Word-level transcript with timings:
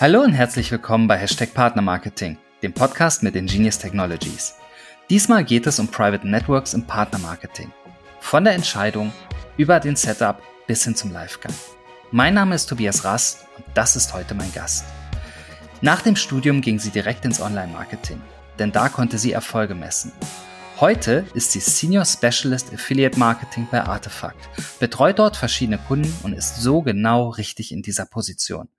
Hallo 0.00 0.22
und 0.22 0.32
herzlich 0.32 0.72
willkommen 0.72 1.08
bei 1.08 1.18
Hashtag 1.18 1.52
Partnermarketing, 1.52 2.38
dem 2.62 2.72
Podcast 2.72 3.22
mit 3.22 3.36
Ingenious 3.36 3.76
Technologies. 3.76 4.54
Diesmal 5.10 5.44
geht 5.44 5.66
es 5.66 5.78
um 5.78 5.88
Private 5.88 6.26
Networks 6.26 6.72
im 6.72 6.86
Partnermarketing. 6.86 7.70
Von 8.18 8.44
der 8.44 8.54
Entscheidung 8.54 9.12
über 9.58 9.78
den 9.78 9.96
Setup 9.96 10.40
bis 10.66 10.84
hin 10.84 10.94
zum 10.94 11.12
Livegang. 11.12 11.52
Mein 12.12 12.32
Name 12.32 12.54
ist 12.54 12.64
Tobias 12.64 13.04
Rast 13.04 13.44
und 13.58 13.66
das 13.74 13.94
ist 13.94 14.14
heute 14.14 14.34
mein 14.34 14.50
Gast. 14.54 14.86
Nach 15.82 16.00
dem 16.00 16.16
Studium 16.16 16.62
ging 16.62 16.78
sie 16.78 16.88
direkt 16.88 17.26
ins 17.26 17.42
Online-Marketing, 17.42 18.22
denn 18.58 18.72
da 18.72 18.88
konnte 18.88 19.18
sie 19.18 19.32
Erfolge 19.32 19.74
messen. 19.74 20.12
Heute 20.80 21.26
ist 21.34 21.52
sie 21.52 21.60
Senior 21.60 22.06
Specialist 22.06 22.72
Affiliate 22.72 23.18
Marketing 23.18 23.68
bei 23.70 23.82
Artefakt, 23.82 24.48
betreut 24.78 25.18
dort 25.18 25.36
verschiedene 25.36 25.76
Kunden 25.76 26.16
und 26.22 26.32
ist 26.32 26.56
so 26.56 26.80
genau 26.80 27.28
richtig 27.28 27.70
in 27.70 27.82
dieser 27.82 28.06
Position. 28.06 28.70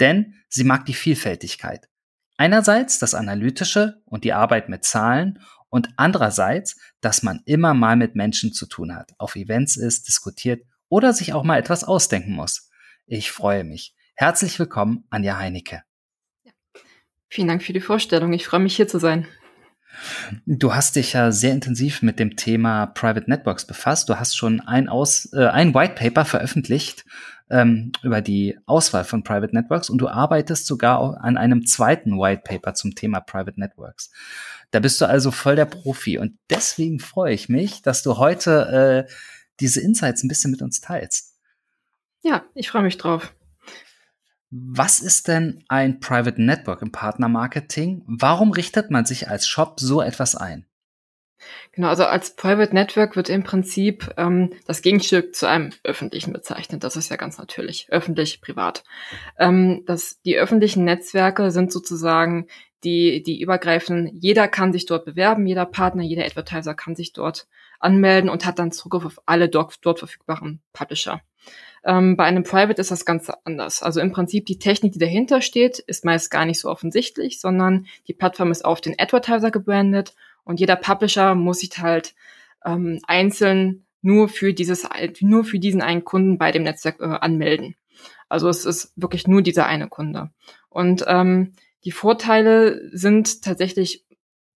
Denn 0.00 0.34
sie 0.48 0.64
mag 0.64 0.86
die 0.86 0.94
Vielfältigkeit. 0.94 1.88
Einerseits 2.36 2.98
das 2.98 3.14
Analytische 3.14 4.02
und 4.06 4.24
die 4.24 4.32
Arbeit 4.32 4.68
mit 4.68 4.84
Zahlen 4.84 5.38
und 5.68 5.88
andererseits, 5.96 6.78
dass 7.00 7.22
man 7.22 7.40
immer 7.46 7.74
mal 7.74 7.96
mit 7.96 8.16
Menschen 8.16 8.52
zu 8.52 8.66
tun 8.66 8.94
hat, 8.94 9.12
auf 9.18 9.36
Events 9.36 9.76
ist, 9.76 10.08
diskutiert 10.08 10.64
oder 10.88 11.12
sich 11.12 11.32
auch 11.32 11.44
mal 11.44 11.58
etwas 11.58 11.84
ausdenken 11.84 12.32
muss. 12.32 12.70
Ich 13.06 13.30
freue 13.30 13.64
mich. 13.64 13.94
Herzlich 14.14 14.58
willkommen, 14.58 15.04
Anja 15.10 15.38
Heinecke. 15.38 15.82
Vielen 17.28 17.48
Dank 17.48 17.62
für 17.62 17.72
die 17.72 17.80
Vorstellung. 17.80 18.32
Ich 18.32 18.46
freue 18.46 18.60
mich 18.60 18.76
hier 18.76 18.86
zu 18.86 18.98
sein. 18.98 19.26
Du 20.46 20.74
hast 20.74 20.96
dich 20.96 21.12
ja 21.12 21.32
sehr 21.32 21.52
intensiv 21.52 22.02
mit 22.02 22.18
dem 22.18 22.36
Thema 22.36 22.86
Private 22.86 23.28
Networks 23.28 23.66
befasst. 23.66 24.08
Du 24.08 24.18
hast 24.18 24.36
schon 24.36 24.60
ein, 24.60 24.88
Aus, 24.88 25.32
äh, 25.32 25.46
ein 25.46 25.74
White 25.74 25.94
Paper 25.94 26.24
veröffentlicht 26.24 27.04
ähm, 27.50 27.92
über 28.02 28.20
die 28.20 28.58
Auswahl 28.66 29.04
von 29.04 29.22
Private 29.22 29.54
Networks 29.54 29.90
und 29.90 29.98
du 29.98 30.08
arbeitest 30.08 30.66
sogar 30.66 31.22
an 31.22 31.36
einem 31.36 31.66
zweiten 31.66 32.18
White 32.18 32.42
Paper 32.44 32.74
zum 32.74 32.94
Thema 32.94 33.20
Private 33.20 33.58
Networks. 33.58 34.10
Da 34.70 34.80
bist 34.80 35.00
du 35.00 35.06
also 35.06 35.30
voll 35.30 35.56
der 35.56 35.66
Profi 35.66 36.18
und 36.18 36.38
deswegen 36.50 37.00
freue 37.00 37.34
ich 37.34 37.48
mich, 37.48 37.82
dass 37.82 38.02
du 38.02 38.16
heute 38.16 39.06
äh, 39.08 39.12
diese 39.60 39.80
Insights 39.80 40.22
ein 40.22 40.28
bisschen 40.28 40.50
mit 40.50 40.62
uns 40.62 40.80
teilst. 40.80 41.34
Ja, 42.22 42.44
ich 42.54 42.70
freue 42.70 42.82
mich 42.82 42.96
drauf. 42.96 43.34
Was 44.50 45.00
ist 45.00 45.28
denn 45.28 45.64
ein 45.68 46.00
Private 46.00 46.40
Network 46.40 46.80
im 46.80 46.92
Partnermarketing? 46.92 48.04
Warum 48.06 48.52
richtet 48.52 48.90
man 48.90 49.04
sich 49.04 49.28
als 49.28 49.46
Shop 49.46 49.80
so 49.80 50.00
etwas 50.00 50.34
ein? 50.36 50.64
Genau, 51.72 51.88
also 51.88 52.04
als 52.04 52.36
Private 52.36 52.74
Network 52.74 53.16
wird 53.16 53.28
im 53.28 53.42
Prinzip 53.42 54.12
ähm, 54.16 54.52
das 54.66 54.82
Gegenstück 54.82 55.34
zu 55.34 55.48
einem 55.48 55.70
öffentlichen 55.82 56.32
bezeichnet. 56.32 56.84
Das 56.84 56.96
ist 56.96 57.10
ja 57.10 57.16
ganz 57.16 57.38
natürlich. 57.38 57.86
Öffentlich, 57.90 58.40
privat. 58.40 58.84
Ähm, 59.38 59.82
das, 59.86 60.20
die 60.22 60.36
öffentlichen 60.36 60.84
Netzwerke 60.84 61.50
sind 61.50 61.72
sozusagen 61.72 62.46
die, 62.84 63.22
die 63.22 63.40
übergreifen, 63.40 64.10
jeder 64.12 64.46
kann 64.46 64.72
sich 64.72 64.86
dort 64.86 65.04
bewerben, 65.04 65.46
jeder 65.46 65.64
Partner, 65.64 66.02
jeder 66.02 66.24
Advertiser 66.24 66.74
kann 66.74 66.94
sich 66.94 67.12
dort 67.12 67.46
anmelden 67.80 68.30
und 68.30 68.44
hat 68.44 68.58
dann 68.58 68.72
Zugriff 68.72 69.04
auf 69.04 69.20
alle 69.26 69.48
dort, 69.48 69.78
dort 69.82 69.98
verfügbaren 69.98 70.60
Publisher. 70.72 71.20
Ähm, 71.84 72.16
bei 72.16 72.24
einem 72.24 72.44
Private 72.44 72.80
ist 72.80 72.90
das 72.90 73.04
Ganze 73.04 73.34
anders. 73.44 73.82
Also 73.82 74.00
im 74.00 74.12
Prinzip 74.12 74.46
die 74.46 74.58
Technik, 74.58 74.92
die 74.92 74.98
dahinter 74.98 75.42
steht, 75.42 75.78
ist 75.80 76.04
meist 76.04 76.30
gar 76.30 76.46
nicht 76.46 76.60
so 76.60 76.70
offensichtlich, 76.70 77.40
sondern 77.40 77.86
die 78.08 78.14
Plattform 78.14 78.50
ist 78.50 78.64
auf 78.64 78.80
den 78.80 78.94
Advertiser 78.98 79.50
gebrandet 79.50 80.14
und 80.44 80.60
jeder 80.60 80.76
Publisher 80.76 81.34
muss 81.34 81.60
sich 81.60 81.78
halt 81.78 82.14
ähm, 82.64 83.00
einzeln 83.06 83.86
nur 84.02 84.28
für 84.28 84.52
dieses, 84.52 84.86
nur 85.20 85.44
für 85.44 85.58
diesen 85.58 85.82
einen 85.82 86.04
Kunden 86.04 86.38
bei 86.38 86.52
dem 86.52 86.62
Netzwerk 86.62 87.00
äh, 87.00 87.04
anmelden. 87.04 87.76
Also 88.28 88.48
es 88.48 88.64
ist 88.64 88.92
wirklich 88.96 89.26
nur 89.26 89.42
dieser 89.42 89.66
eine 89.66 89.88
Kunde. 89.88 90.30
Und 90.68 91.04
ähm, 91.06 91.52
die 91.84 91.92
Vorteile 91.92 92.90
sind 92.92 93.42
tatsächlich, 93.42 94.04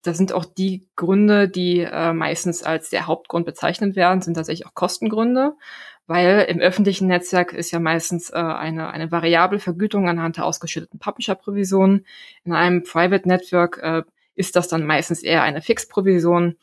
das 0.03 0.17
sind 0.17 0.33
auch 0.33 0.45
die 0.45 0.87
Gründe, 0.95 1.47
die 1.47 1.79
äh, 1.79 2.13
meistens 2.13 2.63
als 2.63 2.89
der 2.89 3.07
Hauptgrund 3.07 3.45
bezeichnet 3.45 3.95
werden, 3.95 4.21
sind 4.21 4.33
tatsächlich 4.33 4.67
auch 4.67 4.73
Kostengründe 4.73 5.53
weil 6.07 6.45
im 6.47 6.59
öffentlichen 6.59 7.07
Netzwerk 7.07 7.53
ist 7.53 7.71
ja 7.71 7.79
meistens 7.79 8.29
äh, 8.29 8.37
eine, 8.37 8.89
eine 8.89 9.11
variable 9.11 9.59
Vergütung 9.59 10.07
anhand 10.07 10.37
der 10.37 10.45
ausgeschütteten 10.45 10.99
Publisher-Provision. 10.99 12.05
In 12.45 12.53
einem 12.53 12.83
Private 12.83 13.27
Network 13.27 13.77
äh, 13.83 14.03
ist 14.37 14.55
das 14.55 14.67
dann 14.67 14.85
meistens 14.85 15.23
eher 15.23 15.43
eine 15.43 15.61
Fixprovision, 15.61 16.55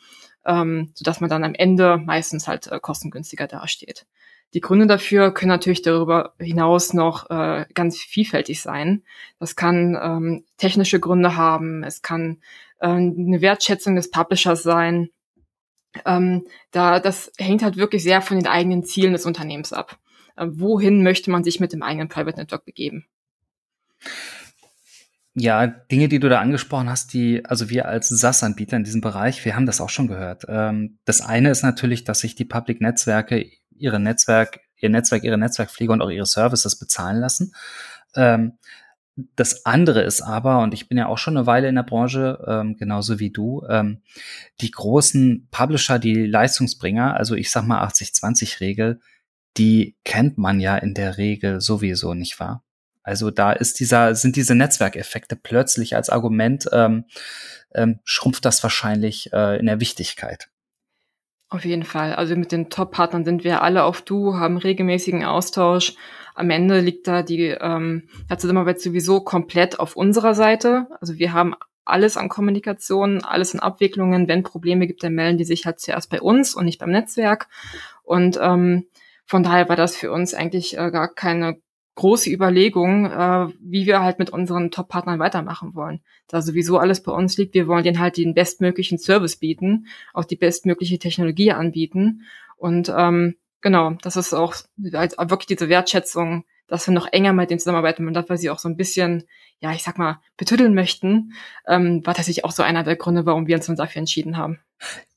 ähm, 0.47 0.93
sodass 0.95 1.21
man 1.21 1.29
dann 1.31 1.45
am 1.45 1.55
Ende 1.55 1.99
meistens 1.99 2.49
halt 2.49 2.69
äh, 2.69 2.81
kostengünstiger 2.81 3.47
dasteht. 3.47 4.07
Die 4.55 4.61
Gründe 4.61 4.87
dafür 4.87 5.35
können 5.35 5.49
natürlich 5.51 5.83
darüber 5.83 6.35
hinaus 6.39 6.95
noch 6.95 7.29
äh, 7.29 7.67
ganz 7.75 7.99
vielfältig 7.99 8.63
sein. 8.63 9.03
Das 9.41 9.57
kann 9.57 9.99
ähm, 10.01 10.45
technische 10.57 11.01
Gründe 11.01 11.37
haben, 11.37 11.83
es 11.83 12.03
kann 12.03 12.41
äh, 12.79 12.87
eine 12.87 13.41
Wertschätzung 13.41 13.97
des 13.97 14.11
Publishers 14.11 14.63
sein, 14.63 15.11
ähm, 16.05 16.47
da, 16.71 17.01
das 17.01 17.33
hängt 17.39 17.63
halt 17.63 17.77
wirklich 17.77 18.03
sehr 18.03 18.23
von 18.23 18.39
den 18.39 18.47
eigenen 18.47 18.85
Zielen 18.85 19.13
des 19.13 19.27
Unternehmens 19.27 19.73
ab. 19.73 19.99
Äh, 20.37 20.47
wohin 20.51 21.03
möchte 21.03 21.31
man 21.31 21.45
sich 21.45 21.61
mit 21.61 21.73
dem 21.73 21.83
eigenen 21.83 22.09
Private 22.09 22.39
Network 22.39 22.65
begeben? 22.65 23.07
Ja, 25.37 25.67
Dinge, 25.67 26.09
die 26.09 26.21
du 26.21 26.29
da 26.29 26.41
angesprochen 26.41 26.89
hast, 26.89 27.13
die, 27.13 27.45
also 27.45 27.69
wir 27.69 27.89
als 27.89 28.09
SaaS-Anbieter 28.09 28.77
in 28.77 28.85
diesem 28.85 29.01
Bereich, 29.01 29.45
wir 29.45 29.57
haben 29.57 29.67
das 29.67 29.81
auch 29.81 29.89
schon 29.89 30.07
gehört. 30.07 30.45
Ähm, 30.49 30.99
das 31.05 31.23
eine 31.23 31.51
ist 31.51 31.65
natürlich, 31.65 32.05
dass 32.05 32.21
sich 32.21 32.37
die 32.37 32.45
Public-Netzwerke 32.45 33.45
ihre 33.77 33.99
Netzwerk, 33.99 34.61
ihr 34.77 34.91
Netzwerk, 34.91 35.25
ihre 35.25 35.37
Netzwerkpflege 35.37 35.93
und 35.93 36.03
auch 36.03 36.11
ihre 36.11 36.27
Services 36.27 36.79
bezahlen 36.79 37.19
lassen. 37.19 37.53
Ähm, 38.15 38.59
das 39.35 39.67
andere 39.67 40.03
ist 40.03 40.23
aber, 40.23 40.61
und 40.61 40.73
ich 40.73 40.89
bin 40.89 40.99
ja 40.99 41.07
auch 41.07 41.19
schon 41.19 41.37
eine 41.37 41.47
Weile 41.47 41.69
in 41.69 41.75
der 41.75 41.83
Branche, 41.83 42.39
ähm, 42.47 42.77
genauso 42.77 43.21
wie 43.21 43.31
du, 43.31 43.63
die 44.61 44.71
großen 44.73 45.49
Publisher, 45.53 46.01
die 46.01 46.27
Leistungsbringer, 46.27 47.15
also 47.15 47.37
ich 47.37 47.51
sag 47.51 47.65
mal 47.65 47.87
80-20-Regel, 47.87 49.01
die 49.57 49.97
kennt 50.05 50.37
man 50.37 50.59
ja 50.59 50.77
in 50.77 50.95
der 50.95 51.17
Regel 51.17 51.61
sowieso, 51.61 52.15
nicht 52.15 52.41
wahr? 52.41 52.65
Also 53.05 53.31
da 53.31 53.53
ist 53.53 53.79
dieser, 53.79 54.17
sind 54.17 54.35
diese 54.35 54.57
Netzwerkeffekte 54.57 55.37
plötzlich 55.37 55.95
als 55.95 56.11
Argument, 56.11 56.69
ähm, 56.73 57.05
ähm, 57.73 58.01
schrumpft 58.05 58.45
das 58.45 58.63
wahrscheinlich 58.63 59.33
äh, 59.33 59.59
in 59.61 59.67
der 59.67 59.79
Wichtigkeit. 59.79 60.49
Auf 61.49 61.65
jeden 61.65 61.85
Fall. 61.85 62.15
Also 62.15 62.35
mit 62.35 62.51
den 62.51 62.71
Top-Partnern 62.71 63.25
sind 63.25 63.45
wir 63.45 63.63
alle 63.63 63.85
auf 63.85 64.03
Du, 64.03 64.35
haben 64.35 64.57
regelmäßigen 64.57 65.25
Austausch 65.25 65.95
am 66.35 66.51
Ende 66.51 66.81
liegt 66.81 67.07
da 67.07 67.23
die 67.23 67.47
ähm, 67.47 68.09
Zusammenarbeit 68.37 68.81
sowieso 68.81 69.21
komplett 69.21 69.79
auf 69.79 69.97
unserer 69.97 70.35
Seite. 70.35 70.89
Also 71.01 71.17
wir 71.19 71.33
haben 71.33 71.55
alles 71.85 72.17
an 72.17 72.29
Kommunikation, 72.29 73.23
alles 73.23 73.55
an 73.55 73.61
Abwicklungen. 73.61 74.27
Wenn 74.27 74.43
Probleme 74.43 74.87
gibt, 74.87 75.05
dann 75.05 75.15
melden 75.15 75.39
die 75.39 75.45
sich 75.45 75.65
halt 75.65 75.79
zuerst 75.79 76.11
bei 76.11 76.21
uns 76.21 76.55
und 76.55 76.65
nicht 76.65 76.81
beim 76.81 76.91
Netzwerk. 76.91 77.49
Und 78.03 78.39
ähm, 78.43 78.87
von 79.25 79.43
daher 79.45 79.69
war 79.69 79.77
das 79.77 79.97
für 79.97 80.11
uns 80.11 80.35
eigentlich 80.35 80.77
äh, 80.77 80.91
gar 80.91 81.15
keine 81.15 81.59
große 81.95 82.31
Überlegung, 82.31 83.07
äh, 83.07 83.49
wie 83.61 83.87
wir 83.87 84.03
halt 84.03 84.19
mit 84.19 84.31
unseren 84.31 84.71
Top-Partnern 84.71 85.19
weitermachen 85.19 85.75
wollen. 85.75 86.01
Da 86.29 86.43
sowieso 86.43 86.79
alles 86.79 87.03
bei 87.03 87.13
uns 87.13 87.37
liegt, 87.37 87.55
wir 87.55 87.69
wollen 87.69 87.85
denen 87.85 88.01
halt 88.01 88.17
den 88.17 88.35
bestmöglichen 88.35 88.99
Service 88.99 89.37
bieten, 89.37 89.87
auch 90.13 90.25
die 90.25 90.37
bestmögliche 90.37 90.99
Technologie 90.99 91.53
anbieten. 91.53 92.23
Und 92.57 92.93
ähm, 92.97 93.37
genau, 93.61 93.93
das 94.03 94.17
ist 94.17 94.35
auch 94.35 94.55
halt 94.93 95.17
wirklich 95.19 95.47
diese 95.47 95.69
Wertschätzung, 95.69 96.45
dass 96.67 96.87
wir 96.87 96.95
noch 96.95 97.13
enger 97.13 97.33
mit 97.33 97.51
denen 97.51 97.61
zusammenarbeiten 97.61 98.07
und 98.09 98.15
dass 98.15 98.41
sie 98.41 98.51
auch 98.51 98.59
so 98.59 98.69
ein 98.69 98.77
bisschen, 98.77 99.25
ja, 99.61 99.73
ich 99.73 99.83
sag 99.83 99.99
mal, 99.99 100.21
betütteln 100.37 100.75
möchten, 100.75 101.33
ähm, 101.69 102.05
war 102.05 102.15
tatsächlich 102.15 102.45
auch 102.45 102.53
so 102.53 102.63
einer 102.63 102.83
der 102.83 102.97
Gründe, 102.97 103.27
warum 103.27 103.47
wir 103.47 103.57
uns 103.57 103.67
dafür 103.67 104.01
entschieden 104.01 104.37
haben. 104.37 104.59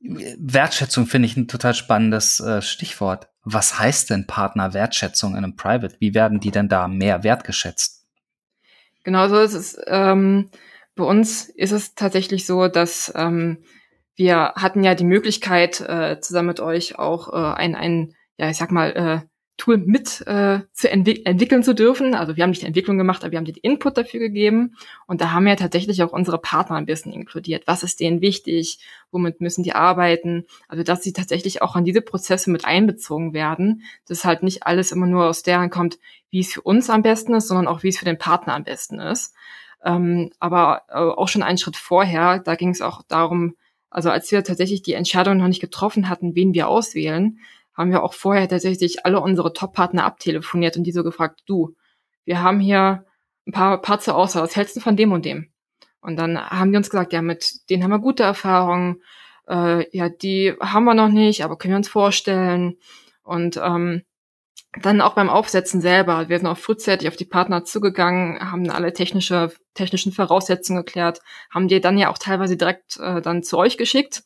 Wertschätzung 0.01 1.05
finde 1.05 1.27
ich 1.27 1.37
ein 1.37 1.47
total 1.47 1.73
spannendes 1.73 2.39
äh, 2.39 2.61
Stichwort. 2.61 3.29
Was 3.49 3.79
heißt 3.79 4.09
denn 4.09 4.27
Partner-Wertschätzung 4.27 5.31
in 5.31 5.37
einem 5.37 5.55
Private? 5.55 5.95
Wie 5.99 6.13
werden 6.13 6.41
die 6.41 6.51
denn 6.51 6.67
da 6.67 6.89
mehr 6.89 7.23
wertgeschätzt? 7.23 8.05
Genau 9.05 9.29
so 9.29 9.39
ist 9.39 9.53
es. 9.53 9.79
Ähm, 9.87 10.51
bei 10.97 11.05
uns 11.05 11.47
ist 11.47 11.71
es 11.71 11.95
tatsächlich 11.95 12.45
so, 12.45 12.67
dass 12.67 13.09
ähm, 13.15 13.63
wir 14.15 14.51
hatten 14.57 14.83
ja 14.83 14.95
die 14.95 15.05
Möglichkeit, 15.05 15.79
äh, 15.79 16.19
zusammen 16.19 16.49
mit 16.49 16.59
euch 16.59 16.99
auch 16.99 17.31
äh, 17.31 17.55
ein, 17.55 17.75
ein 17.75 18.13
ja, 18.35 18.49
ich 18.49 18.57
sag 18.57 18.69
mal, 18.69 18.91
äh, 18.91 19.27
Tool 19.57 19.77
mit 19.77 20.21
äh, 20.27 20.59
zu 20.71 20.89
entwick 20.89 21.25
entwickeln 21.25 21.63
zu 21.63 21.73
dürfen. 21.73 22.13
Also 22.13 22.35
wir 22.35 22.43
haben 22.43 22.51
nicht 22.51 22.61
die 22.61 22.67
Entwicklung 22.67 22.97
gemacht, 22.97 23.23
aber 23.23 23.31
wir 23.31 23.39
haben 23.39 23.45
den 23.45 23.55
Input 23.55 23.97
dafür 23.97 24.19
gegeben. 24.19 24.75
Und 25.07 25.19
da 25.19 25.31
haben 25.31 25.45
wir 25.45 25.57
tatsächlich 25.57 26.03
auch 26.03 26.13
unsere 26.13 26.37
Partner 26.37 26.75
ein 26.75 26.85
bisschen 26.85 27.11
inkludiert. 27.11 27.63
Was 27.65 27.81
ist 27.81 27.99
denen 27.99 28.21
wichtig? 28.21 28.79
Womit 29.11 29.41
müssen 29.41 29.63
die 29.63 29.73
arbeiten? 29.73 30.45
Also 30.67 30.83
dass 30.83 31.01
sie 31.01 31.11
tatsächlich 31.11 31.63
auch 31.63 31.75
an 31.75 31.85
diese 31.85 32.01
Prozesse 32.01 32.51
mit 32.51 32.65
einbezogen 32.65 33.33
werden. 33.33 33.81
Dass 34.07 34.25
halt 34.25 34.43
nicht 34.43 34.67
alles 34.67 34.91
immer 34.91 35.07
nur 35.07 35.25
aus 35.25 35.41
deren 35.41 35.71
kommt, 35.71 35.97
wie 36.29 36.41
es 36.41 36.53
für 36.53 36.61
uns 36.61 36.89
am 36.89 37.01
besten 37.01 37.33
ist, 37.33 37.47
sondern 37.47 37.67
auch 37.67 37.81
wie 37.81 37.89
es 37.89 37.97
für 37.97 38.05
den 38.05 38.19
Partner 38.19 38.53
am 38.53 38.63
besten 38.63 38.99
ist. 38.99 39.33
Ähm, 39.83 40.31
aber 40.39 40.83
äh, 40.89 40.97
auch 40.97 41.27
schon 41.27 41.43
einen 41.43 41.57
Schritt 41.57 41.77
vorher, 41.77 42.39
da 42.39 42.55
ging 42.55 42.69
es 42.69 42.81
auch 42.81 43.01
darum, 43.07 43.55
also 43.89 44.09
als 44.09 44.31
wir 44.31 44.43
tatsächlich 44.43 44.81
die 44.81 44.93
Entscheidung 44.93 45.37
noch 45.37 45.47
nicht 45.47 45.61
getroffen 45.61 46.09
hatten, 46.09 46.35
wen 46.35 46.53
wir 46.53 46.67
auswählen, 46.67 47.39
haben 47.77 47.91
wir 47.91 48.03
auch 48.03 48.13
vorher 48.13 48.49
tatsächlich 48.49 49.05
alle 49.05 49.21
unsere 49.21 49.53
Top-Partner 49.53 50.03
abtelefoniert 50.03 50.75
und 50.77 50.83
die 50.83 50.91
so 50.91 51.03
gefragt, 51.03 51.41
du, 51.45 51.75
wir 52.25 52.41
haben 52.41 52.59
hier 52.59 53.05
ein 53.47 53.53
paar 53.53 53.81
Parts 53.81 54.09
aus, 54.09 54.35
was 54.35 54.55
hältst 54.55 54.75
du 54.75 54.79
von 54.81 54.97
dem 54.97 55.11
und 55.11 55.25
dem? 55.25 55.51
Und 56.01 56.17
dann 56.17 56.37
haben 56.37 56.71
die 56.71 56.77
uns 56.77 56.89
gesagt, 56.89 57.13
ja, 57.13 57.21
mit 57.21 57.69
denen 57.69 57.83
haben 57.83 57.91
wir 57.91 57.99
gute 57.99 58.23
Erfahrungen, 58.23 59.01
äh, 59.47 59.85
ja, 59.95 60.09
die 60.09 60.53
haben 60.59 60.85
wir 60.85 60.93
noch 60.93 61.09
nicht, 61.09 61.43
aber 61.43 61.57
können 61.57 61.73
wir 61.73 61.77
uns 61.77 61.89
vorstellen. 61.89 62.77
Und 63.23 63.57
ähm, 63.57 64.03
dann 64.81 65.01
auch 65.01 65.15
beim 65.15 65.29
Aufsetzen 65.29 65.81
selber. 65.81 66.29
Wir 66.29 66.37
sind 66.37 66.47
auch 66.47 66.57
frühzeitig 66.57 67.07
auf 67.07 67.15
die 67.15 67.25
Partner 67.25 67.63
zugegangen, 67.63 68.39
haben 68.39 68.69
alle 68.69 68.93
technische, 68.93 69.51
technischen 69.73 70.11
Voraussetzungen 70.11 70.83
geklärt, 70.83 71.21
haben 71.49 71.67
die 71.67 71.81
dann 71.81 71.97
ja 71.97 72.09
auch 72.09 72.17
teilweise 72.17 72.57
direkt 72.57 72.97
äh, 72.97 73.21
dann 73.21 73.43
zu 73.43 73.57
euch 73.57 73.77
geschickt, 73.77 74.23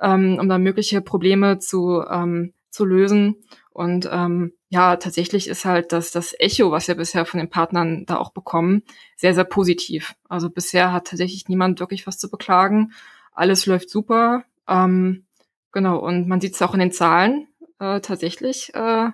ähm, 0.00 0.38
um 0.40 0.48
dann 0.48 0.62
mögliche 0.62 1.00
Probleme 1.02 1.58
zu, 1.58 2.02
ähm, 2.08 2.54
zu 2.72 2.84
lösen. 2.84 3.36
Und 3.70 4.08
ähm, 4.10 4.52
ja, 4.68 4.96
tatsächlich 4.96 5.48
ist 5.48 5.64
halt 5.64 5.92
das, 5.92 6.10
das 6.10 6.34
Echo, 6.38 6.72
was 6.72 6.88
wir 6.88 6.94
bisher 6.94 7.24
von 7.24 7.38
den 7.38 7.50
Partnern 7.50 8.04
da 8.06 8.16
auch 8.16 8.32
bekommen, 8.32 8.82
sehr, 9.16 9.34
sehr 9.34 9.44
positiv. 9.44 10.14
Also 10.28 10.50
bisher 10.50 10.92
hat 10.92 11.06
tatsächlich 11.06 11.48
niemand 11.48 11.78
wirklich 11.78 12.06
was 12.06 12.18
zu 12.18 12.30
beklagen. 12.30 12.92
Alles 13.32 13.66
läuft 13.66 13.90
super. 13.90 14.44
Ähm, 14.66 15.26
genau, 15.70 15.98
und 15.98 16.26
man 16.28 16.40
sieht 16.40 16.54
es 16.54 16.62
auch 16.62 16.74
in 16.74 16.80
den 16.80 16.92
Zahlen. 16.92 17.48
Äh, 17.78 18.00
tatsächlich 18.00 18.74
äh, 18.74 19.10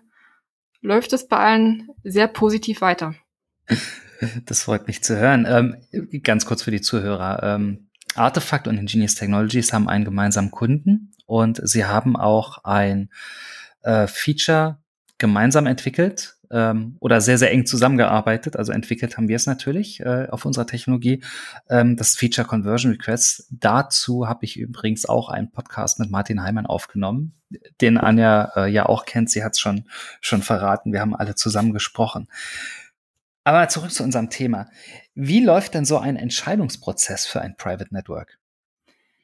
läuft 0.81 1.13
es 1.13 1.29
bei 1.29 1.37
allen 1.37 1.89
sehr 2.05 2.29
positiv 2.29 2.81
weiter. 2.81 3.15
Das 4.47 4.65
freut 4.65 4.89
mich 4.89 5.05
zu 5.05 5.17
hören. 5.17 5.47
Ähm, 5.49 6.21
ganz 6.25 6.45
kurz 6.45 6.65
für 6.65 6.73
die 6.73 6.81
Zuhörer. 6.81 7.41
Ähm, 7.45 7.88
Artefakt 8.19 8.69
und 8.69 8.79
Ingenious 8.79 9.15
Technologies 9.15 9.73
haben 9.73 9.89
einen 9.89 10.05
gemeinsamen 10.05 10.51
Kunden 10.51 11.13
und 11.27 11.61
sie 11.63 11.85
haben 11.85 12.17
auch 12.17 12.65
ein 12.65 13.11
äh, 13.83 14.07
Feature 14.07 14.79
gemeinsam 15.19 15.67
entwickelt 15.67 16.37
ähm, 16.51 16.97
oder 17.01 17.21
sehr, 17.21 17.39
sehr 17.39 17.51
eng 17.53 17.67
zusammengearbeitet. 17.67 18.57
Also 18.57 18.73
entwickelt 18.73 19.17
haben 19.17 19.29
wir 19.29 19.37
es 19.37 19.47
natürlich 19.47 20.01
äh, 20.01 20.29
auf 20.31 20.45
unserer 20.45 20.67
Technologie. 20.67 21.23
Ähm, 21.69 21.97
das 21.97 22.15
Feature 22.17 22.47
Conversion 22.47 22.93
Requests. 22.93 23.47
Dazu 23.51 24.29
habe 24.29 24.45
ich 24.45 24.59
übrigens 24.59 25.07
auch 25.07 25.29
einen 25.29 25.51
Podcast 25.51 25.99
mit 25.99 26.11
Martin 26.11 26.43
Heimann 26.43 26.67
aufgenommen, 26.67 27.35
den 27.81 27.99
Anja 27.99 28.53
äh, 28.57 28.71
ja 28.71 28.87
auch 28.87 29.05
kennt. 29.05 29.31
Sie 29.31 29.45
hat 29.45 29.53
es 29.53 29.61
schon, 29.61 29.85
schon 30.21 30.43
verraten. 30.43 30.93
Wir 30.93 31.01
haben 31.01 31.17
alle 31.17 31.35
zusammen 31.35 31.73
gesprochen. 31.73 32.29
Aber 33.49 33.67
zurück 33.69 33.91
zu 33.91 34.03
unserem 34.05 34.29
Thema. 34.29 34.67
Wie 35.15 35.43
läuft 35.43 35.73
denn 35.73 35.87
so 35.87 35.97
ein 35.97 36.17
Entscheidungsprozess 36.17 37.25
für 37.25 37.41
ein 37.41 37.57
Private 37.57 37.95
Network? 37.95 38.37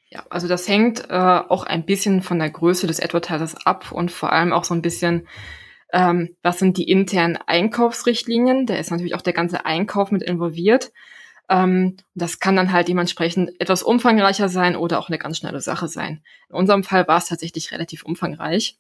Ja, 0.09 0.25
also 0.31 0.49
das 0.49 0.67
hängt 0.67 1.11
äh, 1.11 1.13
auch 1.13 1.65
ein 1.65 1.85
bisschen 1.85 2.23
von 2.23 2.39
der 2.39 2.49
Größe 2.49 2.87
des 2.87 3.01
Advertisers 3.01 3.55
ab 3.67 3.93
und 3.93 4.11
vor 4.11 4.33
allem 4.33 4.55
auch 4.55 4.65
so 4.65 4.73
ein 4.73 4.81
bisschen 4.81 5.29
ähm, 5.93 6.35
was 6.41 6.59
sind 6.59 6.79
die 6.79 6.89
internen 6.89 7.37
Einkaufsrichtlinien. 7.37 8.65
Da 8.65 8.77
ist 8.77 8.91
natürlich 8.91 9.15
auch 9.15 9.21
der 9.21 9.35
ganze 9.35 9.67
Einkauf 9.67 10.11
mit 10.11 10.23
involviert. 10.23 10.91
Ähm, 11.51 11.99
das 12.15 12.41
kann 12.41 12.57
dann 12.57 12.73
halt 12.73 12.89
dementsprechend 12.89 13.61
etwas 13.61 13.83
umfangreicher 13.83 14.49
sein 14.49 14.75
oder 14.75 15.01
auch 15.01 15.11
eine 15.11 15.19
ganz 15.19 15.37
schnelle 15.37 15.61
Sache 15.61 15.87
sein. 15.87 16.23
In 16.49 16.57
unserem 16.57 16.83
Fall 16.83 17.07
war 17.07 17.19
es 17.19 17.27
tatsächlich 17.27 17.73
relativ 17.73 18.05
umfangreich. 18.05 18.79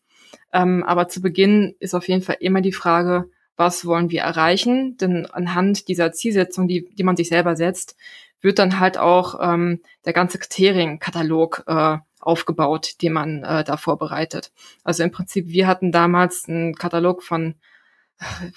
Ähm, 0.55 0.83
aber 0.85 1.09
zu 1.09 1.21
Beginn 1.21 1.75
ist 1.81 1.93
auf 1.93 2.09
jeden 2.09 2.23
Fall 2.23 2.39
immer 2.41 2.63
die 2.63 2.73
Frage, 2.73 3.29
was 3.57 3.85
wollen 3.85 4.11
wir 4.11 4.23
erreichen? 4.23 4.97
Denn 4.97 5.27
anhand 5.27 5.89
dieser 5.89 6.13
Zielsetzung, 6.13 6.69
die, 6.69 6.89
die 6.95 7.03
man 7.05 7.17
sich 7.17 7.29
selber 7.29 7.57
setzt, 7.57 7.97
wird 8.41 8.59
dann 8.59 8.79
halt 8.79 8.99
auch 8.99 9.39
ähm, 9.41 9.81
der 10.05 10.13
ganze 10.13 10.39
Kriterienkatalog 10.39 11.65
äh, 11.67 11.99
aufgebaut, 12.21 13.03
den 13.03 13.13
man 13.13 13.43
äh, 13.43 13.65
da 13.65 13.77
vorbereitet. 13.77 14.53
Also 14.83 15.03
im 15.03 15.11
Prinzip, 15.11 15.49
wir 15.49 15.67
hatten 15.67 15.93
damals 15.93 16.49
einen 16.49 16.75
Katalog 16.75 17.23
von, 17.23 17.55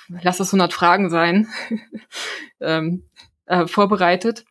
lass 0.08 0.40
es 0.40 0.50
100 0.50 0.74
Fragen 0.74 1.10
sein, 1.10 1.48
ähm, 2.60 3.04
äh, 3.46 3.68
vorbereitet. 3.68 4.46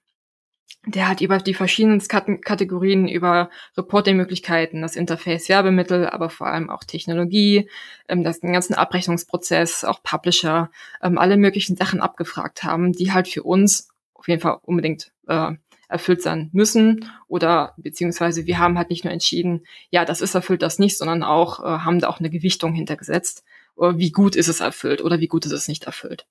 Der 0.89 1.09
hat 1.09 1.21
über 1.21 1.39
die 1.39 1.55
verschiedenen 1.55 2.01
Kategorien, 2.01 3.09
über 3.09 3.51
Reporting-Möglichkeiten, 3.77 4.83
das 4.83 4.95
Interface 4.95 5.49
Werbemittel, 5.49 6.07
aber 6.09 6.31
vor 6.31 6.47
allem 6.47 6.71
auch 6.71 6.85
Technologie, 6.85 7.69
ähm, 8.09 8.23
das 8.23 8.39
den 8.39 8.53
ganzen 8.53 8.75
Abrechnungsprozess, 8.75 9.83
auch 9.83 10.01
Publisher, 10.05 10.71
ähm, 11.03 11.19
alle 11.19 11.37
möglichen 11.37 11.77
Sachen 11.77 12.01
abgefragt 12.01 12.63
haben, 12.63 12.93
die 12.93 13.13
halt 13.13 13.27
für 13.27 13.43
uns 13.43 13.89
auf 14.15 14.29
jeden 14.29 14.41
Fall 14.41 14.59
unbedingt 14.63 15.11
äh, 15.27 15.53
erfüllt 15.89 16.23
sein 16.23 16.51
müssen 16.53 17.11
oder 17.27 17.75
beziehungsweise 17.77 18.47
wir 18.47 18.59
haben 18.59 18.79
halt 18.79 18.91
nicht 18.91 19.05
nur 19.05 19.13
entschieden, 19.13 19.67
ja, 19.91 20.05
das 20.05 20.21
ist 20.21 20.35
erfüllt, 20.37 20.63
das 20.63 20.79
nicht, 20.79 20.99
sondern 20.99 21.25
auch 21.25 21.61
äh, 21.61 21.79
haben 21.79 21.99
da 21.99 22.09
auch 22.09 22.21
eine 22.21 22.31
Gewichtung 22.31 22.75
hintergesetzt, 22.75 23.45
äh, 23.79 23.93
wie 23.97 24.13
gut 24.13 24.37
ist 24.37 24.49
es 24.49 24.61
erfüllt 24.61 25.03
oder 25.03 25.19
wie 25.19 25.29
gut 25.29 25.47
ist 25.47 25.53
es 25.53 25.67
nicht 25.67 25.85
erfüllt. 25.85 26.27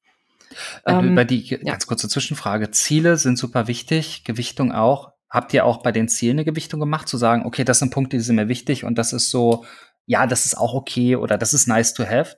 Ähm, 0.86 1.16
bei 1.16 1.24
die 1.24 1.44
ja. 1.46 1.58
ganz 1.58 1.88
kurze 1.88 2.08
Zwischenfrage. 2.10 2.72
Ziele 2.72 3.18
sind 3.18 3.38
super 3.38 3.68
wichtig, 3.68 4.24
Gewichtung 4.24 4.72
auch. 4.72 5.14
Habt 5.30 5.54
ihr 5.54 5.66
auch 5.66 5.84
bei 5.84 5.92
den 5.92 6.08
Zielen 6.08 6.38
eine 6.38 6.46
Gewichtung 6.46 6.80
gemacht, 6.80 7.08
zu 7.08 7.18
sagen, 7.18 7.46
okay, 7.46 7.64
das 7.64 7.80
sind 7.80 7.90
Punkte, 7.90 8.18
die 8.18 8.24
sind 8.24 8.36
mir 8.36 8.48
wichtig 8.48 8.84
und 8.84 8.98
das 8.98 9.12
ist 9.12 9.32
so, 9.32 9.66
ja, 10.06 10.28
das 10.28 10.46
ist 10.46 10.58
auch 10.58 10.74
okay 10.74 11.16
oder 11.16 11.38
das 11.38 11.54
ist 11.54 11.68
nice 11.68 11.94
to 11.94 12.06
have? 12.06 12.38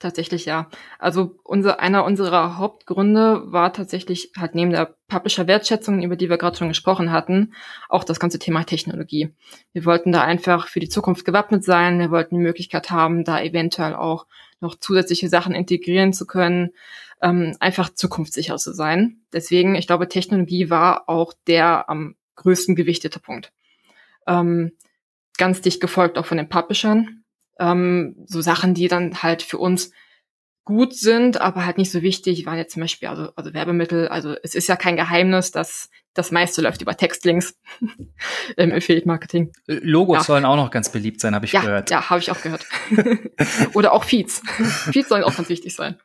Tatsächlich 0.00 0.44
ja. 0.44 0.68
Also 0.98 1.36
unser, 1.44 1.78
einer 1.80 2.04
unserer 2.04 2.58
Hauptgründe 2.58 3.52
war 3.52 3.72
tatsächlich 3.72 4.32
halt 4.36 4.54
neben 4.54 4.72
der 4.72 4.96
Publisher-Wertschätzung, 5.08 6.02
über 6.02 6.16
die 6.16 6.28
wir 6.28 6.36
gerade 6.36 6.56
schon 6.56 6.68
gesprochen 6.68 7.12
hatten, 7.12 7.54
auch 7.88 8.02
das 8.02 8.18
ganze 8.18 8.40
Thema 8.40 8.64
Technologie. 8.64 9.34
Wir 9.72 9.84
wollten 9.84 10.10
da 10.10 10.22
einfach 10.22 10.66
für 10.66 10.80
die 10.80 10.88
Zukunft 10.88 11.24
gewappnet 11.24 11.64
sein. 11.64 12.00
Wir 12.00 12.10
wollten 12.10 12.34
die 12.36 12.42
Möglichkeit 12.42 12.90
haben, 12.90 13.24
da 13.24 13.40
eventuell 13.40 13.94
auch 13.94 14.26
noch 14.60 14.74
zusätzliche 14.74 15.28
Sachen 15.28 15.54
integrieren 15.54 16.12
zu 16.12 16.26
können, 16.26 16.70
ähm, 17.22 17.56
einfach 17.60 17.88
zukunftssicher 17.94 18.56
zu 18.56 18.74
sein. 18.74 19.20
Deswegen, 19.32 19.76
ich 19.76 19.86
glaube, 19.86 20.08
Technologie 20.08 20.70
war 20.70 21.08
auch 21.08 21.32
der 21.46 21.88
am 21.88 22.16
größten 22.36 22.74
gewichtete 22.74 23.20
Punkt. 23.20 23.52
Ähm, 24.26 24.72
ganz 25.38 25.60
dicht 25.60 25.80
gefolgt 25.80 26.18
auch 26.18 26.26
von 26.26 26.36
den 26.36 26.48
Publishern 26.48 27.23
ähm, 27.58 28.16
so 28.26 28.40
Sachen, 28.40 28.74
die 28.74 28.88
dann 28.88 29.22
halt 29.22 29.42
für 29.42 29.58
uns 29.58 29.92
gut 30.64 30.94
sind, 30.94 31.40
aber 31.40 31.66
halt 31.66 31.76
nicht 31.76 31.90
so 31.90 32.02
wichtig, 32.02 32.46
waren 32.46 32.56
jetzt 32.56 32.72
zum 32.72 32.80
Beispiel 32.80 33.08
also, 33.08 33.30
also 33.36 33.52
Werbemittel. 33.52 34.08
Also 34.08 34.34
es 34.42 34.54
ist 34.54 34.66
ja 34.66 34.76
kein 34.76 34.96
Geheimnis, 34.96 35.50
dass 35.50 35.90
das 36.14 36.30
meiste 36.30 36.62
läuft 36.62 36.80
über 36.80 36.96
Textlinks 36.96 37.58
im 38.56 38.72
Affiliate 38.72 39.06
Marketing. 39.06 39.52
Logos 39.66 40.18
ja. 40.18 40.24
sollen 40.24 40.44
auch 40.44 40.56
noch 40.56 40.70
ganz 40.70 40.90
beliebt 40.90 41.20
sein, 41.20 41.34
habe 41.34 41.44
ich 41.44 41.52
ja, 41.52 41.60
gehört. 41.60 41.90
Ja, 41.90 42.08
habe 42.08 42.20
ich 42.20 42.30
auch 42.30 42.40
gehört. 42.40 42.66
Oder 43.74 43.92
auch 43.92 44.04
Feeds. 44.04 44.42
Feeds 44.90 45.08
sollen 45.08 45.24
auch 45.24 45.36
ganz 45.36 45.48
wichtig 45.48 45.74
sein. 45.74 46.00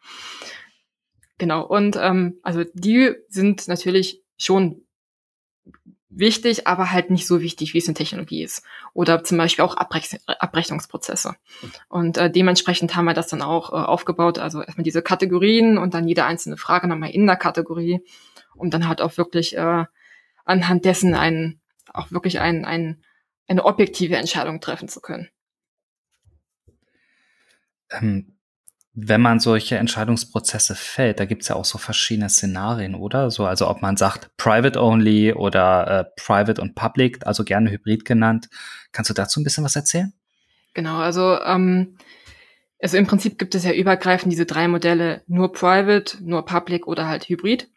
Genau. 1.37 1.65
Und 1.65 1.95
ähm, 1.95 2.39
also 2.43 2.65
die 2.73 3.13
sind 3.29 3.67
natürlich 3.69 4.23
schon 4.37 4.83
wichtig, 6.09 6.67
aber 6.67 6.91
halt 6.91 7.11
nicht 7.11 7.27
so 7.27 7.41
wichtig, 7.41 7.73
wie 7.73 7.77
es 7.77 7.87
in 7.87 7.95
Technologie 7.95 8.43
ist. 8.43 8.63
Oder 8.93 9.23
zum 9.23 9.37
Beispiel 9.37 9.63
auch 9.63 9.77
Abrech 9.77 10.17
Abrechnungsprozesse. 10.25 11.35
Und 11.87 12.17
äh, 12.17 12.31
dementsprechend 12.31 12.95
haben 12.95 13.05
wir 13.05 13.13
das 13.13 13.27
dann 13.27 13.41
auch 13.41 13.71
äh, 13.71 13.75
aufgebaut. 13.75 14.39
Also 14.39 14.61
erstmal 14.61 14.83
diese 14.83 15.01
Kategorien 15.01 15.77
und 15.77 15.93
dann 15.93 16.07
jede 16.07 16.25
einzelne 16.25 16.57
Frage 16.57 16.87
nochmal 16.87 17.11
in 17.11 17.27
der 17.27 17.37
Kategorie, 17.37 18.01
um 18.55 18.69
dann 18.69 18.87
halt 18.87 19.01
auch 19.01 19.17
wirklich 19.17 19.55
äh, 19.55 19.85
anhand 20.45 20.85
dessen 20.85 21.13
einen, 21.13 21.61
auch 21.93 22.11
wirklich 22.11 22.39
ein, 22.39 22.65
ein, 22.65 23.03
eine 23.47 23.65
objektive 23.65 24.17
Entscheidung 24.17 24.61
treffen 24.61 24.89
zu 24.89 25.01
können. 25.01 25.29
Ähm, 27.91 28.38
wenn 29.07 29.21
man 29.21 29.39
solche 29.39 29.77
Entscheidungsprozesse 29.77 30.75
fällt, 30.75 31.19
da 31.19 31.25
gibt's 31.25 31.47
ja 31.47 31.55
auch 31.55 31.65
so 31.65 31.77
verschiedene 31.77 32.29
Szenarien, 32.29 32.95
oder? 32.95 33.31
So, 33.31 33.45
also 33.45 33.69
ob 33.69 33.81
man 33.81 33.97
sagt 33.97 34.35
Private 34.37 34.81
Only 34.81 35.33
oder 35.33 35.87
äh, 35.87 36.21
Private 36.21 36.61
und 36.61 36.75
Public, 36.75 37.25
also 37.25 37.43
gerne 37.43 37.71
Hybrid 37.71 38.05
genannt. 38.05 38.49
Kannst 38.91 39.09
du 39.09 39.13
dazu 39.13 39.39
ein 39.39 39.43
bisschen 39.43 39.63
was 39.63 39.75
erzählen? 39.75 40.13
Genau, 40.73 40.97
also 40.97 41.39
ähm, 41.41 41.97
also 42.81 42.97
im 42.97 43.07
Prinzip 43.07 43.37
gibt 43.37 43.55
es 43.55 43.65
ja 43.65 43.73
übergreifend 43.73 44.31
diese 44.31 44.45
drei 44.45 44.67
Modelle, 44.67 45.21
nur 45.27 45.51
Private, 45.51 46.17
nur 46.21 46.45
Public 46.45 46.87
oder 46.87 47.07
halt 47.07 47.27
Hybrid. 47.27 47.69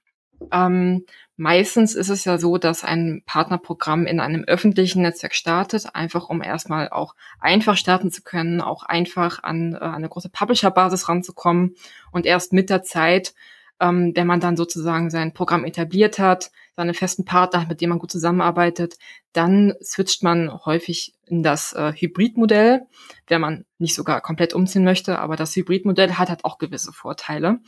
Ähm, 0.53 1.05
meistens 1.37 1.95
ist 1.95 2.09
es 2.09 2.25
ja 2.25 2.39
so, 2.39 2.59
dass 2.59 2.85
ein 2.85 3.23
Partnerprogramm 3.27 4.07
in 4.07 4.21
einem 4.21 4.45
öffentlichen 4.45 5.03
Netzwerk 5.03 5.35
startet, 5.35 5.95
einfach 5.95 6.29
um 6.29 6.43
erstmal 6.43 6.89
auch 6.89 7.15
einfach 7.41 7.77
starten 7.77 8.11
zu 8.11 8.23
können, 8.23 8.61
auch 8.61 8.83
einfach 8.83 9.43
an 9.43 9.75
äh, 9.75 9.79
eine 9.79 10.09
große 10.09 10.29
Publisher-Basis 10.29 11.09
ranzukommen 11.09 11.75
und 12.11 12.27
erst 12.27 12.53
mit 12.53 12.71
der 12.71 12.83
Zeit, 12.83 13.35
ähm, 13.81 14.13
wenn 14.15 14.27
man 14.27 14.41
dann 14.41 14.57
sozusagen 14.57 15.11
sein 15.11 15.33
Programm 15.33 15.65
etabliert 15.65 16.19
hat, 16.19 16.51
seine 16.77 16.95
festen 16.95 17.25
Partner, 17.25 17.67
mit 17.69 17.81
denen 17.81 17.91
man 17.91 17.99
gut 17.99 18.11
zusammenarbeitet, 18.11 18.97
dann 19.33 19.75
switcht 19.83 20.23
man 20.23 20.51
häufig 20.65 21.15
in 21.27 21.43
das 21.43 21.73
äh, 21.73 21.93
Hybridmodell, 21.93 22.83
wenn 23.27 23.41
man 23.41 23.65
nicht 23.79 23.95
sogar 23.95 24.21
komplett 24.21 24.55
umziehen 24.55 24.85
möchte, 24.85 25.19
aber 25.19 25.37
das 25.37 25.55
Hybridmodell 25.57 26.15
hat 26.15 26.29
halt 26.29 26.45
auch 26.45 26.59
gewisse 26.59 26.93
Vorteile. 26.93 27.61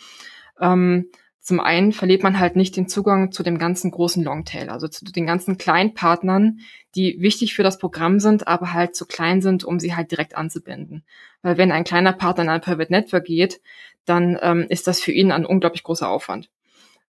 Ähm, 0.61 1.11
zum 1.44 1.60
einen 1.60 1.92
verliert 1.92 2.22
man 2.22 2.38
halt 2.38 2.56
nicht 2.56 2.74
den 2.74 2.88
Zugang 2.88 3.30
zu 3.30 3.42
dem 3.42 3.58
ganzen 3.58 3.90
großen 3.90 4.24
Longtail, 4.24 4.70
also 4.70 4.88
zu 4.88 5.04
den 5.04 5.26
ganzen 5.26 5.58
kleinen 5.58 5.92
Partnern, 5.92 6.60
die 6.94 7.20
wichtig 7.20 7.52
für 7.52 7.62
das 7.62 7.76
Programm 7.76 8.18
sind, 8.18 8.48
aber 8.48 8.72
halt 8.72 8.96
zu 8.96 9.04
klein 9.04 9.42
sind, 9.42 9.62
um 9.62 9.78
sie 9.78 9.94
halt 9.94 10.10
direkt 10.10 10.38
anzubinden. 10.38 11.04
Weil 11.42 11.58
wenn 11.58 11.70
ein 11.70 11.84
kleiner 11.84 12.14
Partner 12.14 12.44
in 12.44 12.48
ein 12.48 12.62
Private 12.62 12.90
Network 12.90 13.26
geht, 13.26 13.60
dann 14.06 14.38
ähm, 14.40 14.64
ist 14.70 14.86
das 14.86 15.00
für 15.00 15.12
ihn 15.12 15.32
ein 15.32 15.44
unglaublich 15.44 15.82
großer 15.82 16.08
Aufwand. 16.08 16.48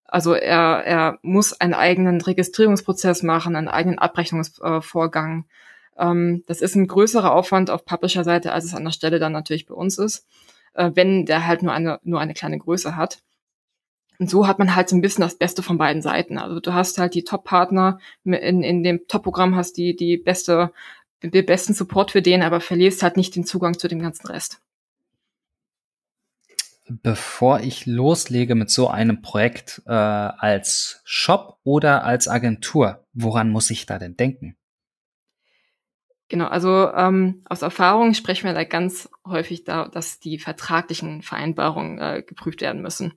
Also 0.04 0.34
er, 0.34 0.84
er 0.86 1.20
muss 1.22 1.54
einen 1.54 1.74
eigenen 1.74 2.20
Registrierungsprozess 2.20 3.24
machen, 3.24 3.56
einen 3.56 3.70
eigenen 3.70 4.00
Abrechnungsvorgang. 4.00 5.46
Ähm, 5.98 6.44
das 6.46 6.60
ist 6.60 6.76
ein 6.76 6.88
größerer 6.88 7.34
Aufwand 7.34 7.70
auf 7.70 7.86
Publisher-Seite, 7.86 8.52
als 8.52 8.66
es 8.66 8.76
an 8.76 8.84
der 8.84 8.92
Stelle 8.92 9.20
dann 9.20 9.32
natürlich 9.32 9.66
bei 9.66 9.76
uns 9.76 9.98
ist, 9.98 10.28
äh, 10.74 10.92
wenn 10.94 11.26
der 11.26 11.48
halt 11.48 11.64
nur 11.64 11.72
eine, 11.72 12.02
nur 12.04 12.20
eine 12.20 12.34
kleine 12.34 12.60
Größe 12.60 12.98
hat. 12.98 13.20
Und 14.20 14.30
so 14.30 14.48
hat 14.48 14.60
man 14.60 14.76
halt 14.76 14.90
so 14.90 14.96
ein 14.96 15.02
bisschen 15.02 15.22
das 15.22 15.38
Beste 15.38 15.64
von 15.64 15.78
beiden 15.78 16.02
Seiten. 16.02 16.38
Also 16.38 16.60
du 16.60 16.74
hast 16.74 16.98
halt 16.98 17.14
die 17.16 17.24
Top-Partner 17.24 18.00
in, 18.24 18.64
in 18.64 18.84
dem 18.84 19.08
Top-Programm 19.08 19.56
hast 19.56 19.78
die, 19.78 19.96
die 19.96 20.18
beste, 20.18 20.72
den 21.22 21.46
besten 21.46 21.74
Support 21.74 22.12
für 22.12 22.22
den, 22.22 22.44
aber 22.44 22.62
verlierst 22.62 23.04
halt 23.04 23.18
nicht 23.18 23.36
den 23.36 23.46
Zugang 23.46 23.78
zu 23.78 23.88
dem 23.88 24.00
ganzen 24.00 24.28
Rest. 24.28 24.62
Bevor 26.88 27.62
ich 27.62 27.88
loslege 27.88 28.54
mit 28.54 28.70
so 28.70 28.90
einem 28.90 29.24
Projekt 29.24 29.82
äh, 29.88 29.92
als 29.92 31.02
Shop 31.04 31.58
oder 31.64 32.04
als 32.04 32.28
Agentur, 32.28 33.04
woran 33.14 33.50
muss 33.50 33.72
ich 33.72 33.88
da 33.88 33.98
denn 33.98 34.16
denken? 34.16 34.56
Genau, 36.28 36.48
also 36.48 36.92
ähm, 36.92 37.44
aus 37.48 37.62
Erfahrung 37.62 38.16
sprechen 38.16 38.46
wir 38.46 38.54
da 38.54 38.64
ganz 38.64 39.10
häufig 39.28 39.64
da, 39.64 39.88
dass 39.88 40.20
die 40.20 40.40
vertraglichen 40.40 41.22
Vereinbarungen 41.22 42.00
äh, 42.00 42.24
geprüft 42.24 42.62
werden 42.62 42.82
müssen. 42.82 43.14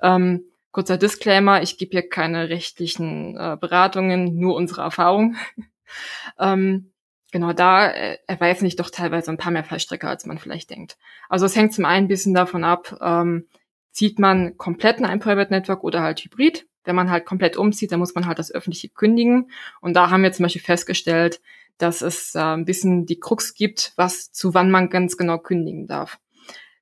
Ähm, 0.00 0.44
kurzer 0.72 0.96
Disclaimer, 0.96 1.62
ich 1.62 1.76
gebe 1.76 1.92
hier 1.92 2.08
keine 2.08 2.48
rechtlichen 2.48 3.36
äh, 3.36 3.58
Beratungen, 3.60 4.38
nur 4.38 4.54
unsere 4.54 4.80
Erfahrung. 4.82 5.36
ähm, 6.38 6.92
genau, 7.30 7.52
da 7.52 7.90
äh, 7.90 8.18
erweisen 8.26 8.64
sich 8.64 8.76
doch 8.76 8.88
teilweise 8.88 9.30
ein 9.30 9.38
paar 9.38 9.52
mehr 9.52 9.64
Fallstrecke, 9.64 10.08
als 10.08 10.24
man 10.24 10.38
vielleicht 10.38 10.70
denkt. 10.70 10.96
Also 11.28 11.44
es 11.44 11.56
hängt 11.56 11.74
zum 11.74 11.84
einen 11.84 12.06
ein 12.06 12.08
bisschen 12.08 12.32
davon 12.32 12.64
ab, 12.64 12.96
ähm, 13.02 13.46
zieht 13.90 14.18
man 14.18 14.56
komplett 14.56 14.98
in 14.98 15.04
ein 15.04 15.20
Private 15.20 15.52
Network 15.52 15.84
oder 15.84 16.02
halt 16.02 16.20
Hybrid. 16.20 16.66
Wenn 16.84 16.96
man 16.96 17.10
halt 17.10 17.26
komplett 17.26 17.56
umzieht, 17.56 17.92
dann 17.92 17.98
muss 17.98 18.14
man 18.14 18.26
halt 18.26 18.38
das 18.38 18.52
öffentliche 18.52 18.88
kündigen. 18.88 19.50
Und 19.80 19.94
da 19.94 20.08
haben 20.08 20.22
wir 20.22 20.32
zum 20.32 20.44
Beispiel 20.44 20.62
festgestellt, 20.62 21.40
dass 21.78 22.02
es 22.02 22.34
äh, 22.34 22.40
ein 22.40 22.64
bisschen 22.64 23.06
die 23.06 23.20
Krux 23.20 23.54
gibt, 23.54 23.92
was 23.96 24.32
zu 24.32 24.54
wann 24.54 24.70
man 24.70 24.90
ganz 24.90 25.16
genau 25.16 25.38
kündigen 25.38 25.86
darf. 25.86 26.18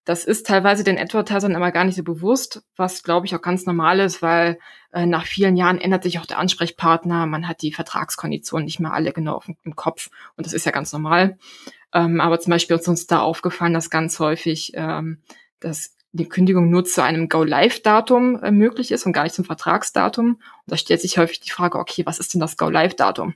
Das 0.05 0.25
ist 0.27 0.47
teilweise 0.47 0.85
den 0.85 0.99
Advertisern 0.99 1.55
immer 1.55 1.73
gar 1.73 1.85
nicht 1.85 1.97
so 1.97 2.03
bewusst, 2.03 2.63
was 2.77 3.03
glaube 3.03 3.27
ich 3.27 3.35
auch 3.35 3.41
ganz 3.41 3.65
normal 3.65 4.01
ist, 4.01 4.21
weil 4.21 4.59
äh, 4.93 5.07
nach 5.07 5.25
vielen 5.25 5.57
Jahren 5.57 5.81
ändert 5.81 6.03
sich 6.03 6.19
auch 6.19 6.27
der 6.27 6.39
Ansprechpartner, 6.39 7.27
man 7.27 7.49
hat 7.49 7.63
die 7.63 7.73
Vertragskonditionen 7.73 8.67
nicht 8.67 8.81
mehr 8.81 8.93
alle 8.93 9.13
genau 9.13 9.37
auf, 9.37 9.49
im 9.49 9.77
Kopf 9.77 10.11
und 10.37 10.47
das 10.47 10.53
ist 10.53 10.67
ja 10.67 10.73
ganz 10.73 10.93
normal. 10.93 11.39
Ähm, 11.95 12.21
aber 12.21 12.39
zum 12.39 12.51
Beispiel 12.51 12.77
ist 12.77 12.89
uns 12.89 13.07
da 13.07 13.21
aufgefallen, 13.21 13.73
dass 13.73 13.89
ganz 13.89 14.19
häufig 14.19 14.73
ähm, 14.75 15.23
dass 15.61 15.97
die 16.13 16.29
Kündigung 16.29 16.71
nur 16.71 16.85
zu 16.85 17.03
einem 17.03 17.29
Go-Live-Datum 17.29 18.41
äh, 18.41 18.53
möglich 18.53 18.93
ist 18.93 19.05
und 19.05 19.13
gar 19.13 19.25
nicht 19.25 19.35
zum 19.35 19.45
Vertragsdatum. 19.45 20.35
Und 20.35 20.41
da 20.67 20.77
stellt 20.77 21.01
sich 21.01 21.19
häufig 21.19 21.41
die 21.41 21.51
Frage, 21.51 21.79
okay, 21.79 22.07
was 22.07 22.21
ist 22.21 22.33
denn 22.33 22.41
das 22.41 22.57
Go-Live-Datum? 22.57 23.35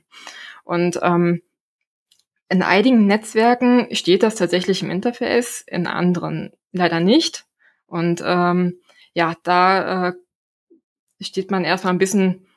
Und 0.63 0.97
ähm, 1.01 1.41
in 2.49 2.63
einigen 2.63 3.05
Netzwerken 3.05 3.87
steht 3.95 4.23
das 4.23 4.35
tatsächlich 4.35 4.81
im 4.81 4.89
Interface, 4.89 5.63
in 5.67 5.87
anderen 5.87 6.51
leider 6.71 6.99
nicht. 6.99 7.45
Und 7.85 8.23
ähm, 8.25 8.79
ja, 9.13 9.35
da 9.43 10.09
äh, 10.09 10.13
steht 11.21 11.51
man 11.51 11.63
erstmal 11.63 11.93
ein 11.93 11.99
bisschen, 11.99 12.47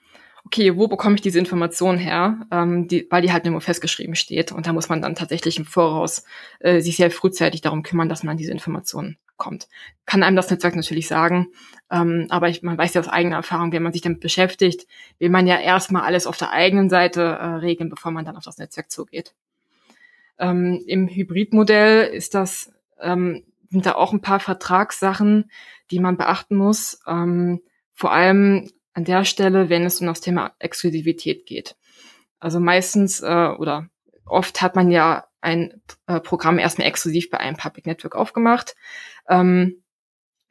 okay, 0.44 0.76
wo 0.76 0.88
bekomme 0.88 1.16
ich 1.16 1.20
diese 1.20 1.38
Information 1.38 1.99
her? 1.99 2.46
Ähm, 2.50 2.88
die, 2.88 3.06
weil 3.11 3.22
die 3.22 3.32
halt 3.32 3.44
nur 3.44 3.61
festgeschrieben 3.61 4.14
steht. 4.14 4.50
Und 4.50 4.66
da 4.66 4.72
muss 4.72 4.88
man 4.88 5.02
dann 5.02 5.14
tatsächlich 5.14 5.58
im 5.58 5.66
Voraus 5.66 6.25
äh, 6.61 6.80
sich 6.80 6.96
sehr 6.96 7.11
frühzeitig 7.11 7.61
darum 7.61 7.82
kümmern, 7.82 8.08
dass 8.08 8.22
man 8.22 8.38
diese 8.38 8.52
Informationen 8.52 9.18
kommt. 9.37 9.68
Kann 10.06 10.22
einem 10.22 10.37
das 10.37 10.50
Netzwerk 10.50 10.76
natürlich 10.76 11.08
sagen, 11.08 11.49
ähm, 11.90 12.26
aber 12.30 12.49
ich, 12.49 12.62
man 12.62 12.78
weiß 12.78 12.94
ja 12.94 13.00
aus 13.00 13.08
eigener 13.08 13.37
Erfahrung, 13.37 13.72
wenn 13.72 13.82
man 13.82 13.92
sich 13.92 14.02
damit 14.02 14.20
beschäftigt, 14.20 14.87
will 15.18 15.30
man 15.30 15.46
ja 15.46 15.58
erstmal 15.58 16.02
alles 16.02 16.26
auf 16.26 16.38
der 16.38 16.50
eigenen 16.50 16.88
Seite 16.88 17.22
äh, 17.22 17.44
regeln, 17.56 17.90
bevor 17.90 18.12
man 18.12 18.25
dann 18.25 18.37
auf 18.37 18.44
das 18.44 18.58
Netzwerk 18.58 18.90
zugeht. 18.90 19.34
Ähm, 20.42 20.82
Im 20.87 21.06
Hybridmodell 21.06 22.04
ist 22.12 22.34
das, 22.34 22.72
ähm, 23.00 23.44
sind 23.70 23.87
da 23.87 23.94
auch 23.94 24.12
ein 24.12 24.20
paar 24.20 24.40
Vertragssachen, 24.40 25.50
die 25.92 26.00
man 26.00 26.16
beachten 26.16 26.56
muss. 26.56 27.00
Ähm, 27.06 27.62
vor 27.92 28.12
allem 28.12 28.68
an 28.92 29.04
der 29.04 29.25
Stelle, 29.25 29.70
wenn 29.70 29.84
es 29.84 30.00
um 30.00 30.08
das 30.08 30.20
Thema 30.20 30.52
Exklusivität 30.58 31.46
geht. 31.46 31.76
Also 32.40 32.58
meistens 32.58 33.22
äh, 33.22 33.54
oder 33.56 33.88
oft 34.26 34.61
hat 34.61 34.75
man 34.75 34.90
ja 34.90 35.26
ein 35.40 35.80
äh, 36.08 36.18
Programm 36.18 36.58
erstmal 36.58 36.88
exklusiv 36.88 37.30
bei 37.30 37.38
einem 37.38 37.56
Public 37.56 37.87
Network 37.87 38.16
aufgemacht. 38.16 38.75
Ähm, 39.28 39.84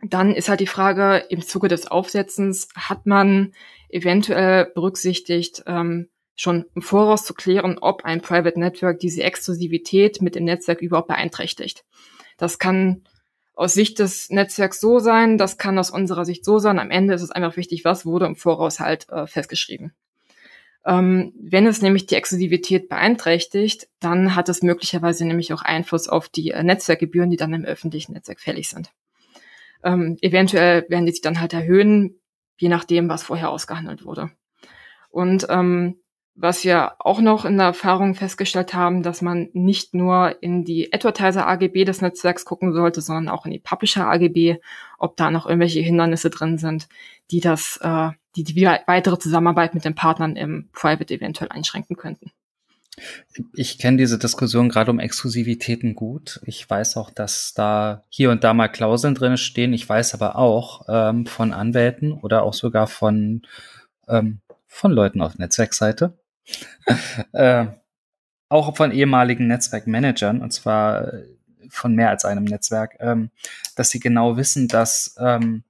dann 0.02 0.34
ist 0.34 0.48
halt 0.48 0.62
die 0.62 0.68
Frage, 0.68 1.18
im 1.30 1.42
Zuge 1.42 1.68
des 1.68 1.88
Aufsetzens 1.88 2.70
hat 2.76 3.06
man 3.06 3.54
eventuell 3.90 4.72
berücksichtigt, 4.74 5.64
ähm, 5.68 6.10
schon 6.42 6.66
im 6.74 6.82
Voraus 6.82 7.24
zu 7.24 7.36
klären, 7.36 7.78
ob 7.80 8.04
ein 8.04 8.22
Private 8.22 8.60
Network 8.60 9.00
diese 9.00 9.22
Exklusivität 9.22 10.22
mit 10.22 10.34
dem 10.34 10.46
Netzwerk 10.46 10.82
überhaupt 10.82 11.10
beeinträchtigt. 11.10 11.86
Das 12.38 12.58
kann 12.58 13.04
aus 13.54 13.76
Sicht 13.76 14.00
des 14.00 14.32
Netzwerks 14.32 14.80
so 14.80 14.98
sein, 14.98 15.38
das 15.38 15.60
kann 15.60 15.78
aus 15.78 15.92
unserer 15.92 16.26
Sicht 16.26 16.44
so 16.44 16.58
sein. 16.58 16.80
Am 16.80 16.90
Ende 16.90 17.14
ist 17.14 17.22
es 17.22 17.30
einfach 17.30 17.58
wichtig, 17.58 17.86
was 17.86 18.08
wurde 18.08 18.26
im 18.26 18.36
Voraus 18.36 18.80
halt 18.80 19.08
äh, 19.10 19.28
festgeschrieben. 19.28 19.94
Ähm, 20.84 21.32
wenn 21.40 21.68
es 21.68 21.84
nämlich 21.84 22.08
die 22.08 22.16
Exklusivität 22.16 22.90
beeinträchtigt, 22.90 23.88
dann 24.00 24.36
hat 24.36 24.50
es 24.50 24.64
möglicherweise 24.64 25.26
nämlich 25.26 25.54
auch 25.54 25.62
Einfluss 25.62 26.08
auf 26.08 26.28
die 26.28 26.50
äh, 26.50 26.64
Netzwerkgebühren, 26.64 27.30
die 27.30 27.38
dann 27.38 27.54
im 27.54 27.66
öffentlichen 27.66 28.14
Netzwerk 28.14 28.40
fällig 28.40 28.68
sind. 28.68 28.90
Ähm, 29.84 30.18
eventuell 30.22 30.86
werden 30.90 31.06
die 31.06 31.12
sich 31.12 31.22
dann 31.22 31.40
halt 31.40 31.54
erhöhen, 31.54 32.20
je 32.58 32.70
nachdem, 32.70 33.10
was 33.10 33.22
vorher 33.22 33.52
ausgehandelt 33.52 34.06
wurde. 34.06 34.32
Und 35.12 35.46
ähm, 35.50 36.01
was 36.36 36.64
wir 36.64 36.94
auch 37.00 37.20
noch 37.20 37.46
in 37.46 37.58
der 37.58 37.68
Erfahrung 37.68 38.16
festgestellt 38.16 38.74
haben, 38.74 39.04
dass 39.04 39.22
man 39.22 39.50
nicht 39.54 39.94
nur 39.94 40.42
in 40.42 40.64
die 40.64 40.94
Advertiser 40.94 41.48
AGB 41.48 41.84
des 41.84 42.02
Netzwerks 42.02 42.46
gucken 42.46 42.74
sollte, 42.74 43.02
sondern 43.02 43.30
auch 43.30 43.46
in 43.46 43.52
die 43.52 43.60
Publisher 43.60 44.08
AGB, 44.08 44.58
ob 44.98 45.18
da 45.18 45.30
noch 45.30 45.46
irgendwelche 45.46 45.82
Hindernisse 45.82 46.30
drin 46.30 46.58
sind, 46.58 46.88
die 47.32 47.42
das, 47.42 47.80
äh, 47.82 48.10
die 48.36 48.44
die 48.44 48.66
weitere 48.66 49.20
Zusammenarbeit 49.20 49.74
mit 49.74 49.84
den 49.84 49.96
Partnern 49.96 50.36
im 50.36 50.70
Private 50.72 51.14
eventuell 51.14 51.50
einschränken 51.50 51.98
könnten. 51.98 52.32
Ich 53.54 53.78
kenne 53.78 53.98
diese 53.98 54.20
Diskussion 54.20 54.70
gerade 54.70 54.92
um 54.92 55.00
Exklusivitäten 55.00 55.96
gut. 55.96 56.42
Ich 56.46 56.70
weiß 56.70 56.98
auch, 56.98 57.10
dass 57.10 57.54
da 57.54 58.04
hier 58.10 58.32
und 58.32 58.44
da 58.44 58.54
mal 58.54 58.68
Klauseln 58.68 59.16
drin 59.16 59.38
stehen. 59.38 59.74
Ich 59.74 59.88
weiß 59.88 60.14
aber 60.14 60.36
auch 60.36 60.86
ähm, 60.90 61.26
von 61.26 61.54
Anwälten 61.54 62.12
oder 62.12 62.44
auch 62.44 62.54
sogar 62.54 62.88
von 62.88 63.44
ähm, 64.08 64.42
von 64.72 64.94
Leuten 64.94 65.22
auf 65.22 65.38
Netzwerkseite, 65.38 66.18
äh, 67.34 67.66
auch 68.50 68.76
von 68.76 68.92
ehemaligen 68.92 69.48
Netzwerkmanagern, 69.48 70.42
und 70.42 70.52
zwar 70.52 71.14
äh, 71.14 71.26
von 71.70 71.94
mehr 71.94 72.10
als 72.10 72.26
einem 72.26 72.46
Netzwerk, 72.46 72.96
ähm, 73.00 73.32
dass 73.76 73.90
sie 73.90 74.00
genau 74.00 74.38
wissen, 74.38 74.68
dass 74.68 75.16
ähm, 75.20 75.64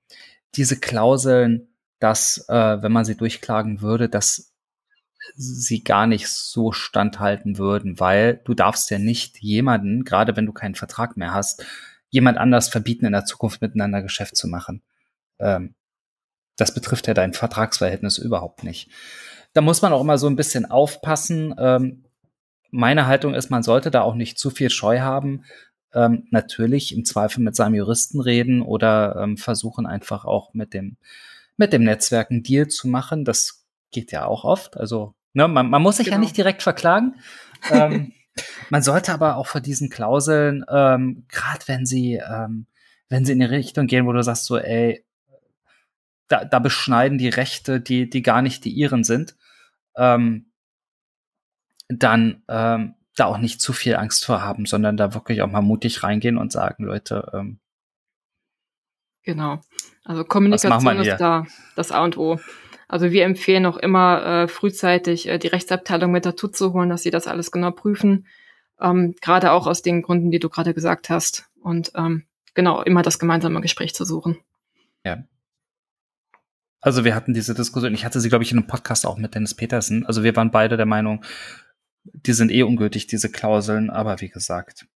diese 0.55 0.79
Klauseln, 0.79 1.67
dass, 1.99 2.45
äh, 2.47 2.81
wenn 2.81 2.91
man 2.91 3.03
sie 3.03 3.17
durchklagen 3.17 3.81
würde, 3.81 4.07
dass 4.07 4.53
sie 5.35 5.83
gar 5.83 6.07
nicht 6.07 6.27
so 6.27 6.71
standhalten 6.71 7.57
würden, 7.57 7.99
weil 7.99 8.41
du 8.45 8.53
darfst 8.53 8.89
ja 8.91 8.99
nicht 8.99 9.39
jemanden, 9.39 10.03
gerade 10.03 10.35
wenn 10.35 10.45
du 10.45 10.53
keinen 10.53 10.75
Vertrag 10.75 11.17
mehr 11.17 11.33
hast, 11.33 11.65
jemand 12.09 12.37
anders 12.37 12.69
verbieten, 12.69 13.05
in 13.05 13.13
der 13.13 13.25
Zukunft 13.25 13.61
miteinander 13.61 14.01
Geschäft 14.01 14.35
zu 14.35 14.47
machen. 14.47 14.83
Ähm, 15.39 15.75
das 16.57 16.73
betrifft 16.73 17.07
ja 17.07 17.13
dein 17.13 17.33
Vertragsverhältnis 17.33 18.17
überhaupt 18.17 18.63
nicht 18.63 18.89
da 19.53 19.61
muss 19.61 19.81
man 19.81 19.93
auch 19.93 20.01
immer 20.01 20.17
so 20.17 20.27
ein 20.27 20.35
bisschen 20.35 20.69
aufpassen. 20.69 21.55
Ähm, 21.57 22.05
meine 22.69 23.07
Haltung 23.07 23.33
ist, 23.33 23.49
man 23.49 23.63
sollte 23.63 23.91
da 23.91 24.01
auch 24.01 24.15
nicht 24.15 24.39
zu 24.39 24.49
viel 24.49 24.69
Scheu 24.69 24.99
haben. 25.01 25.43
Ähm, 25.93 26.27
natürlich 26.31 26.95
im 26.95 27.03
Zweifel 27.03 27.41
mit 27.41 27.55
seinem 27.55 27.75
Juristen 27.75 28.21
reden 28.21 28.61
oder 28.61 29.17
ähm, 29.17 29.35
versuchen 29.37 29.85
einfach 29.85 30.23
auch 30.23 30.53
mit 30.53 30.73
dem, 30.73 30.95
mit 31.57 31.73
dem 31.73 31.83
Netzwerk 31.83 32.31
einen 32.31 32.43
Deal 32.43 32.67
zu 32.67 32.87
machen. 32.87 33.25
Das 33.25 33.65
geht 33.91 34.13
ja 34.13 34.25
auch 34.25 34.45
oft. 34.45 34.77
Also, 34.77 35.15
ne, 35.33 35.49
man, 35.49 35.69
man 35.69 35.81
muss 35.81 35.97
sich 35.97 36.05
genau. 36.05 36.17
ja 36.17 36.21
nicht 36.21 36.37
direkt 36.37 36.63
verklagen. 36.63 37.15
ähm, 37.69 38.13
man 38.69 38.81
sollte 38.83 39.11
aber 39.11 39.35
auch 39.35 39.47
vor 39.47 39.59
diesen 39.59 39.89
Klauseln, 39.89 40.63
ähm, 40.69 41.25
gerade 41.27 41.67
wenn 41.67 41.85
sie, 41.85 42.13
ähm, 42.13 42.67
wenn 43.09 43.25
sie 43.25 43.33
in 43.33 43.39
die 43.39 43.45
Richtung 43.45 43.87
gehen, 43.87 44.05
wo 44.05 44.13
du 44.13 44.23
sagst 44.23 44.45
so, 44.45 44.57
ey, 44.57 45.03
da, 46.31 46.45
da 46.45 46.59
beschneiden 46.59 47.17
die 47.17 47.29
Rechte, 47.29 47.81
die, 47.81 48.09
die 48.09 48.21
gar 48.21 48.41
nicht 48.41 48.65
die 48.65 48.71
ihren 48.71 49.03
sind, 49.03 49.35
ähm, 49.95 50.51
dann 51.89 52.43
ähm, 52.47 52.95
da 53.15 53.25
auch 53.25 53.37
nicht 53.37 53.59
zu 53.61 53.73
viel 53.73 53.95
Angst 53.95 54.25
vor 54.25 54.41
haben, 54.41 54.65
sondern 54.65 54.95
da 54.95 55.13
wirklich 55.13 55.41
auch 55.41 55.51
mal 55.51 55.61
mutig 55.61 56.03
reingehen 56.03 56.37
und 56.37 56.51
sagen, 56.51 56.85
Leute, 56.85 57.29
ähm, 57.33 57.59
Genau. 59.23 59.61
Also 60.03 60.23
Kommunikation 60.23 60.99
ist 60.99 61.17
da 61.17 61.45
das 61.75 61.91
A 61.91 62.03
und 62.03 62.17
O. 62.17 62.39
Also 62.87 63.11
wir 63.11 63.23
empfehlen 63.23 63.65
auch 63.65 63.77
immer 63.77 64.25
äh, 64.25 64.47
frühzeitig 64.47 65.27
äh, 65.27 65.37
die 65.37 65.47
Rechtsabteilung 65.47 66.11
mit 66.11 66.25
dazu 66.25 66.47
zu 66.47 66.73
holen, 66.73 66.89
dass 66.89 67.03
sie 67.03 67.11
das 67.11 67.27
alles 67.27 67.51
genau 67.51 67.71
prüfen. 67.71 68.25
Ähm, 68.79 69.15
gerade 69.21 69.51
auch 69.51 69.67
aus 69.67 69.81
den 69.81 70.01
Gründen, 70.01 70.31
die 70.31 70.39
du 70.39 70.49
gerade 70.49 70.73
gesagt 70.73 71.09
hast. 71.09 71.49
Und 71.61 71.91
ähm, 71.95 72.25
genau, 72.53 72.81
immer 72.81 73.03
das 73.03 73.19
gemeinsame 73.19 73.61
Gespräch 73.61 73.93
zu 73.93 74.05
suchen. 74.05 74.39
Ja. 75.05 75.23
Also 76.81 77.05
wir 77.05 77.13
hatten 77.13 77.33
diese 77.33 77.53
Diskussion, 77.53 77.93
ich 77.93 78.05
hatte 78.05 78.19
sie, 78.19 78.29
glaube 78.29 78.43
ich, 78.43 78.51
in 78.51 78.57
einem 78.57 78.67
Podcast 78.67 79.05
auch 79.05 79.17
mit 79.17 79.35
Dennis 79.35 79.53
Petersen. 79.53 80.05
Also 80.05 80.23
wir 80.23 80.35
waren 80.35 80.49
beide 80.49 80.77
der 80.77 80.87
Meinung, 80.87 81.23
die 82.03 82.33
sind 82.33 82.51
eh 82.51 82.63
ungültig, 82.63 83.05
diese 83.05 83.31
Klauseln, 83.31 83.91
aber 83.91 84.19
wie 84.19 84.29
gesagt. 84.29 84.87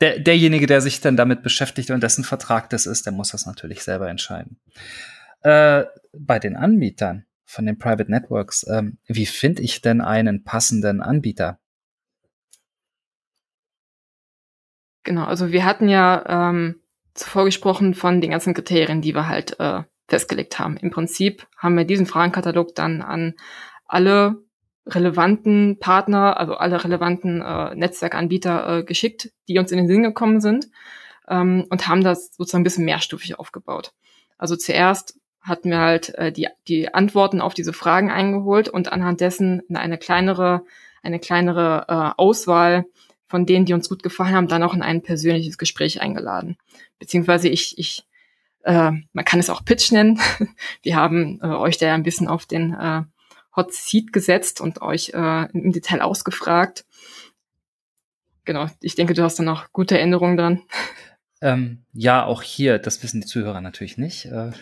Der, 0.00 0.18
derjenige, 0.18 0.66
der 0.66 0.80
sich 0.80 1.00
dann 1.00 1.16
damit 1.16 1.42
beschäftigt 1.42 1.90
und 1.90 2.02
dessen 2.02 2.24
Vertrag 2.24 2.70
das 2.70 2.86
ist, 2.86 3.04
der 3.04 3.12
muss 3.12 3.30
das 3.30 3.46
natürlich 3.46 3.84
selber 3.84 4.08
entscheiden. 4.08 4.58
Äh, 5.42 5.84
bei 6.12 6.38
den 6.38 6.56
Anbietern 6.56 7.26
von 7.44 7.66
den 7.66 7.78
Private 7.78 8.10
Networks, 8.10 8.66
ähm, 8.68 8.98
wie 9.06 9.26
finde 9.26 9.62
ich 9.62 9.82
denn 9.82 10.00
einen 10.00 10.44
passenden 10.44 11.02
Anbieter? 11.02 11.60
Genau, 15.04 15.24
also 15.24 15.52
wir 15.52 15.64
hatten 15.64 15.88
ja 15.88 16.50
ähm, 16.50 16.80
zuvor 17.14 17.44
gesprochen 17.44 17.94
von 17.94 18.20
den 18.20 18.30
ganzen 18.30 18.54
Kriterien, 18.54 19.02
die 19.02 19.14
wir 19.14 19.28
halt 19.28 19.58
äh, 19.60 19.82
festgelegt 20.12 20.58
haben. 20.58 20.76
Im 20.76 20.90
Prinzip 20.90 21.46
haben 21.56 21.74
wir 21.74 21.86
diesen 21.86 22.04
Fragenkatalog 22.04 22.74
dann 22.74 23.00
an 23.00 23.32
alle 23.86 24.44
relevanten 24.86 25.78
Partner, 25.78 26.36
also 26.36 26.52
alle 26.52 26.84
relevanten 26.84 27.40
äh, 27.40 27.74
Netzwerkanbieter 27.74 28.80
äh, 28.80 28.84
geschickt, 28.84 29.32
die 29.48 29.58
uns 29.58 29.72
in 29.72 29.78
den 29.78 29.86
Sinn 29.86 30.02
gekommen 30.02 30.42
sind 30.42 30.68
ähm, 31.28 31.64
und 31.70 31.88
haben 31.88 32.04
das 32.04 32.34
sozusagen 32.36 32.60
ein 32.60 32.64
bisschen 32.64 32.84
mehrstufig 32.84 33.38
aufgebaut. 33.38 33.94
Also 34.36 34.54
zuerst 34.54 35.18
hatten 35.40 35.70
wir 35.70 35.78
halt 35.78 36.14
äh, 36.16 36.30
die, 36.30 36.48
die 36.68 36.92
Antworten 36.92 37.40
auf 37.40 37.54
diese 37.54 37.72
Fragen 37.72 38.10
eingeholt 38.10 38.68
und 38.68 38.92
anhand 38.92 39.22
dessen 39.22 39.62
eine 39.72 39.96
kleinere, 39.96 40.62
eine 41.02 41.20
kleinere 41.20 41.86
äh, 41.88 42.20
Auswahl 42.20 42.84
von 43.28 43.46
denen, 43.46 43.64
die 43.64 43.72
uns 43.72 43.88
gut 43.88 44.02
gefallen 44.02 44.34
haben, 44.34 44.48
dann 44.48 44.62
auch 44.62 44.74
in 44.74 44.82
ein 44.82 45.00
persönliches 45.00 45.56
Gespräch 45.56 46.02
eingeladen. 46.02 46.58
Beziehungsweise 46.98 47.48
ich, 47.48 47.78
ich 47.78 48.04
äh, 48.64 48.92
man 49.12 49.24
kann 49.24 49.40
es 49.40 49.50
auch 49.50 49.64
Pitch 49.64 49.92
nennen. 49.92 50.20
Wir 50.82 50.96
haben 50.96 51.40
äh, 51.42 51.46
euch 51.46 51.78
da 51.78 51.86
ja 51.86 51.94
ein 51.94 52.02
bisschen 52.02 52.28
auf 52.28 52.46
den 52.46 52.74
äh, 52.74 53.02
Hot 53.56 53.72
Seat 53.72 54.12
gesetzt 54.12 54.60
und 54.60 54.82
euch 54.82 55.10
äh, 55.14 55.48
im 55.52 55.72
Detail 55.72 56.00
ausgefragt. 56.00 56.84
Genau, 58.44 58.66
ich 58.80 58.94
denke, 58.94 59.14
du 59.14 59.22
hast 59.22 59.38
da 59.38 59.42
noch 59.42 59.72
gute 59.72 59.96
Erinnerungen 59.96 60.36
dran. 60.36 60.62
Ähm, 61.40 61.84
ja, 61.92 62.24
auch 62.24 62.42
hier, 62.42 62.78
das 62.78 63.02
wissen 63.02 63.20
die 63.20 63.26
Zuhörer 63.26 63.60
natürlich 63.60 63.98
nicht. 63.98 64.26
Äh, 64.26 64.52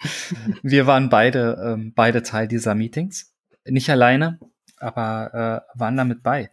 wir 0.62 0.86
waren 0.86 1.10
beide, 1.10 1.60
ähm, 1.64 1.92
beide 1.94 2.22
Teil 2.22 2.48
dieser 2.48 2.74
Meetings. 2.74 3.34
Nicht 3.66 3.90
alleine, 3.90 4.38
aber 4.78 5.64
äh, 5.74 5.78
waren 5.78 5.96
damit 5.96 6.22
bei. 6.22 6.50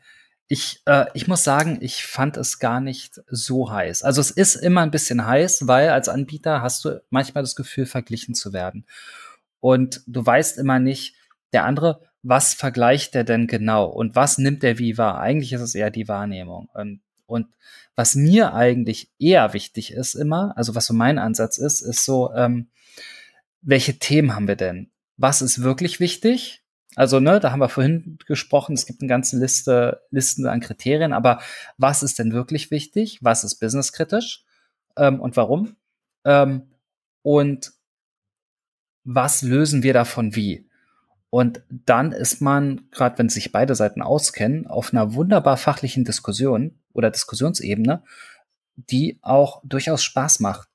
Ich, 0.48 0.82
äh, 0.86 1.06
ich 1.13 1.27
muss 1.27 1.44
sagen, 1.44 1.80
ich 1.82 2.06
fand 2.06 2.38
es 2.38 2.60
gar 2.60 2.80
nicht 2.80 3.22
so 3.27 3.72
heiß. 3.72 4.04
Also 4.04 4.22
es 4.22 4.32
ist 4.32 4.56
immer 4.56 4.82
ein 4.82 4.92
bisschen 4.92 5.25
heiß, 5.25 5.68
weil 5.68 5.89
als 5.89 6.08
Anbieter 6.08 6.62
hast 6.62 6.86
du 6.86 7.01
manchmal 7.10 7.44
das 7.44 7.56
Gefühl, 7.56 7.86
verglichen 7.86 8.34
zu 8.34 8.54
werden. 8.54 8.86
Und 9.60 10.01
du 10.08 10.25
weißt 10.25 10.58
immer 10.58 10.80
nicht, 10.80 11.16
der 11.54 11.66
andere, 11.66 12.01
was 12.24 12.54
vergleicht 12.54 13.13
der 13.13 13.24
denn 13.24 13.48
genau 13.48 13.86
und 13.86 14.16
was 14.16 14.38
nimmt 14.38 14.63
er 14.63 14.80
wie 14.80 14.98
wahr? 14.98 15.20
Eigentlich 15.20 15.54
ist 15.54 15.62
es 15.62 15.75
eher 15.75 15.92
die 15.92 16.08
Wahrnehmung. 16.08 16.70
Und, 16.74 17.01
und 17.25 17.48
was 17.96 18.16
mir 18.16 18.54
eigentlich 18.54 19.10
eher 19.20 19.54
wichtig 19.54 19.92
ist 19.92 20.13
immer, 20.13 20.54
also 20.56 20.75
was 20.75 20.86
so 20.86 20.94
mein 20.94 21.18
Ansatz 21.20 21.58
ist, 21.58 21.82
ist 21.82 22.06
so, 22.06 22.32
ähm, 22.34 22.68
welche 23.62 23.98
Themen 24.00 24.36
haben 24.36 24.48
wir 24.48 24.56
denn? 24.56 24.92
Was 25.18 25.42
ist 25.42 25.62
wirklich 25.62 26.00
wichtig? 26.00 26.63
Also, 26.98 27.20
ne, 27.20 27.39
da 27.39 27.51
haben 27.51 27.60
wir 27.60 27.70
vorhin 27.70 28.18
gesprochen, 28.25 28.74
es 28.74 28.88
gibt 28.88 29.01
eine 29.01 29.08
ganze 29.08 29.38
Liste, 29.38 30.01
Listen 30.10 30.48
an 30.48 30.62
Kriterien, 30.62 31.13
aber 31.13 31.39
was 31.77 32.01
ist 32.01 32.18
denn 32.18 32.34
wirklich 32.34 32.72
wichtig? 32.72 33.20
Was 33.22 33.44
ist 33.44 33.60
businesskritisch? 33.60 34.44
Ähm, 34.98 35.22
und 35.22 35.38
warum? 35.38 35.75
Ähm, 36.26 36.72
und 37.22 37.72
was 39.04 39.43
lösen 39.43 39.84
wir 39.84 39.93
davon 39.93 40.36
wie? 40.36 40.67
Und 41.30 41.62
dann 41.69 42.13
ist 42.13 42.41
man, 42.41 42.89
gerade 42.89 43.19
wenn 43.19 43.30
sich 43.30 43.52
beide 43.52 43.76
Seiten 43.76 44.02
auskennen, 44.02 44.65
auf 44.65 44.91
einer 44.91 45.13
wunderbar 45.13 45.58
fachlichen 45.58 46.04
Diskussion 46.04 46.80
oder 46.93 47.12
Diskussionsebene, 47.12 48.02
die 48.76 49.19
auch 49.22 49.62
durchaus 49.63 50.04
Spaß 50.04 50.39
macht. 50.39 50.67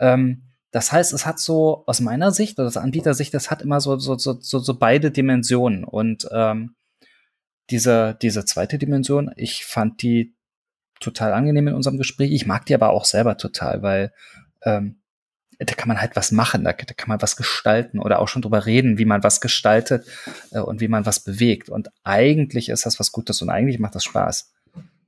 Ähm, 0.00 0.42
das 0.70 0.92
heißt, 0.92 1.12
es 1.12 1.26
hat 1.26 1.40
so 1.40 1.82
aus 1.86 2.00
meiner 2.00 2.30
Sicht 2.30 2.58
oder 2.58 2.68
aus 2.68 2.76
Anbietersicht, 2.76 3.34
das 3.34 3.50
hat 3.50 3.62
immer 3.62 3.80
so, 3.80 3.98
so, 3.98 4.16
so, 4.16 4.38
so, 4.40 4.58
so 4.60 4.74
beide 4.74 5.10
Dimensionen. 5.10 5.84
Und 5.84 6.28
ähm, 6.32 6.76
diese, 7.70 8.16
diese 8.20 8.44
zweite 8.44 8.78
Dimension, 8.78 9.32
ich 9.36 9.64
fand 9.64 10.02
die 10.02 10.34
total 11.00 11.32
angenehm 11.32 11.68
in 11.68 11.74
unserem 11.74 11.98
Gespräch. 11.98 12.30
Ich 12.32 12.46
mag 12.46 12.66
die 12.66 12.74
aber 12.74 12.90
auch 12.90 13.04
selber 13.04 13.36
total, 13.36 13.82
weil 13.82 14.12
ähm, 14.62 15.00
da 15.58 15.74
kann 15.74 15.88
man 15.88 16.00
halt 16.00 16.16
was 16.16 16.32
machen, 16.32 16.64
da, 16.64 16.72
da 16.72 16.94
kann 16.94 17.08
man 17.08 17.20
was 17.20 17.36
gestalten 17.36 17.98
oder 17.98 18.20
auch 18.20 18.28
schon 18.28 18.42
drüber 18.42 18.64
reden, 18.64 18.96
wie 18.96 19.04
man 19.04 19.22
was 19.22 19.40
gestaltet 19.40 20.06
äh, 20.52 20.60
und 20.60 20.80
wie 20.80 20.88
man 20.88 21.04
was 21.04 21.20
bewegt. 21.20 21.68
Und 21.68 21.90
eigentlich 22.02 22.68
ist 22.68 22.86
das 22.86 22.98
was 22.98 23.12
Gutes 23.12 23.42
und 23.42 23.50
eigentlich 23.50 23.78
macht 23.78 23.94
das 23.94 24.04
Spaß. 24.04 24.52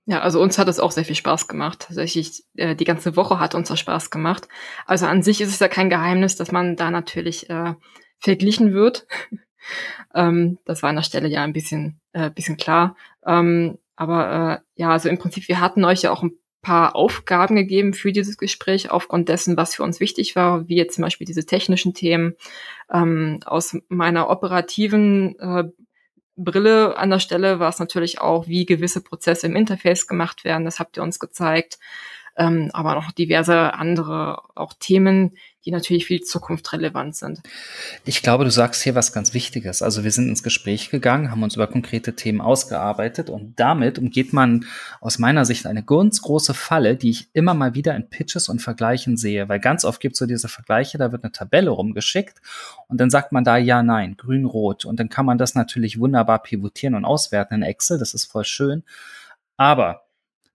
Ja, 0.06 0.20
also 0.20 0.40
uns 0.40 0.58
hat 0.58 0.66
es 0.66 0.80
auch 0.80 0.90
sehr 0.90 1.04
viel 1.04 1.14
Spaß 1.14 1.46
gemacht. 1.46 1.86
Tatsächlich, 1.86 2.42
äh, 2.56 2.74
die 2.74 2.84
ganze 2.84 3.14
Woche 3.14 3.38
hat 3.38 3.54
uns 3.54 3.68
das 3.68 3.78
Spaß 3.78 4.10
gemacht. 4.10 4.48
Also 4.84 5.06
an 5.06 5.22
sich 5.22 5.40
ist 5.40 5.50
es 5.50 5.60
ja 5.60 5.68
kein 5.68 5.90
Geheimnis, 5.90 6.36
dass 6.36 6.50
man 6.50 6.74
da 6.74 6.90
natürlich 6.90 7.48
äh, 7.50 7.74
verglichen 8.18 8.72
wird. 8.72 9.06
ähm, 10.14 10.58
das 10.64 10.82
war 10.82 10.90
an 10.90 10.96
der 10.96 11.02
Stelle 11.02 11.28
ja 11.28 11.42
ein 11.44 11.52
bisschen, 11.52 12.00
äh, 12.12 12.30
bisschen 12.30 12.56
klar. 12.56 12.96
Ähm, 13.24 13.78
aber 13.94 14.62
äh, 14.76 14.80
ja, 14.80 14.90
also 14.90 15.08
im 15.08 15.18
Prinzip, 15.18 15.46
wir 15.46 15.60
hatten 15.60 15.84
euch 15.84 16.02
ja 16.02 16.10
auch 16.10 16.24
ein 16.24 16.36
paar 16.62 16.96
Aufgaben 16.96 17.54
gegeben 17.54 17.92
für 17.92 18.12
dieses 18.12 18.38
Gespräch 18.38 18.90
aufgrund 18.90 19.28
dessen, 19.28 19.56
was 19.56 19.74
für 19.74 19.82
uns 19.84 20.00
wichtig 20.00 20.34
war, 20.34 20.68
wie 20.68 20.76
jetzt 20.76 20.94
zum 20.96 21.02
Beispiel 21.02 21.26
diese 21.26 21.46
technischen 21.46 21.94
Themen. 21.94 22.34
Ähm, 22.90 23.40
aus 23.44 23.76
meiner 23.88 24.30
operativen 24.30 25.38
äh, 25.38 25.64
Brille 26.36 26.96
an 26.96 27.10
der 27.10 27.18
Stelle 27.18 27.58
war 27.58 27.68
es 27.68 27.78
natürlich 27.78 28.20
auch, 28.20 28.46
wie 28.48 28.64
gewisse 28.64 29.02
Prozesse 29.02 29.46
im 29.46 29.56
Interface 29.56 30.06
gemacht 30.06 30.44
werden. 30.44 30.64
Das 30.64 30.78
habt 30.78 30.96
ihr 30.96 31.02
uns 31.02 31.18
gezeigt. 31.18 31.78
Ähm, 32.36 32.70
aber 32.72 32.94
noch 32.94 33.12
diverse 33.12 33.74
andere 33.74 34.42
auch 34.54 34.72
Themen, 34.72 35.36
die 35.64 35.70
natürlich 35.70 36.06
für 36.06 36.14
die 36.14 36.24
sind. 37.12 37.40
Ich 38.04 38.22
glaube, 38.22 38.44
du 38.44 38.50
sagst 38.50 38.82
hier 38.82 38.94
was 38.94 39.12
ganz 39.12 39.34
Wichtiges. 39.34 39.82
Also 39.82 40.02
wir 40.02 40.10
sind 40.10 40.28
ins 40.28 40.42
Gespräch 40.42 40.90
gegangen, 40.90 41.30
haben 41.30 41.42
uns 41.42 41.54
über 41.54 41.66
konkrete 41.66 42.14
Themen 42.16 42.40
ausgearbeitet 42.40 43.30
und 43.30 43.60
damit 43.60 43.98
umgeht 43.98 44.32
man 44.32 44.64
aus 45.00 45.18
meiner 45.18 45.44
Sicht 45.44 45.66
eine 45.66 45.84
ganz 45.84 46.22
große 46.22 46.54
Falle, 46.54 46.96
die 46.96 47.10
ich 47.10 47.28
immer 47.32 47.54
mal 47.54 47.74
wieder 47.74 47.94
in 47.94 48.08
Pitches 48.08 48.48
und 48.48 48.60
Vergleichen 48.60 49.16
sehe, 49.16 49.48
weil 49.48 49.60
ganz 49.60 49.84
oft 49.84 50.00
gibt 50.00 50.14
es 50.14 50.18
so 50.18 50.26
diese 50.26 50.48
Vergleiche, 50.48 50.98
da 50.98 51.12
wird 51.12 51.22
eine 51.22 51.32
Tabelle 51.32 51.70
rumgeschickt 51.70 52.40
und 52.88 53.00
dann 53.00 53.10
sagt 53.10 53.32
man 53.32 53.44
da 53.44 53.56
ja, 53.56 53.82
nein, 53.82 54.16
grün, 54.16 54.46
rot 54.46 54.84
und 54.84 54.98
dann 54.98 55.10
kann 55.10 55.26
man 55.26 55.38
das 55.38 55.54
natürlich 55.54 56.00
wunderbar 56.00 56.42
pivotieren 56.42 56.94
und 56.94 57.04
auswerten 57.04 57.56
in 57.56 57.62
Excel, 57.62 57.98
das 57.98 58.14
ist 58.14 58.24
voll 58.24 58.44
schön, 58.44 58.82
aber 59.56 60.06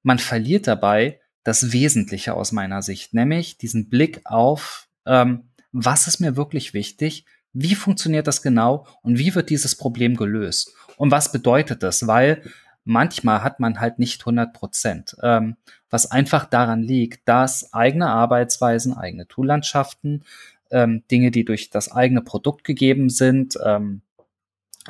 man 0.04 0.20
verliert 0.20 0.68
dabei 0.68 1.20
das 1.48 1.72
Wesentliche 1.72 2.34
aus 2.34 2.52
meiner 2.52 2.82
Sicht, 2.82 3.14
nämlich 3.14 3.58
diesen 3.58 3.90
Blick 3.90 4.20
auf 4.26 4.90
ähm, 5.06 5.44
was 5.72 6.08
ist 6.08 6.20
mir 6.20 6.36
wirklich 6.36 6.74
wichtig, 6.74 7.26
wie 7.54 7.76
funktioniert 7.76 8.28
das 8.28 8.42
genau 8.42 8.86
und 9.02 9.18
wie 9.18 9.34
wird 9.34 9.50
dieses 9.50 9.76
Problem 9.76 10.18
gelöst? 10.18 10.74
Und 10.98 11.12
was 11.12 11.32
bedeutet 11.32 11.84
das, 11.84 12.06
weil 12.06 12.42
manchmal 12.84 13.44
hat 13.44 13.60
man 13.60 13.80
halt 13.80 13.98
nicht 13.98 14.22
100 14.22 14.54
Prozent, 14.54 15.16
ähm, 15.24 15.56
was 15.90 16.12
einfach 16.12 16.46
daran 16.46 16.82
liegt, 16.84 17.28
dass 17.28 17.74
eigene 17.74 18.10
Arbeitsweisen, 18.10 18.94
eigene 18.94 19.28
Toollandschaften, 19.28 20.26
ähm, 20.72 21.04
Dinge, 21.10 21.32
die 21.32 21.46
durch 21.46 21.70
das 21.70 21.92
eigene 21.92 22.22
Produkt 22.22 22.66
gegeben 22.66 23.10
sind, 23.10 23.58
ähm, 23.64 24.02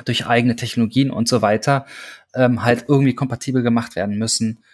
durch 0.04 0.26
eigene 0.26 0.56
Technologien 0.56 1.10
und 1.10 1.28
so 1.28 1.40
weiter, 1.40 1.86
ähm, 2.34 2.64
halt 2.64 2.86
irgendwie 2.88 3.14
kompatibel 3.14 3.62
gemacht 3.62 3.94
werden 3.94 4.18
müssen. 4.18 4.64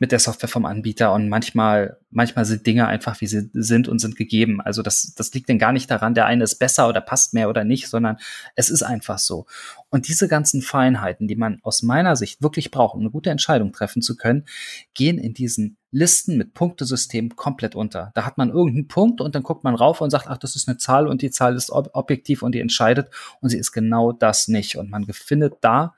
Mit 0.00 0.10
der 0.10 0.18
Software 0.18 0.48
vom 0.48 0.64
Anbieter 0.64 1.12
und 1.12 1.28
manchmal, 1.28 1.98
manchmal 2.10 2.44
sind 2.44 2.66
Dinge 2.66 2.88
einfach, 2.88 3.20
wie 3.20 3.28
sie 3.28 3.50
sind 3.52 3.86
und 3.86 4.00
sind 4.00 4.16
gegeben. 4.16 4.60
Also 4.60 4.82
das, 4.82 5.14
das 5.14 5.32
liegt 5.32 5.48
denn 5.48 5.58
gar 5.58 5.72
nicht 5.72 5.90
daran, 5.90 6.14
der 6.14 6.26
eine 6.26 6.42
ist 6.42 6.58
besser 6.58 6.88
oder 6.88 7.00
passt 7.00 7.34
mehr 7.34 7.48
oder 7.48 7.64
nicht, 7.64 7.86
sondern 7.88 8.16
es 8.56 8.70
ist 8.70 8.82
einfach 8.82 9.18
so. 9.18 9.46
Und 9.90 10.08
diese 10.08 10.26
ganzen 10.26 10.62
Feinheiten, 10.62 11.28
die 11.28 11.36
man 11.36 11.60
aus 11.62 11.82
meiner 11.82 12.16
Sicht 12.16 12.42
wirklich 12.42 12.72
braucht, 12.72 12.94
um 12.94 13.00
eine 13.00 13.10
gute 13.10 13.30
Entscheidung 13.30 13.72
treffen 13.72 14.02
zu 14.02 14.16
können, 14.16 14.46
gehen 14.94 15.18
in 15.18 15.34
diesen 15.34 15.76
Listen 15.92 16.38
mit 16.38 16.54
Punktesystem 16.54 17.36
komplett 17.36 17.74
unter. 17.74 18.12
Da 18.14 18.24
hat 18.24 18.38
man 18.38 18.50
irgendeinen 18.50 18.88
Punkt 18.88 19.20
und 19.20 19.34
dann 19.34 19.42
guckt 19.42 19.64
man 19.64 19.74
rauf 19.74 20.00
und 20.00 20.10
sagt, 20.10 20.28
ach, 20.28 20.38
das 20.38 20.56
ist 20.56 20.68
eine 20.68 20.78
Zahl 20.78 21.08
und 21.08 21.22
die 21.22 21.30
Zahl 21.30 21.56
ist 21.56 21.70
ob 21.70 21.90
objektiv 21.92 22.42
und 22.42 22.54
die 22.54 22.60
entscheidet 22.60 23.10
und 23.40 23.50
sie 23.50 23.58
ist 23.58 23.72
genau 23.72 24.12
das 24.12 24.48
nicht. 24.48 24.76
Und 24.76 24.90
man 24.90 25.04
findet 25.12 25.54
da 25.60 25.94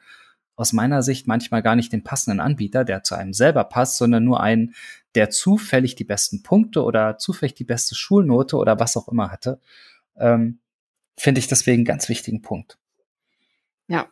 aus 0.57 0.73
meiner 0.73 1.03
Sicht 1.03 1.27
manchmal 1.27 1.63
gar 1.63 1.77
nicht 1.77 1.93
den 1.93 2.05
passenden 2.05 2.41
Anbieter, 2.41 2.85
der 2.85 3.03
zu 3.03 3.15
einem 3.15 3.33
selber 3.33 3.65
passt, 3.65 3.99
sondern 3.99 4.25
nur 4.25 4.41
einen, 4.41 4.75
der 5.15 5.31
zufällig 5.31 5.95
die 5.95 6.05
besten 6.05 6.43
Punkte 6.43 6.83
oder 6.83 7.19
zufällig 7.19 7.55
die 7.55 7.65
beste 7.65 7.95
Schulnote 7.95 8.57
oder 8.57 8.79
was 8.79 8.97
auch 8.97 9.09
immer 9.09 9.31
hatte. 9.31 9.61
Ähm, 10.17 10.59
Finde 11.17 11.39
ich 11.41 11.47
deswegen 11.47 11.81
einen 11.81 11.85
ganz 11.85 12.09
wichtigen 12.09 12.43
Punkt. 12.43 12.79
Ja, 13.87 14.09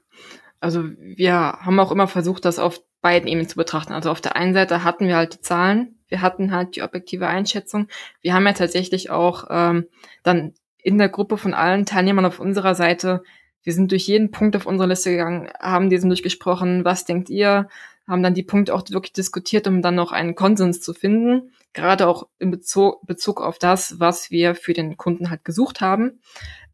also 0.61 0.85
wir 0.99 1.33
haben 1.33 1.81
auch 1.81 1.93
immer 1.93 2.09
versucht, 2.09 2.45
das 2.45 2.59
auf 2.59 2.83
beiden 3.01 3.29
Ebenen 3.29 3.49
zu 3.49 3.57
betrachten. 3.57 3.95
Also 3.95 4.11
auf 4.11 4.21
der 4.21 4.37
einen 4.37 4.53
Seite 4.53 4.85
hatten 4.85 5.07
wir 5.07 5.17
halt 5.17 5.35
die 5.35 5.41
Zahlen, 5.41 5.99
wir 6.09 6.21
hatten 6.21 6.53
halt 6.53 6.77
die 6.77 6.83
objektive 6.83 7.27
Einschätzung. 7.27 7.89
Wir 8.21 8.35
haben 8.35 8.47
ja 8.47 8.53
tatsächlich 8.53 9.11
auch 9.11 9.47
ähm, 9.49 9.87
dann 10.23 10.55
in 10.83 10.99
der 10.99 11.09
Gruppe 11.09 11.39
von 11.39 11.55
allen 11.55 11.87
Teilnehmern 11.87 12.27
auf 12.27 12.41
unserer 12.41 12.75
Seite, 12.75 13.23
wir 13.63 13.73
sind 13.73 13.91
durch 13.91 14.07
jeden 14.07 14.31
Punkt 14.31 14.57
auf 14.57 14.67
unserer 14.67 14.89
Liste 14.89 15.11
gegangen, 15.11 15.51
haben 15.61 15.91
diesen 15.91 16.09
durchgesprochen, 16.11 16.85
was 16.85 17.05
denkt 17.05 17.31
ihr, 17.31 17.69
haben 18.07 18.23
dann 18.23 18.35
die 18.35 18.43
Punkte 18.43 18.75
auch 18.75 18.83
wirklich 18.91 19.13
diskutiert, 19.13 19.67
um 19.67 19.83
dann 19.83 19.95
noch 19.95 20.13
einen 20.13 20.35
Konsens 20.35 20.81
zu 20.81 20.95
finden, 20.95 21.53
gerade 21.73 22.09
auch 22.09 22.29
in 22.39 22.51
Bezug, 22.51 23.07
Bezug 23.07 23.41
auf 23.41 23.59
das, 23.59 24.01
was 24.01 24.31
wir 24.31 24.55
für 24.55 24.73
den 24.73 24.97
Kunden 24.97 25.31
halt 25.31 25.45
gesucht 25.45 25.81
haben. 25.81 26.21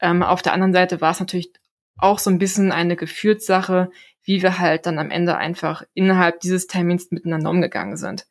Ähm, 0.00 0.22
auf 0.22 0.42
der 0.42 0.52
anderen 0.52 0.72
Seite 0.72 1.00
war 1.00 1.10
es 1.10 1.20
natürlich 1.20 1.52
auch 1.98 2.18
so 2.18 2.30
ein 2.30 2.38
bisschen 2.38 2.72
eine 2.72 2.96
Gefühlssache, 2.96 3.90
wie 4.22 4.42
wir 4.42 4.58
halt 4.58 4.86
dann 4.86 4.98
am 4.98 5.10
Ende 5.10 5.36
einfach 5.36 5.82
innerhalb 5.94 6.40
dieses 6.40 6.66
Termins 6.66 7.10
miteinander 7.10 7.50
umgegangen 7.50 7.96
sind. 7.96 8.26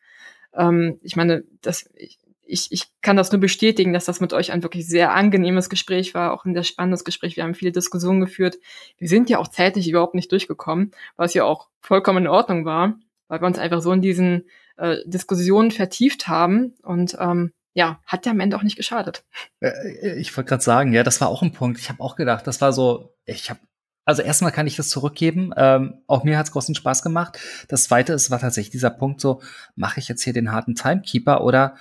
Ähm, 0.54 1.00
ich 1.02 1.15
meine, 1.15 1.44
das, 1.62 1.89
ich, 1.96 2.20
ich, 2.45 2.71
ich 2.71 2.88
kann 3.01 3.15
das 3.15 3.31
nur 3.31 3.41
bestätigen, 3.41 3.93
dass 3.93 4.05
das 4.05 4.19
mit 4.21 4.34
euch 4.34 4.51
ein 4.51 4.63
wirklich 4.63 4.88
sehr 4.88 5.13
angenehmes 5.13 5.69
Gespräch 5.69 6.13
war, 6.13 6.34
auch 6.34 6.45
ein 6.45 6.53
sehr 6.53 6.63
spannendes 6.63 7.03
Gespräch. 7.03 7.36
Wir 7.36 7.43
haben 7.43 7.55
viele 7.55 7.71
Diskussionen 7.71 8.21
geführt. 8.21 8.58
Wir 8.97 9.10
sind 9.10 9.29
ja 9.29 9.39
auch 9.39 9.47
zeitlich 9.47 9.89
überhaupt 9.89 10.15
nicht 10.15 10.31
durchgekommen, 10.31 10.91
was 11.17 11.34
ja 11.34 11.43
auch 11.43 11.69
vollkommen 11.79 12.25
in 12.25 12.27
Ordnung 12.27 12.65
war, 12.65 12.97
weil 13.27 13.41
wir 13.41 13.47
uns 13.47 13.60
einfach 13.60 13.81
so 13.81 13.91
in 13.91 14.01
diesen 14.01 14.45
äh, 14.77 14.97
Diskussionen 15.05 15.71
vertieft 15.71 16.27
haben 16.27 16.73
und 16.84 17.17
ähm, 17.19 17.51
ja, 17.73 17.99
hat 18.05 18.25
ja 18.25 18.31
am 18.31 18.39
Ende 18.39 18.55
auch 18.58 18.63
nicht 18.63 18.77
geschadet. 18.77 19.25
Äh, 19.60 20.17
ich 20.17 20.36
wollte 20.36 20.49
gerade 20.49 20.63
sagen, 20.63 20.93
ja, 20.93 21.03
das 21.03 21.19
war 21.21 21.27
auch 21.27 21.41
ein 21.41 21.51
Punkt. 21.51 21.79
Ich 21.79 21.89
habe 21.89 22.01
auch 22.01 22.15
gedacht, 22.15 22.47
das 22.47 22.62
war 22.62 22.71
so, 22.71 23.13
ich 23.25 23.49
habe 23.49 23.60
also 24.05 24.21
erstmal 24.21 24.51
kann 24.51 24.67
ich 24.67 24.75
das 24.75 24.89
zurückgeben. 24.89 25.51
Ähm, 25.58 25.95
auch 26.05 26.23
mir 26.23 26.38
hat 26.38 26.45
es 26.45 26.51
großen 26.51 26.75
Spaß 26.75 27.01
gemacht. 27.01 27.39
Das 27.67 27.86
zweite 27.86 28.13
ist, 28.13 28.29
war 28.29 28.39
tatsächlich 28.39 28.71
dieser 28.71 28.91
Punkt 28.91 29.19
so, 29.19 29.41
mache 29.75 29.99
ich 29.99 30.08
jetzt 30.08 30.21
hier 30.21 30.34
den 30.34 30.51
harten 30.51 30.75
Timekeeper 30.75 31.43
oder 31.43 31.75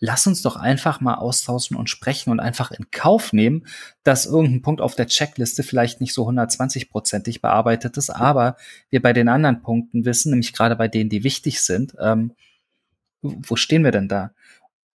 lass 0.00 0.26
uns 0.26 0.40
doch 0.42 0.56
einfach 0.56 1.00
mal 1.00 1.14
austauschen 1.14 1.76
und 1.76 1.90
sprechen 1.90 2.30
und 2.30 2.40
einfach 2.40 2.70
in 2.70 2.90
Kauf 2.90 3.32
nehmen, 3.32 3.66
dass 4.02 4.26
irgendein 4.26 4.62
Punkt 4.62 4.80
auf 4.80 4.94
der 4.94 5.06
Checkliste 5.06 5.62
vielleicht 5.62 6.00
nicht 6.00 6.14
so 6.14 6.26
120-prozentig 6.28 7.42
bearbeitet 7.42 7.98
ist, 7.98 8.10
aber 8.10 8.56
wir 8.88 9.02
bei 9.02 9.12
den 9.12 9.28
anderen 9.28 9.62
Punkten 9.62 10.06
wissen, 10.06 10.30
nämlich 10.30 10.54
gerade 10.54 10.74
bei 10.74 10.88
denen, 10.88 11.10
die 11.10 11.22
wichtig 11.22 11.60
sind, 11.60 11.94
ähm, 12.00 12.32
wo 13.22 13.56
stehen 13.56 13.84
wir 13.84 13.90
denn 13.90 14.08
da? 14.08 14.32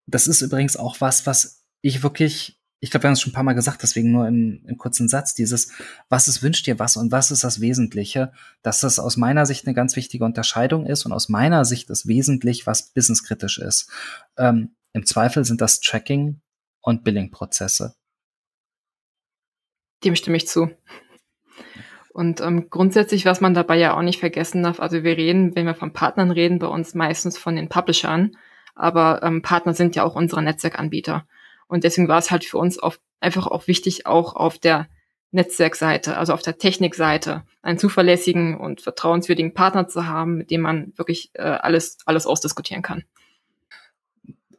Das 0.06 0.26
ist 0.26 0.42
übrigens 0.42 0.76
auch 0.76 1.00
was, 1.00 1.24
was 1.26 1.64
ich 1.80 2.02
wirklich, 2.02 2.58
ich 2.80 2.90
glaube, 2.90 3.04
wir 3.04 3.08
haben 3.08 3.14
es 3.14 3.20
schon 3.20 3.30
ein 3.30 3.34
paar 3.34 3.44
Mal 3.44 3.52
gesagt, 3.52 3.84
deswegen 3.84 4.10
nur 4.10 4.26
im, 4.26 4.64
im 4.66 4.76
kurzen 4.76 5.08
Satz, 5.08 5.34
dieses, 5.34 5.70
was 6.08 6.26
ist, 6.26 6.42
wünscht 6.42 6.66
dir 6.66 6.80
was 6.80 6.96
und 6.96 7.12
was 7.12 7.30
ist 7.30 7.44
das 7.44 7.60
Wesentliche, 7.60 8.32
dass 8.62 8.80
das 8.80 8.98
aus 8.98 9.16
meiner 9.16 9.46
Sicht 9.46 9.66
eine 9.66 9.74
ganz 9.74 9.94
wichtige 9.94 10.24
Unterscheidung 10.24 10.84
ist 10.84 11.06
und 11.06 11.12
aus 11.12 11.28
meiner 11.28 11.64
Sicht 11.64 11.90
ist 11.90 12.08
wesentlich, 12.08 12.66
was 12.66 12.90
businesskritisch 12.90 13.58
ist. 13.58 13.88
Ähm, 14.36 14.75
im 14.96 15.04
Zweifel 15.04 15.44
sind 15.44 15.60
das 15.60 15.80
Tracking 15.80 16.40
und 16.80 17.04
Billing-Prozesse. 17.04 17.94
Dem 20.02 20.16
stimme 20.16 20.38
ich 20.38 20.48
zu. 20.48 20.70
Und 22.14 22.40
ähm, 22.40 22.70
grundsätzlich, 22.70 23.26
was 23.26 23.42
man 23.42 23.52
dabei 23.52 23.76
ja 23.76 23.94
auch 23.94 24.00
nicht 24.00 24.20
vergessen 24.20 24.62
darf, 24.62 24.80
also 24.80 25.04
wir 25.04 25.18
reden, 25.18 25.54
wenn 25.54 25.66
wir 25.66 25.74
von 25.74 25.92
Partnern 25.92 26.30
reden, 26.30 26.58
bei 26.58 26.66
uns 26.66 26.94
meistens 26.94 27.36
von 27.36 27.56
den 27.56 27.68
Publishern, 27.68 28.38
aber 28.74 29.22
ähm, 29.22 29.42
Partner 29.42 29.74
sind 29.74 29.96
ja 29.96 30.02
auch 30.02 30.14
unsere 30.14 30.42
Netzwerkanbieter. 30.42 31.26
Und 31.68 31.84
deswegen 31.84 32.08
war 32.08 32.18
es 32.18 32.30
halt 32.30 32.46
für 32.46 32.56
uns 32.56 32.78
auf, 32.78 32.98
einfach 33.20 33.46
auch 33.46 33.66
wichtig, 33.66 34.06
auch 34.06 34.34
auf 34.34 34.58
der 34.58 34.88
Netzwerkseite, 35.30 36.16
also 36.16 36.32
auf 36.32 36.40
der 36.40 36.56
Technikseite, 36.56 37.44
einen 37.60 37.78
zuverlässigen 37.78 38.56
und 38.58 38.80
vertrauenswürdigen 38.80 39.52
Partner 39.52 39.88
zu 39.88 40.06
haben, 40.06 40.38
mit 40.38 40.50
dem 40.50 40.62
man 40.62 40.94
wirklich 40.96 41.32
äh, 41.34 41.42
alles, 41.42 41.98
alles 42.06 42.26
ausdiskutieren 42.26 42.82
kann 42.82 43.04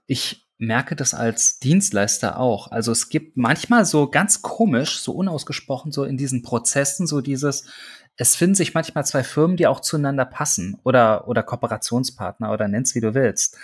ich 0.07 0.47
merke 0.57 0.95
das 0.95 1.13
als 1.13 1.59
Dienstleister 1.59 2.39
auch. 2.39 2.71
Also 2.71 2.91
es 2.91 3.09
gibt 3.09 3.37
manchmal 3.37 3.85
so 3.85 4.09
ganz 4.09 4.41
komisch, 4.41 4.99
so 4.99 5.11
unausgesprochen, 5.11 5.91
so 5.91 6.03
in 6.03 6.17
diesen 6.17 6.41
Prozessen, 6.41 7.05
so 7.05 7.21
dieses, 7.21 7.69
es 8.15 8.35
finden 8.35 8.55
sich 8.55 8.73
manchmal 8.73 9.05
zwei 9.05 9.23
Firmen, 9.23 9.57
die 9.57 9.67
auch 9.67 9.81
zueinander 9.81 10.25
passen 10.25 10.79
oder, 10.83 11.27
oder 11.27 11.43
Kooperationspartner 11.43 12.51
oder 12.51 12.67
nenn's 12.67 12.95
wie 12.95 13.01
du 13.01 13.13
willst. 13.13 13.57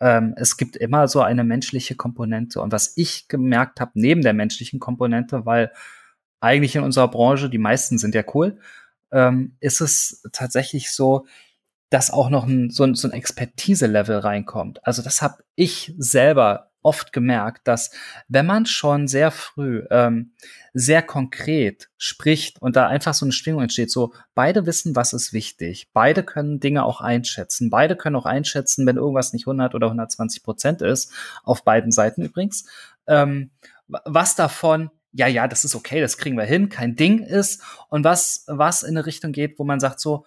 Ähm, 0.00 0.34
es 0.36 0.56
gibt 0.56 0.76
immer 0.76 1.06
so 1.06 1.20
eine 1.20 1.44
menschliche 1.44 1.94
Komponente. 1.94 2.60
Und 2.60 2.72
was 2.72 2.96
ich 2.96 3.28
gemerkt 3.28 3.80
habe, 3.80 3.92
neben 3.94 4.22
der 4.22 4.32
menschlichen 4.32 4.80
Komponente, 4.80 5.46
weil 5.46 5.70
eigentlich 6.40 6.74
in 6.74 6.82
unserer 6.82 7.08
Branche, 7.08 7.48
die 7.48 7.58
meisten 7.58 7.98
sind 7.98 8.16
ja 8.16 8.24
cool, 8.34 8.58
ähm, 9.12 9.56
ist 9.60 9.80
es 9.80 10.22
tatsächlich 10.32 10.90
so, 10.90 11.26
dass 11.92 12.10
auch 12.10 12.30
noch 12.30 12.46
ein, 12.46 12.70
so 12.70 12.84
ein, 12.84 12.94
so 12.94 13.06
ein 13.06 13.12
Expertise-Level 13.12 14.18
reinkommt. 14.18 14.84
Also 14.86 15.02
das 15.02 15.20
habe 15.20 15.44
ich 15.54 15.92
selber 15.98 16.70
oft 16.80 17.12
gemerkt, 17.12 17.68
dass 17.68 17.90
wenn 18.28 18.46
man 18.46 18.66
schon 18.66 19.06
sehr 19.06 19.30
früh 19.30 19.84
ähm, 19.90 20.32
sehr 20.72 21.02
konkret 21.02 21.90
spricht 21.96 22.60
und 22.60 22.76
da 22.76 22.88
einfach 22.88 23.14
so 23.14 23.26
eine 23.26 23.32
Stimmung 23.32 23.62
entsteht, 23.62 23.90
so 23.90 24.14
beide 24.34 24.66
wissen, 24.66 24.96
was 24.96 25.12
ist 25.12 25.32
wichtig, 25.32 25.90
beide 25.92 26.22
können 26.22 26.60
Dinge 26.60 26.84
auch 26.84 27.00
einschätzen, 27.00 27.70
beide 27.70 27.94
können 27.94 28.16
auch 28.16 28.26
einschätzen, 28.26 28.86
wenn 28.86 28.96
irgendwas 28.96 29.32
nicht 29.32 29.46
100 29.46 29.74
oder 29.74 29.88
120 29.88 30.42
Prozent 30.42 30.82
ist, 30.82 31.12
auf 31.44 31.62
beiden 31.62 31.92
Seiten 31.92 32.22
übrigens, 32.22 32.64
ähm, 33.06 33.50
was 33.86 34.34
davon 34.34 34.90
ja, 35.14 35.26
ja, 35.26 35.46
das 35.46 35.66
ist 35.66 35.74
okay, 35.74 36.00
das 36.00 36.16
kriegen 36.16 36.38
wir 36.38 36.44
hin, 36.44 36.70
kein 36.70 36.96
Ding 36.96 37.18
ist. 37.18 37.62
Und 37.90 38.02
was, 38.02 38.44
was 38.46 38.82
in 38.82 38.96
eine 38.96 39.04
Richtung 39.04 39.32
geht, 39.32 39.58
wo 39.58 39.64
man 39.64 39.78
sagt 39.78 40.00
so, 40.00 40.24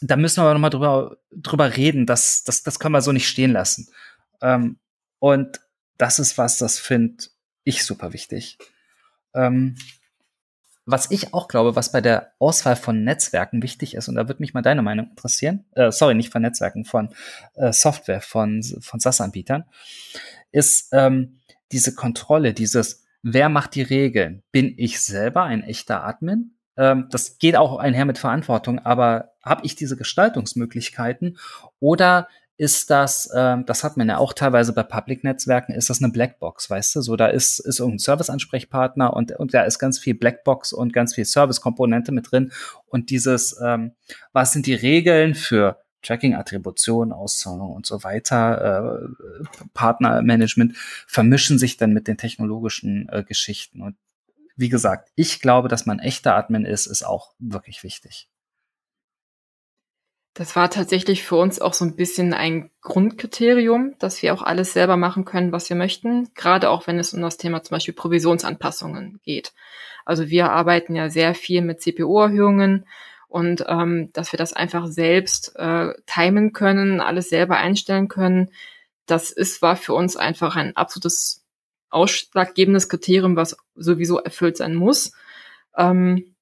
da 0.00 0.16
müssen 0.16 0.42
wir 0.42 0.52
nochmal 0.52 0.70
drüber, 0.70 1.16
drüber 1.30 1.76
reden. 1.76 2.06
Das, 2.06 2.44
das, 2.44 2.62
das 2.62 2.78
können 2.78 2.94
wir 2.94 3.02
so 3.02 3.12
nicht 3.12 3.28
stehen 3.28 3.52
lassen. 3.52 3.88
Ähm, 4.40 4.78
und 5.18 5.60
das 5.98 6.18
ist 6.18 6.38
was, 6.38 6.58
das 6.58 6.78
finde 6.78 7.24
ich 7.64 7.84
super 7.84 8.12
wichtig. 8.12 8.58
Ähm, 9.34 9.76
was 10.86 11.10
ich 11.10 11.34
auch 11.34 11.46
glaube, 11.46 11.76
was 11.76 11.92
bei 11.92 12.00
der 12.00 12.32
Auswahl 12.38 12.74
von 12.74 13.04
Netzwerken 13.04 13.62
wichtig 13.62 13.94
ist, 13.94 14.08
und 14.08 14.16
da 14.16 14.28
würde 14.28 14.42
mich 14.42 14.54
mal 14.54 14.62
deine 14.62 14.82
Meinung 14.82 15.10
interessieren, 15.10 15.64
äh, 15.72 15.92
sorry, 15.92 16.14
nicht 16.14 16.32
von 16.32 16.42
Netzwerken, 16.42 16.84
von 16.84 17.14
äh, 17.54 17.72
Software, 17.72 18.20
von, 18.20 18.62
von 18.80 18.98
SaaS-Anbietern, 18.98 19.64
ist 20.52 20.88
ähm, 20.92 21.40
diese 21.70 21.94
Kontrolle, 21.94 22.54
dieses, 22.54 23.04
wer 23.22 23.48
macht 23.48 23.74
die 23.74 23.82
Regeln? 23.82 24.42
Bin 24.50 24.74
ich 24.76 25.00
selber 25.00 25.44
ein 25.44 25.62
echter 25.62 26.04
Admin? 26.04 26.56
Ähm, 26.76 27.08
das 27.10 27.38
geht 27.38 27.56
auch 27.56 27.78
einher 27.78 28.06
mit 28.06 28.18
Verantwortung, 28.18 28.78
aber 28.80 29.29
habe 29.42 29.64
ich 29.64 29.74
diese 29.74 29.96
Gestaltungsmöglichkeiten 29.96 31.38
oder 31.78 32.28
ist 32.60 32.90
das, 32.90 33.30
ähm, 33.34 33.64
das 33.64 33.84
hat 33.84 33.96
man 33.96 34.06
ja 34.06 34.18
auch 34.18 34.34
teilweise 34.34 34.74
bei 34.74 34.82
Public-Netzwerken, 34.82 35.72
ist 35.72 35.88
das 35.88 36.02
eine 36.02 36.12
Blackbox, 36.12 36.68
weißt 36.68 36.94
du? 36.94 37.00
So, 37.00 37.16
da 37.16 37.28
ist, 37.28 37.58
ist 37.58 37.78
irgendein 37.78 38.00
Service-Ansprechpartner 38.00 39.14
und, 39.14 39.32
und 39.32 39.54
da 39.54 39.62
ist 39.62 39.78
ganz 39.78 39.98
viel 39.98 40.12
Blackbox 40.12 40.74
und 40.74 40.92
ganz 40.92 41.14
viel 41.14 41.24
Service-Komponente 41.24 42.12
mit 42.12 42.30
drin. 42.30 42.52
Und 42.84 43.08
dieses, 43.08 43.58
ähm, 43.64 43.92
was 44.34 44.52
sind 44.52 44.66
die 44.66 44.74
Regeln 44.74 45.34
für 45.34 45.78
Tracking, 46.02 46.34
Attribution, 46.34 47.12
Auszahlung 47.12 47.70
und 47.70 47.86
so 47.86 48.04
weiter, 48.04 49.08
äh, 49.08 49.64
Partnermanagement 49.72 50.76
vermischen 51.06 51.58
sich 51.58 51.78
dann 51.78 51.94
mit 51.94 52.08
den 52.08 52.18
technologischen 52.18 53.08
äh, 53.08 53.24
Geschichten. 53.24 53.80
Und 53.80 53.96
wie 54.56 54.68
gesagt, 54.68 55.10
ich 55.14 55.40
glaube, 55.40 55.68
dass 55.68 55.86
man 55.86 55.98
echter 55.98 56.36
Admin 56.36 56.66
ist, 56.66 56.84
ist 56.84 57.06
auch 57.06 57.32
wirklich 57.38 57.82
wichtig. 57.82 58.28
Das 60.40 60.56
war 60.56 60.70
tatsächlich 60.70 61.22
für 61.22 61.36
uns 61.36 61.60
auch 61.60 61.74
so 61.74 61.84
ein 61.84 61.96
bisschen 61.96 62.32
ein 62.32 62.70
Grundkriterium, 62.80 63.94
dass 63.98 64.22
wir 64.22 64.32
auch 64.32 64.40
alles 64.40 64.72
selber 64.72 64.96
machen 64.96 65.26
können, 65.26 65.52
was 65.52 65.68
wir 65.68 65.76
möchten, 65.76 66.32
gerade 66.34 66.70
auch 66.70 66.86
wenn 66.86 66.98
es 66.98 67.12
um 67.12 67.20
das 67.20 67.36
Thema 67.36 67.62
zum 67.62 67.74
Beispiel 67.74 67.92
Provisionsanpassungen 67.92 69.20
geht. 69.22 69.52
Also 70.06 70.30
wir 70.30 70.50
arbeiten 70.50 70.96
ja 70.96 71.10
sehr 71.10 71.34
viel 71.34 71.60
mit 71.60 71.82
CPO-Erhöhungen 71.82 72.86
und 73.28 73.66
ähm, 73.68 74.08
dass 74.14 74.32
wir 74.32 74.38
das 74.38 74.54
einfach 74.54 74.86
selbst 74.86 75.52
äh, 75.56 75.92
timen 76.06 76.54
können, 76.54 77.02
alles 77.02 77.28
selber 77.28 77.58
einstellen 77.58 78.08
können, 78.08 78.50
das 79.04 79.32
ist 79.32 79.60
war 79.60 79.76
für 79.76 79.92
uns 79.92 80.16
einfach 80.16 80.56
ein 80.56 80.74
absolutes 80.74 81.44
ausschlaggebendes 81.90 82.88
Kriterium, 82.88 83.36
was 83.36 83.58
sowieso 83.74 84.18
erfüllt 84.18 84.56
sein 84.56 84.74
muss. 84.74 85.12
Ähm, 85.76 86.34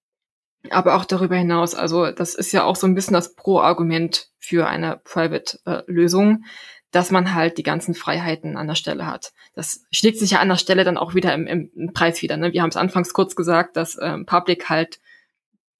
aber 0.70 0.96
auch 0.96 1.04
darüber 1.04 1.36
hinaus, 1.36 1.74
also 1.74 2.10
das 2.10 2.34
ist 2.34 2.52
ja 2.52 2.64
auch 2.64 2.76
so 2.76 2.86
ein 2.86 2.94
bisschen 2.94 3.14
das 3.14 3.34
Pro-Argument 3.34 4.28
für 4.38 4.66
eine 4.66 5.00
Private-Lösung, 5.04 6.44
dass 6.90 7.10
man 7.10 7.34
halt 7.34 7.58
die 7.58 7.62
ganzen 7.62 7.94
Freiheiten 7.94 8.56
an 8.56 8.66
der 8.66 8.74
Stelle 8.74 9.06
hat. 9.06 9.32
Das 9.54 9.84
schlägt 9.90 10.18
sich 10.18 10.30
ja 10.32 10.40
an 10.40 10.48
der 10.48 10.56
Stelle 10.56 10.84
dann 10.84 10.96
auch 10.96 11.14
wieder 11.14 11.34
im, 11.34 11.46
im 11.46 11.92
Preis 11.92 12.22
wieder. 12.22 12.36
Ne? 12.36 12.52
Wir 12.52 12.62
haben 12.62 12.70
es 12.70 12.76
anfangs 12.76 13.12
kurz 13.12 13.36
gesagt, 13.36 13.76
dass 13.76 13.98
ähm, 14.00 14.24
Public 14.24 14.68
halt 14.68 14.98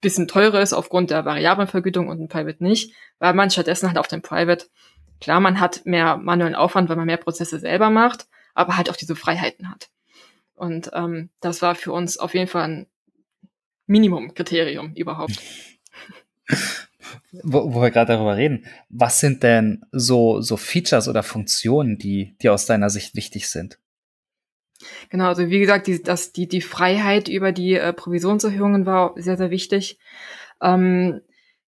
bisschen 0.01 0.27
teurer 0.27 0.61
ist 0.61 0.73
aufgrund 0.73 1.11
der 1.11 1.25
variablen 1.25 1.67
Vergütung 1.67 2.07
und 2.07 2.21
ein 2.21 2.29
Private 2.29 2.63
nicht, 2.63 2.93
weil 3.19 3.33
man 3.33 3.49
stattdessen 3.49 3.87
halt 3.87 3.97
auf 3.97 4.07
dem 4.07 4.21
Private, 4.21 4.67
klar, 5.19 5.39
man 5.39 5.59
hat 5.59 5.85
mehr 5.85 6.17
manuellen 6.17 6.55
Aufwand, 6.55 6.89
weil 6.89 6.95
man 6.95 7.05
mehr 7.05 7.17
Prozesse 7.17 7.59
selber 7.59 7.89
macht, 7.89 8.27
aber 8.53 8.77
halt 8.77 8.89
auch 8.89 8.95
diese 8.95 9.15
Freiheiten 9.15 9.69
hat. 9.69 9.89
Und 10.55 10.91
ähm, 10.93 11.29
das 11.41 11.61
war 11.61 11.75
für 11.75 11.91
uns 11.91 12.17
auf 12.17 12.33
jeden 12.33 12.47
Fall 12.47 12.63
ein 12.63 12.87
Minimumkriterium 13.89 14.93
überhaupt. 14.93 15.41
wo, 17.43 17.73
wo 17.73 17.81
wir 17.81 17.89
gerade 17.89 18.13
darüber 18.13 18.37
reden, 18.37 18.65
was 18.89 19.19
sind 19.19 19.43
denn 19.43 19.83
so, 19.91 20.41
so 20.41 20.57
Features 20.57 21.07
oder 21.07 21.23
Funktionen, 21.23 21.97
die, 21.97 22.35
die 22.41 22.49
aus 22.49 22.65
deiner 22.65 22.89
Sicht 22.89 23.15
wichtig 23.15 23.49
sind? 23.49 23.79
Genau, 25.09 25.25
also 25.25 25.49
wie 25.49 25.59
gesagt, 25.59 25.87
die, 25.87 26.01
das, 26.01 26.31
die, 26.31 26.47
die 26.47 26.61
Freiheit 26.61 27.27
über 27.27 27.51
die 27.51 27.73
äh, 27.73 27.91
Provisionserhöhungen 27.91 28.85
war 28.85 29.13
sehr, 29.17 29.37
sehr 29.37 29.49
wichtig. 29.49 29.99
Ähm, 30.61 31.21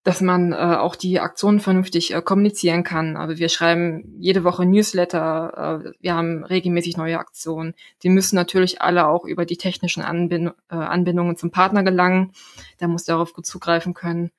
dass 0.04 0.22
man 0.22 0.52
äh, 0.52 0.56
auch 0.56 0.96
die 0.96 1.20
Aktionen 1.20 1.60
vernünftig 1.60 2.14
äh, 2.14 2.22
kommunizieren 2.22 2.84
kann. 2.84 3.18
Also 3.18 3.38
wir 3.38 3.50
schreiben 3.50 4.16
jede 4.20 4.44
Woche 4.44 4.66
Newsletter, 4.66 5.84
äh, 5.86 5.92
wir 6.00 6.16
haben 6.16 6.44
regelmäßig 6.44 6.98
neue 6.98 7.20
Aktionen. 7.20 7.76
Die 8.02 8.10
müssen 8.10 8.36
natürlich 8.36 8.82
alle 8.82 9.08
auch 9.08 9.26
über 9.26 9.46
die 9.46 9.58
technischen 9.58 10.02
Anbind 10.02 10.54
äh, 10.70 10.76
Anbindungen 10.76 11.38
zum 11.38 11.52
Partner 11.52 11.84
gelangen. 11.84 12.32
Der 12.80 12.88
muss 12.88 13.04
darauf 13.04 13.34
gut 13.34 13.46
zugreifen 13.46 13.94
können. 13.94 14.32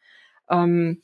Ähm, 0.51 1.03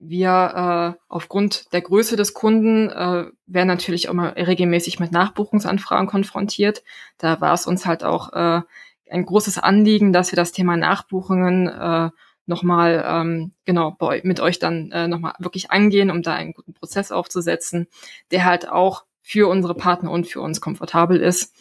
wir 0.00 0.96
äh, 0.96 1.00
aufgrund 1.08 1.72
der 1.72 1.80
Größe 1.80 2.16
des 2.16 2.34
Kunden 2.34 2.90
äh, 2.90 3.26
werden 3.46 3.68
natürlich 3.68 4.08
auch 4.08 4.14
mal 4.14 4.30
regelmäßig 4.30 4.98
mit 4.98 5.12
Nachbuchungsanfragen 5.12 6.08
konfrontiert. 6.08 6.82
Da 7.18 7.40
war 7.40 7.54
es 7.54 7.66
uns 7.66 7.86
halt 7.86 8.04
auch 8.04 8.32
äh, 8.32 8.62
ein 9.10 9.24
großes 9.24 9.58
Anliegen, 9.58 10.12
dass 10.12 10.32
wir 10.32 10.36
das 10.36 10.52
Thema 10.52 10.76
Nachbuchungen 10.76 11.68
äh, 11.68 12.10
nochmal 12.46 13.04
ähm, 13.06 13.52
genau 13.64 13.92
bei, 13.92 14.20
mit 14.24 14.40
euch 14.40 14.58
dann 14.58 14.90
äh, 14.92 15.08
nochmal 15.08 15.34
wirklich 15.38 15.70
angehen, 15.70 16.10
um 16.10 16.22
da 16.22 16.34
einen 16.34 16.52
guten 16.52 16.74
Prozess 16.74 17.12
aufzusetzen, 17.12 17.88
der 18.30 18.44
halt 18.44 18.68
auch 18.68 19.04
für 19.22 19.48
unsere 19.48 19.74
Partner 19.74 20.10
und 20.10 20.26
für 20.26 20.40
uns 20.40 20.60
komfortabel 20.60 21.20
ist. 21.20 21.54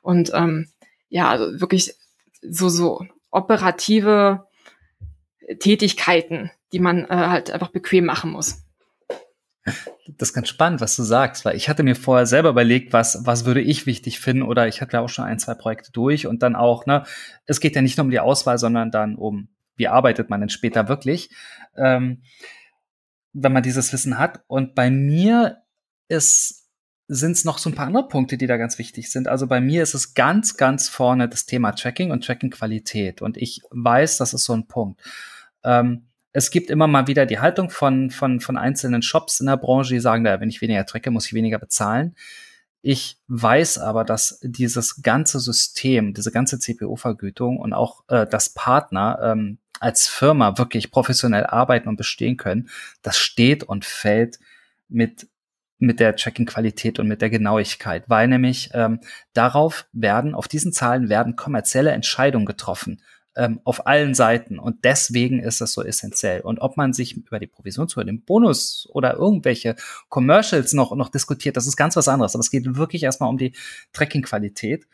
Und 0.00 0.32
ähm, 0.34 0.68
ja, 1.08 1.28
also 1.28 1.60
wirklich 1.60 1.94
so, 2.40 2.68
so 2.68 3.06
operative 3.30 4.46
Tätigkeiten, 5.58 6.50
die 6.72 6.78
man 6.78 7.04
äh, 7.04 7.08
halt 7.08 7.50
einfach 7.50 7.68
bequem 7.68 8.06
machen 8.06 8.30
muss. 8.30 8.64
Das 10.08 10.30
ist 10.30 10.34
ganz 10.34 10.48
spannend, 10.48 10.80
was 10.80 10.96
du 10.96 11.04
sagst, 11.04 11.44
weil 11.44 11.54
ich 11.56 11.68
hatte 11.68 11.84
mir 11.84 11.94
vorher 11.94 12.26
selber 12.26 12.48
überlegt, 12.48 12.92
was, 12.92 13.24
was 13.24 13.44
würde 13.44 13.60
ich 13.60 13.86
wichtig 13.86 14.18
finden 14.18 14.42
oder 14.42 14.66
ich 14.66 14.80
hatte 14.80 14.94
ja 14.94 15.00
auch 15.00 15.08
schon 15.08 15.24
ein, 15.24 15.38
zwei 15.38 15.54
Projekte 15.54 15.92
durch 15.92 16.26
und 16.26 16.42
dann 16.42 16.56
auch, 16.56 16.86
ne, 16.86 17.04
es 17.46 17.60
geht 17.60 17.76
ja 17.76 17.82
nicht 17.82 17.96
nur 17.96 18.04
um 18.04 18.10
die 18.10 18.18
Auswahl, 18.18 18.58
sondern 18.58 18.90
dann 18.90 19.14
um 19.14 19.48
wie 19.82 19.88
arbeitet 19.88 20.30
man 20.30 20.40
denn 20.40 20.48
später 20.48 20.86
wirklich, 20.88 21.30
ähm, 21.76 22.22
wenn 23.32 23.52
man 23.52 23.64
dieses 23.64 23.92
Wissen 23.92 24.16
hat. 24.16 24.44
Und 24.46 24.76
bei 24.76 24.90
mir 24.90 25.62
ist 26.08 26.60
sind 27.08 27.32
es 27.32 27.44
noch 27.44 27.58
so 27.58 27.68
ein 27.68 27.74
paar 27.74 27.88
andere 27.88 28.08
Punkte, 28.08 28.38
die 28.38 28.46
da 28.46 28.56
ganz 28.56 28.78
wichtig 28.78 29.10
sind. 29.10 29.28
Also 29.28 29.46
bei 29.46 29.60
mir 29.60 29.82
ist 29.82 29.92
es 29.92 30.14
ganz, 30.14 30.56
ganz 30.56 30.88
vorne 30.88 31.28
das 31.28 31.44
Thema 31.44 31.72
Tracking 31.72 32.10
und 32.10 32.24
Tracking-Qualität. 32.24 33.20
Und 33.20 33.36
ich 33.36 33.60
weiß, 33.70 34.16
das 34.16 34.32
ist 34.32 34.44
so 34.44 34.54
ein 34.54 34.66
Punkt. 34.66 35.02
Ähm, 35.62 36.06
es 36.32 36.50
gibt 36.50 36.70
immer 36.70 36.86
mal 36.86 37.08
wieder 37.08 37.26
die 37.26 37.40
Haltung 37.40 37.68
von, 37.68 38.10
von, 38.10 38.40
von 38.40 38.56
einzelnen 38.56 39.02
Shops 39.02 39.40
in 39.40 39.46
der 39.46 39.58
Branche, 39.58 39.92
die 39.92 40.00
sagen, 40.00 40.24
wenn 40.24 40.48
ich 40.48 40.62
weniger 40.62 40.86
tracke, 40.86 41.10
muss 41.10 41.26
ich 41.26 41.34
weniger 41.34 41.58
bezahlen. 41.58 42.14
Ich 42.80 43.18
weiß 43.28 43.78
aber, 43.78 44.04
dass 44.04 44.40
dieses 44.42 45.02
ganze 45.02 45.38
System, 45.38 46.14
diese 46.14 46.32
ganze 46.32 46.58
CPU-Vergütung 46.58 47.58
und 47.58 47.74
auch 47.74 48.04
äh, 48.08 48.26
das 48.26 48.54
Partner 48.54 49.18
ähm, 49.22 49.58
als 49.82 50.08
Firma 50.08 50.58
wirklich 50.58 50.90
professionell 50.90 51.44
arbeiten 51.46 51.88
und 51.88 51.96
bestehen 51.96 52.36
können, 52.36 52.68
das 53.02 53.18
steht 53.18 53.64
und 53.64 53.84
fällt 53.84 54.38
mit 54.88 55.28
mit 55.78 55.98
der 55.98 56.14
Tracking-Qualität 56.14 57.00
und 57.00 57.08
mit 57.08 57.22
der 57.22 57.30
Genauigkeit, 57.30 58.04
weil 58.06 58.28
nämlich 58.28 58.70
ähm, 58.72 59.00
darauf 59.32 59.86
werden, 59.92 60.32
auf 60.32 60.46
diesen 60.46 60.72
Zahlen 60.72 61.08
werden 61.08 61.34
kommerzielle 61.34 61.90
Entscheidungen 61.90 62.46
getroffen 62.46 63.02
ähm, 63.34 63.60
auf 63.64 63.86
allen 63.86 64.14
Seiten 64.14 64.58
und 64.58 64.84
deswegen 64.84 65.40
ist 65.40 65.60
das 65.60 65.72
so 65.72 65.82
essentiell. 65.82 66.40
Und 66.42 66.60
ob 66.60 66.76
man 66.76 66.92
sich 66.92 67.16
über 67.16 67.38
die 67.38 67.46
Provisionshöhe, 67.46 68.04
den 68.04 68.22
Bonus 68.22 68.88
oder 68.92 69.14
irgendwelche 69.14 69.76
Commercials 70.08 70.72
noch 70.72 70.94
noch 70.94 71.08
diskutiert, 71.08 71.56
das 71.56 71.66
ist 71.66 71.76
ganz 71.76 71.96
was 71.96 72.08
anderes. 72.08 72.34
Aber 72.34 72.40
es 72.40 72.50
geht 72.50 72.76
wirklich 72.76 73.02
erstmal 73.02 73.30
um 73.30 73.38
die 73.38 73.52
Tracking-Qualität. 73.92 74.86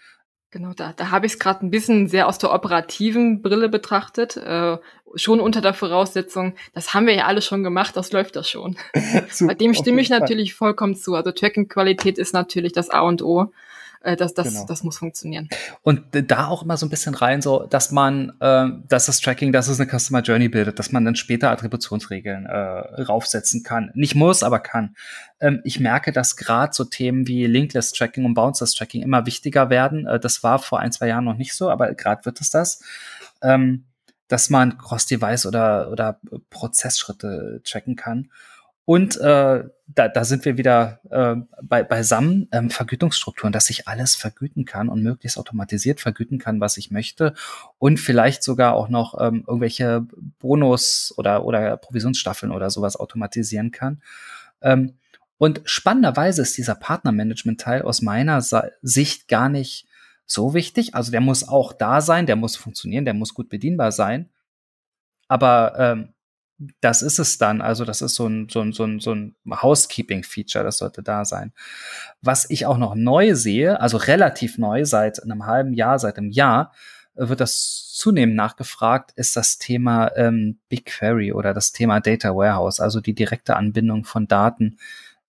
Genau, 0.50 0.72
da, 0.72 0.94
da 0.96 1.10
habe 1.10 1.26
ich 1.26 1.32
es 1.32 1.38
gerade 1.38 1.64
ein 1.64 1.70
bisschen 1.70 2.08
sehr 2.08 2.26
aus 2.26 2.38
der 2.38 2.54
operativen 2.54 3.42
Brille 3.42 3.68
betrachtet. 3.68 4.38
Äh, 4.38 4.78
schon 5.14 5.40
unter 5.40 5.60
der 5.60 5.74
Voraussetzung, 5.74 6.54
das 6.72 6.94
haben 6.94 7.06
wir 7.06 7.14
ja 7.14 7.26
alle 7.26 7.42
schon 7.42 7.62
gemacht, 7.62 7.96
das 7.96 8.12
läuft 8.12 8.36
das 8.36 8.48
schon. 8.48 8.76
Bei 9.40 9.54
dem 9.54 9.74
stimme 9.74 10.00
ich 10.00 10.08
natürlich 10.08 10.54
vollkommen 10.54 10.96
zu. 10.96 11.14
Also 11.14 11.32
Tracking-Qualität 11.32 12.16
ist 12.16 12.32
natürlich 12.32 12.72
das 12.72 12.88
A 12.88 13.00
und 13.00 13.20
O 13.20 13.52
äh, 14.00 14.16
das, 14.16 14.34
das, 14.34 14.48
genau. 14.48 14.66
das 14.66 14.84
muss 14.84 14.98
funktionieren. 14.98 15.48
Und 15.82 16.02
da 16.12 16.46
auch 16.46 16.62
immer 16.62 16.76
so 16.76 16.86
ein 16.86 16.90
bisschen 16.90 17.14
rein, 17.14 17.42
so, 17.42 17.66
dass 17.66 17.90
man, 17.90 18.32
äh, 18.40 18.68
dass 18.88 19.06
das 19.06 19.20
Tracking, 19.20 19.52
dass 19.52 19.68
es 19.68 19.80
eine 19.80 19.90
Customer 19.90 20.20
Journey 20.20 20.48
bildet, 20.48 20.78
dass 20.78 20.92
man 20.92 21.04
dann 21.04 21.16
später 21.16 21.50
Attributionsregeln 21.50 22.46
äh, 22.46 23.02
raufsetzen 23.02 23.62
kann. 23.62 23.90
Nicht 23.94 24.14
muss, 24.14 24.42
aber 24.42 24.60
kann. 24.60 24.94
Ähm, 25.40 25.60
ich 25.64 25.80
merke, 25.80 26.12
dass 26.12 26.36
gerade 26.36 26.72
so 26.72 26.84
Themen 26.84 27.26
wie 27.26 27.46
Linkless 27.46 27.92
Tracking 27.92 28.24
und 28.24 28.34
Bounceless 28.34 28.74
Tracking 28.74 29.02
immer 29.02 29.26
wichtiger 29.26 29.70
werden. 29.70 30.06
Äh, 30.06 30.20
das 30.20 30.42
war 30.42 30.58
vor 30.58 30.80
ein, 30.80 30.92
zwei 30.92 31.08
Jahren 31.08 31.24
noch 31.24 31.36
nicht 31.36 31.54
so, 31.54 31.70
aber 31.70 31.94
gerade 31.94 32.24
wird 32.24 32.40
es 32.40 32.50
das. 32.50 32.82
Ähm, 33.42 33.84
dass 34.28 34.50
man 34.50 34.76
Cross-Device 34.76 35.46
oder, 35.46 35.90
oder 35.90 36.20
Prozessschritte 36.50 37.62
tracken 37.64 37.96
kann. 37.96 38.30
Und 38.88 39.18
äh, 39.18 39.64
da, 39.86 40.08
da 40.08 40.24
sind 40.24 40.46
wir 40.46 40.56
wieder 40.56 41.00
äh, 41.10 41.36
bei, 41.62 41.82
beisammen, 41.82 42.48
ähm, 42.52 42.70
Vergütungsstrukturen, 42.70 43.52
dass 43.52 43.68
ich 43.68 43.86
alles 43.86 44.14
vergüten 44.14 44.64
kann 44.64 44.88
und 44.88 45.02
möglichst 45.02 45.36
automatisiert 45.36 46.00
vergüten 46.00 46.38
kann, 46.38 46.58
was 46.58 46.78
ich 46.78 46.90
möchte. 46.90 47.34
Und 47.76 48.00
vielleicht 48.00 48.42
sogar 48.42 48.72
auch 48.72 48.88
noch 48.88 49.20
ähm, 49.20 49.44
irgendwelche 49.46 50.06
Bonus- 50.38 51.12
oder, 51.18 51.44
oder 51.44 51.76
Provisionsstaffeln 51.76 52.50
oder 52.50 52.70
sowas 52.70 52.96
automatisieren 52.96 53.72
kann. 53.72 54.00
Ähm, 54.62 54.94
und 55.36 55.60
spannenderweise 55.66 56.40
ist 56.40 56.56
dieser 56.56 56.74
Partnermanagement-Teil 56.74 57.82
aus 57.82 58.00
meiner 58.00 58.40
Sicht 58.40 59.28
gar 59.28 59.50
nicht 59.50 59.86
so 60.24 60.54
wichtig. 60.54 60.94
Also 60.94 61.10
der 61.10 61.20
muss 61.20 61.46
auch 61.46 61.74
da 61.74 62.00
sein, 62.00 62.24
der 62.24 62.36
muss 62.36 62.56
funktionieren, 62.56 63.04
der 63.04 63.12
muss 63.12 63.34
gut 63.34 63.50
bedienbar 63.50 63.92
sein. 63.92 64.30
Aber 65.28 65.74
ähm, 65.76 66.14
das 66.80 67.02
ist 67.02 67.18
es 67.18 67.38
dann. 67.38 67.60
Also 67.60 67.84
das 67.84 68.02
ist 68.02 68.14
so 68.14 68.26
ein, 68.26 68.48
so 68.48 68.60
ein, 68.60 68.72
so 68.72 68.84
ein, 68.84 69.00
so 69.00 69.14
ein 69.14 69.36
Housekeeping-Feature, 69.48 70.64
das 70.64 70.78
sollte 70.78 71.02
da 71.02 71.24
sein. 71.24 71.52
Was 72.20 72.50
ich 72.50 72.66
auch 72.66 72.78
noch 72.78 72.94
neu 72.94 73.34
sehe, 73.34 73.80
also 73.80 73.96
relativ 73.96 74.58
neu, 74.58 74.84
seit 74.84 75.22
einem 75.22 75.46
halben 75.46 75.72
Jahr, 75.72 75.98
seit 75.98 76.18
einem 76.18 76.30
Jahr, 76.30 76.72
wird 77.14 77.40
das 77.40 77.92
zunehmend 77.94 78.36
nachgefragt, 78.36 79.12
ist 79.16 79.36
das 79.36 79.58
Thema 79.58 80.12
ähm, 80.16 80.58
BigQuery 80.68 81.32
oder 81.32 81.52
das 81.52 81.72
Thema 81.72 82.00
Data 82.00 82.34
Warehouse, 82.34 82.78
also 82.80 83.00
die 83.00 83.14
direkte 83.14 83.56
Anbindung 83.56 84.04
von 84.04 84.28
Daten 84.28 84.78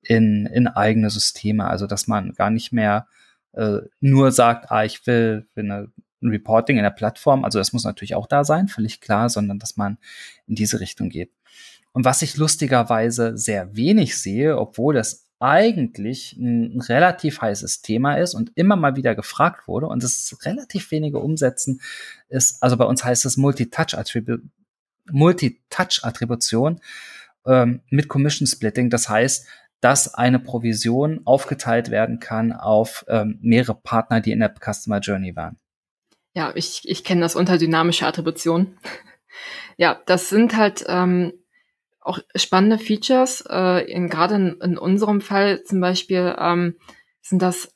in, 0.02 0.46
in 0.46 0.68
eigene 0.68 1.10
Systeme. 1.10 1.68
Also 1.68 1.88
dass 1.88 2.08
man 2.08 2.34
gar 2.34 2.52
nicht 2.52 2.72
mehr 2.72 3.08
äh, 3.54 3.80
nur 4.00 4.32
sagt, 4.32 4.72
ah, 4.72 4.84
ich 4.84 5.06
will, 5.08 5.48
will 5.56 5.66
eine 5.66 5.92
ein 6.22 6.30
Reporting 6.30 6.78
in 6.78 6.84
der 6.84 6.90
Plattform. 6.92 7.44
Also 7.44 7.60
das 7.60 7.74
muss 7.74 7.84
natürlich 7.84 8.16
auch 8.16 8.28
da 8.28 8.44
sein, 8.44 8.68
völlig 8.68 9.02
klar, 9.02 9.30
sondern 9.30 9.60
dass 9.60 9.78
man 9.78 9.98
in 10.48 10.56
diese 10.56 10.80
Richtung 10.80 11.10
geht. 11.10 11.32
Und 11.92 12.06
was 12.06 12.22
ich 12.22 12.38
lustigerweise 12.38 13.38
sehr 13.38 13.76
wenig 13.76 14.18
sehe, 14.18 14.58
obwohl 14.58 14.94
das 14.94 15.26
eigentlich 15.40 16.36
ein 16.38 16.82
relativ 16.82 17.42
heißes 17.42 17.82
Thema 17.82 18.16
ist 18.16 18.34
und 18.34 18.52
immer 18.56 18.76
mal 18.76 18.96
wieder 18.96 19.16
gefragt 19.16 19.68
wurde 19.68 19.88
und 19.88 20.04
es 20.04 20.38
relativ 20.44 20.92
wenige 20.92 21.20
umsetzen, 21.20 21.82
ist, 22.28 22.62
also 22.62 22.78
bei 22.78 22.86
uns 22.86 23.04
heißt 23.04 23.26
es 23.26 23.38
Multi-Touch-Attribution 23.38 24.50
Multi 25.12 25.62
ähm, 27.48 27.82
mit 27.90 28.10
Commission 28.10 28.46
Splitting. 28.48 28.90
Das 28.90 29.08
heißt, 29.08 29.48
dass 29.80 30.14
eine 30.14 30.40
Provision 30.40 31.22
aufgeteilt 31.24 31.90
werden 31.90 32.20
kann 32.20 32.52
auf 32.52 33.06
ähm, 33.08 33.40
mehrere 33.42 33.76
Partner, 33.76 34.20
die 34.20 34.34
in 34.34 34.40
der 34.40 34.54
Customer 34.54 35.00
Journey 35.00 35.38
waren 35.38 35.58
ja, 36.40 36.54
ich, 36.56 36.88
ich 36.88 37.04
kenne 37.04 37.20
das 37.20 37.36
unter 37.36 37.58
dynamische 37.58 38.08
Attribution. 38.08 38.78
ja, 39.78 40.02
das 40.06 40.30
sind 40.30 40.56
halt 40.56 40.86
ähm, 40.88 41.34
auch 42.00 42.20
spannende 42.34 42.78
Features. 42.78 43.44
Äh, 43.50 43.92
in, 43.92 44.08
Gerade 44.08 44.36
in, 44.36 44.62
in 44.62 44.78
unserem 44.78 45.20
Fall 45.20 45.64
zum 45.64 45.82
Beispiel 45.82 46.34
ähm, 46.40 46.78
sind 47.22 47.42
das, 47.42 47.76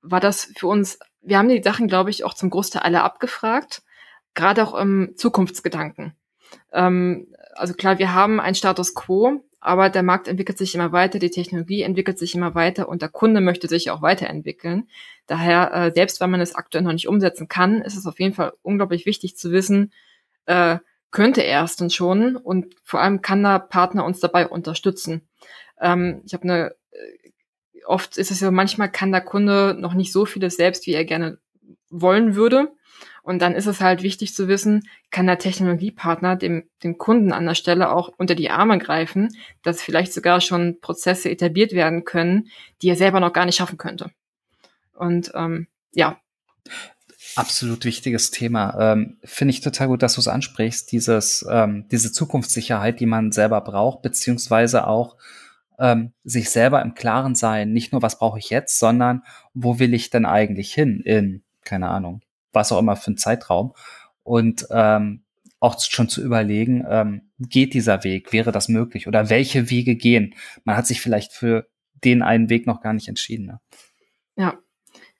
war 0.00 0.18
das 0.18 0.50
für 0.56 0.66
uns, 0.66 0.98
wir 1.20 1.38
haben 1.38 1.48
die 1.48 1.62
Sachen, 1.62 1.86
glaube 1.86 2.10
ich, 2.10 2.24
auch 2.24 2.34
zum 2.34 2.50
Großteil 2.50 2.82
alle 2.82 3.04
abgefragt, 3.04 3.82
gerade 4.34 4.64
auch 4.64 4.74
im 4.74 5.12
Zukunftsgedanken. 5.14 6.16
Ähm, 6.72 7.32
also 7.54 7.72
klar, 7.72 8.00
wir 8.00 8.12
haben 8.12 8.40
einen 8.40 8.56
Status 8.56 8.96
quo, 8.96 9.44
aber 9.62 9.90
der 9.90 10.02
Markt 10.02 10.26
entwickelt 10.26 10.58
sich 10.58 10.74
immer 10.74 10.90
weiter, 10.90 11.20
die 11.20 11.30
Technologie 11.30 11.82
entwickelt 11.82 12.18
sich 12.18 12.34
immer 12.34 12.56
weiter 12.56 12.88
und 12.88 13.00
der 13.00 13.08
Kunde 13.08 13.40
möchte 13.40 13.68
sich 13.68 13.90
auch 13.90 14.02
weiterentwickeln. 14.02 14.88
Daher, 15.28 15.72
äh, 15.72 15.92
selbst 15.92 16.20
wenn 16.20 16.30
man 16.30 16.40
es 16.40 16.56
aktuell 16.56 16.82
noch 16.82 16.92
nicht 16.92 17.06
umsetzen 17.06 17.46
kann, 17.46 17.80
ist 17.80 17.96
es 17.96 18.04
auf 18.06 18.18
jeden 18.18 18.34
Fall 18.34 18.54
unglaublich 18.62 19.06
wichtig 19.06 19.36
zu 19.36 19.52
wissen, 19.52 19.92
äh, 20.46 20.78
könnte 21.12 21.42
er 21.42 21.62
es 21.62 21.76
denn 21.76 21.90
schon 21.90 22.36
und 22.36 22.74
vor 22.82 23.00
allem 23.00 23.22
kann 23.22 23.44
der 23.44 23.60
Partner 23.60 24.04
uns 24.04 24.18
dabei 24.18 24.48
unterstützen. 24.48 25.28
Ähm, 25.80 26.22
ich 26.26 26.34
habe 26.34 26.42
eine, 26.42 26.74
äh, 26.90 27.84
oft 27.86 28.18
ist 28.18 28.32
es 28.32 28.40
ja 28.40 28.50
manchmal 28.50 28.90
kann 28.90 29.12
der 29.12 29.20
Kunde 29.20 29.76
noch 29.78 29.94
nicht 29.94 30.12
so 30.12 30.26
vieles 30.26 30.56
selbst, 30.56 30.88
wie 30.88 30.94
er 30.94 31.04
gerne 31.04 31.38
wollen 31.88 32.34
würde. 32.34 32.72
Und 33.22 33.40
dann 33.40 33.54
ist 33.54 33.66
es 33.66 33.80
halt 33.80 34.02
wichtig 34.02 34.34
zu 34.34 34.48
wissen, 34.48 34.82
kann 35.10 35.26
der 35.26 35.38
Technologiepartner 35.38 36.34
dem, 36.34 36.64
dem 36.82 36.98
Kunden 36.98 37.32
an 37.32 37.46
der 37.46 37.54
Stelle 37.54 37.92
auch 37.92 38.12
unter 38.18 38.34
die 38.34 38.50
Arme 38.50 38.78
greifen, 38.78 39.28
dass 39.62 39.80
vielleicht 39.80 40.12
sogar 40.12 40.40
schon 40.40 40.80
Prozesse 40.80 41.30
etabliert 41.30 41.72
werden 41.72 42.04
können, 42.04 42.48
die 42.82 42.88
er 42.88 42.96
selber 42.96 43.20
noch 43.20 43.32
gar 43.32 43.46
nicht 43.46 43.56
schaffen 43.56 43.78
könnte. 43.78 44.10
Und 44.92 45.30
ähm, 45.34 45.68
ja. 45.92 46.18
Absolut 47.36 47.84
wichtiges 47.84 48.32
Thema. 48.32 48.92
Ähm, 48.92 49.18
Finde 49.22 49.54
ich 49.54 49.60
total 49.60 49.86
gut, 49.86 50.02
dass 50.02 50.14
du 50.14 50.20
es 50.20 50.28
ansprichst, 50.28 50.90
dieses, 50.90 51.46
ähm, 51.48 51.86
diese 51.90 52.12
Zukunftssicherheit, 52.12 52.98
die 52.98 53.06
man 53.06 53.30
selber 53.30 53.60
braucht, 53.60 54.02
beziehungsweise 54.02 54.88
auch 54.88 55.16
ähm, 55.78 56.12
sich 56.24 56.50
selber 56.50 56.82
im 56.82 56.94
Klaren 56.94 57.36
sein, 57.36 57.72
nicht 57.72 57.92
nur 57.92 58.02
was 58.02 58.18
brauche 58.18 58.40
ich 58.40 58.50
jetzt, 58.50 58.78
sondern 58.80 59.22
wo 59.54 59.78
will 59.78 59.94
ich 59.94 60.10
denn 60.10 60.26
eigentlich 60.26 60.74
hin 60.74 61.00
in, 61.00 61.42
keine 61.64 61.88
Ahnung, 61.88 62.20
was 62.52 62.72
auch 62.72 62.78
immer 62.78 62.96
für 62.96 63.12
ein 63.12 63.18
Zeitraum. 63.18 63.74
Und 64.22 64.66
ähm, 64.70 65.24
auch 65.62 65.80
schon 65.80 66.08
zu 66.08 66.22
überlegen, 66.22 66.84
ähm, 66.88 67.30
geht 67.38 67.72
dieser 67.74 68.02
Weg, 68.02 68.32
wäre 68.32 68.50
das 68.50 68.68
möglich 68.68 69.06
oder 69.06 69.30
welche 69.30 69.70
Wege 69.70 69.94
gehen. 69.94 70.34
Man 70.64 70.76
hat 70.76 70.88
sich 70.88 71.00
vielleicht 71.00 71.32
für 71.32 71.68
den 72.02 72.22
einen 72.22 72.50
Weg 72.50 72.66
noch 72.66 72.80
gar 72.80 72.92
nicht 72.92 73.06
entschieden. 73.06 73.46
Ne? 73.46 73.60
Ja, 74.36 74.58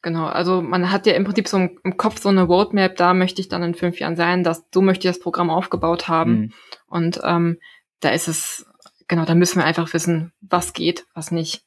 genau. 0.03 0.27
Also 0.27 0.61
man 0.61 0.91
hat 0.91 1.07
ja 1.07 1.15
im 1.15 1.23
Prinzip 1.25 1.47
so 1.47 1.59
im 1.59 1.97
Kopf 1.97 2.21
so 2.21 2.29
eine 2.29 2.43
Roadmap, 2.43 2.97
da 2.97 3.15
möchte 3.15 3.41
ich 3.41 3.49
dann 3.49 3.63
in 3.63 3.75
fünf 3.75 4.01
Jahren 4.01 4.17
sein, 4.17 4.43
dass 4.43 4.65
so 4.75 4.83
möchte 4.83 5.07
ich 5.07 5.15
das 5.15 5.23
Programm 5.23 5.49
aufgebaut 5.49 6.09
haben. 6.09 6.33
Mhm. 6.33 6.53
Und 6.87 7.21
ähm, 7.23 7.59
da 8.01 8.11
ist 8.11 8.27
es, 8.27 8.67
genau, 9.07 9.25
da 9.25 9.37
müssen 9.37 9.61
wir 9.61 9.65
einfach 9.65 9.93
wissen, 9.95 10.33
was 10.41 10.73
geht, 10.73 11.07
was 11.15 11.31
nicht. 11.31 11.65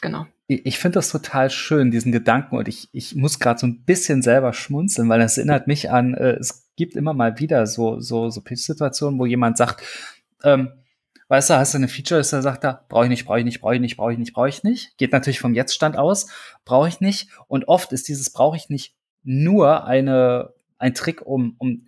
Genau. 0.00 0.26
Ich 0.50 0.78
finde 0.78 0.94
das 0.94 1.10
total 1.10 1.50
schön, 1.50 1.90
diesen 1.90 2.10
Gedanken, 2.10 2.56
und 2.56 2.68
ich, 2.68 2.88
ich 2.92 3.14
muss 3.14 3.38
gerade 3.38 3.60
so 3.60 3.66
ein 3.66 3.84
bisschen 3.84 4.22
selber 4.22 4.54
schmunzeln, 4.54 5.06
weil 5.10 5.20
das 5.20 5.36
erinnert 5.36 5.66
mich 5.66 5.90
an, 5.90 6.14
äh, 6.14 6.36
es 6.36 6.70
gibt 6.74 6.96
immer 6.96 7.12
mal 7.12 7.38
wieder 7.38 7.66
so, 7.66 8.00
so, 8.00 8.30
so 8.30 8.40
Pitch-Situationen, 8.40 9.18
wo 9.18 9.26
jemand 9.26 9.58
sagt, 9.58 9.82
ähm, 10.42 10.70
weißt 11.28 11.50
du, 11.50 11.54
hast 11.58 11.74
du 11.74 11.78
eine 11.78 11.88
Feature, 11.88 12.20
ist 12.20 12.32
da 12.32 12.40
sagt 12.40 12.64
er, 12.64 12.86
brauche 12.88 13.04
ich 13.04 13.10
nicht, 13.10 13.26
brauche 13.26 13.40
ich 13.40 13.44
nicht, 13.44 13.60
brauche 13.60 13.74
ich 13.74 13.80
nicht, 13.80 13.98
brauche 13.98 14.12
ich 14.12 14.18
nicht, 14.18 14.32
brauche 14.32 14.48
ich 14.48 14.64
nicht. 14.64 14.96
Geht 14.96 15.12
natürlich 15.12 15.40
vom 15.40 15.54
Jetzt-Stand 15.54 15.98
aus, 15.98 16.28
brauche 16.64 16.88
ich 16.88 17.00
nicht. 17.00 17.28
Und 17.46 17.68
oft 17.68 17.92
ist 17.92 18.08
dieses 18.08 18.30
brauche 18.30 18.56
ich 18.56 18.70
nicht 18.70 18.94
nur 19.24 19.84
eine, 19.84 20.54
ein 20.78 20.94
Trick, 20.94 21.20
um, 21.20 21.56
um 21.58 21.82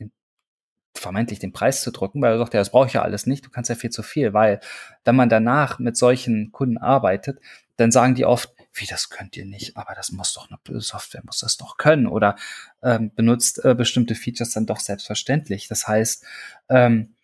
vermeintlich 0.95 1.39
den 1.39 1.53
Preis 1.53 1.83
zu 1.83 1.91
drücken, 1.91 2.21
weil 2.21 2.33
er 2.33 2.39
sagt, 2.39 2.55
ja, 2.55 2.61
das 2.61 2.71
brauche 2.71 2.87
ich 2.87 2.93
ja 2.95 3.03
alles 3.03 3.27
nicht, 3.27 3.47
du 3.47 3.51
kannst 3.51 3.71
ja 3.71 3.77
viel 3.77 3.91
zu 3.91 4.03
viel, 4.03 4.33
weil 4.33 4.61
wenn 5.05 5.17
man 5.17 5.29
danach 5.29 5.79
mit 5.79 5.97
solchen 5.97 6.53
Kunden 6.53 6.79
arbeitet, 6.79 7.41
dann 7.77 7.91
sagen 7.91 8.15
die 8.15 8.25
oft, 8.27 8.53
wie 8.73 8.87
das 8.87 9.11
könnt 9.11 9.37
ihr 9.37 9.47
nicht, 9.47 9.77
aber 9.77 9.95
das 9.95 10.13
muss 10.13 10.33
doch 10.35 10.49
eine 10.49 10.81
Software 10.81 11.23
muss 11.25 11.41
das 11.41 11.57
doch 11.57 11.77
können 11.77 12.07
oder 12.07 12.37
ähm, 12.83 13.13
benutzt 13.15 13.65
äh, 13.65 13.75
bestimmte 13.75 14.15
Features 14.15 14.53
dann 14.53 14.67
doch 14.67 14.79
selbstverständlich. 14.79 15.67
Das 15.69 15.89
heißt, 15.89 16.25
ähm, 16.69 17.15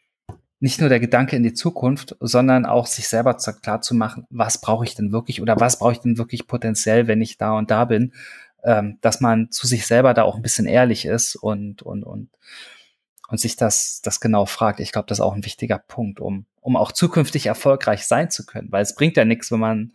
nicht 0.58 0.80
nur 0.80 0.88
der 0.88 1.00
Gedanke 1.00 1.36
in 1.36 1.42
die 1.42 1.52
Zukunft, 1.52 2.16
sondern 2.20 2.64
auch 2.66 2.86
sich 2.86 3.08
selber 3.08 3.34
klar 3.34 3.82
zu 3.82 3.94
machen, 3.94 4.26
was 4.30 4.60
brauche 4.60 4.84
ich 4.84 4.94
denn 4.94 5.12
wirklich 5.12 5.42
oder 5.42 5.60
was 5.60 5.78
brauche 5.78 5.92
ich 5.92 6.00
denn 6.00 6.18
wirklich 6.18 6.46
potenziell, 6.46 7.06
wenn 7.06 7.20
ich 7.20 7.36
da 7.36 7.52
und 7.52 7.70
da 7.70 7.84
bin, 7.84 8.12
ähm, 8.64 8.98
dass 9.02 9.20
man 9.20 9.50
zu 9.50 9.66
sich 9.66 9.86
selber 9.86 10.14
da 10.14 10.22
auch 10.22 10.36
ein 10.36 10.42
bisschen 10.42 10.66
ehrlich 10.66 11.04
ist 11.04 11.36
und 11.36 11.82
und 11.82 12.04
und 12.04 12.30
und 13.28 13.38
sich 13.38 13.56
das 13.56 14.00
das 14.02 14.20
genau 14.20 14.46
fragt. 14.46 14.80
Ich 14.80 14.92
glaube, 14.92 15.06
das 15.08 15.18
ist 15.18 15.24
auch 15.24 15.34
ein 15.34 15.44
wichtiger 15.44 15.78
Punkt, 15.78 16.20
um 16.20 16.46
um 16.60 16.76
auch 16.76 16.90
zukünftig 16.90 17.46
erfolgreich 17.46 18.06
sein 18.06 18.28
zu 18.28 18.44
können, 18.44 18.72
weil 18.72 18.82
es 18.82 18.96
bringt 18.96 19.16
ja 19.16 19.24
nichts, 19.24 19.52
wenn 19.52 19.60
man 19.60 19.92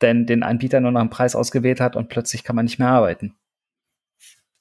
denn 0.00 0.26
den 0.26 0.42
Anbieter 0.42 0.80
nur 0.80 0.90
nach 0.90 1.02
dem 1.02 1.10
Preis 1.10 1.36
ausgewählt 1.36 1.80
hat 1.80 1.96
und 1.96 2.08
plötzlich 2.08 2.44
kann 2.44 2.56
man 2.56 2.64
nicht 2.64 2.78
mehr 2.78 2.88
arbeiten. 2.88 3.34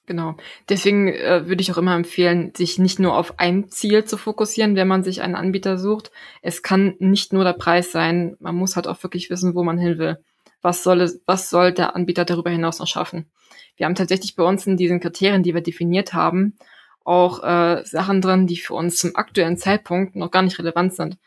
Genau. 0.08 0.36
Deswegen 0.68 1.08
äh, 1.08 1.48
würde 1.48 1.62
ich 1.62 1.72
auch 1.72 1.78
immer 1.78 1.96
empfehlen, 1.96 2.52
sich 2.54 2.80
nicht 2.80 3.00
nur 3.00 3.16
auf 3.16 3.40
ein 3.40 3.70
Ziel 3.70 4.04
zu 4.04 4.18
fokussieren, 4.18 4.76
wenn 4.76 4.88
man 4.88 5.04
sich 5.04 5.22
einen 5.22 5.36
Anbieter 5.36 5.78
sucht. 5.78 6.12
Es 6.42 6.64
kann 6.64 6.96
nicht 7.00 7.32
nur 7.32 7.46
der 7.46 7.54
Preis 7.54 7.94
sein. 7.94 8.36
Man 8.40 8.56
muss 8.56 8.76
halt 8.76 8.88
auch 8.88 9.02
wirklich 9.04 9.30
wissen, 9.30 9.56
wo 9.56 9.64
man 9.64 9.78
hin 9.78 10.00
will. 10.00 10.18
Was 10.62 10.84
soll 10.84 11.02
es, 11.02 11.22
was 11.26 11.50
soll 11.50 11.72
der 11.72 11.96
Anbieter 11.96 12.26
darüber 12.26 12.50
hinaus 12.50 12.80
noch 12.80 12.88
schaffen? 12.88 13.32
Wir 13.78 13.86
haben 13.86 13.96
tatsächlich 13.96 14.36
bei 14.36 14.44
uns 14.44 14.68
in 14.68 14.76
diesen 14.76 15.00
Kriterien, 15.00 15.44
die 15.44 15.54
wir 15.54 15.62
definiert 15.62 16.14
haben, 16.14 16.58
auch 17.12 17.44
äh, 17.44 17.84
Sachen 17.86 18.22
drin, 18.22 18.48
die 18.48 18.58
für 18.58 18.74
uns 18.74 18.98
zum 18.98 19.16
aktuellen 19.18 19.58
Zeitpunkt 19.58 20.16
noch 20.16 20.32
gar 20.32 20.44
nicht 20.44 20.58
relevant 20.58 20.96
sind, 20.96 21.18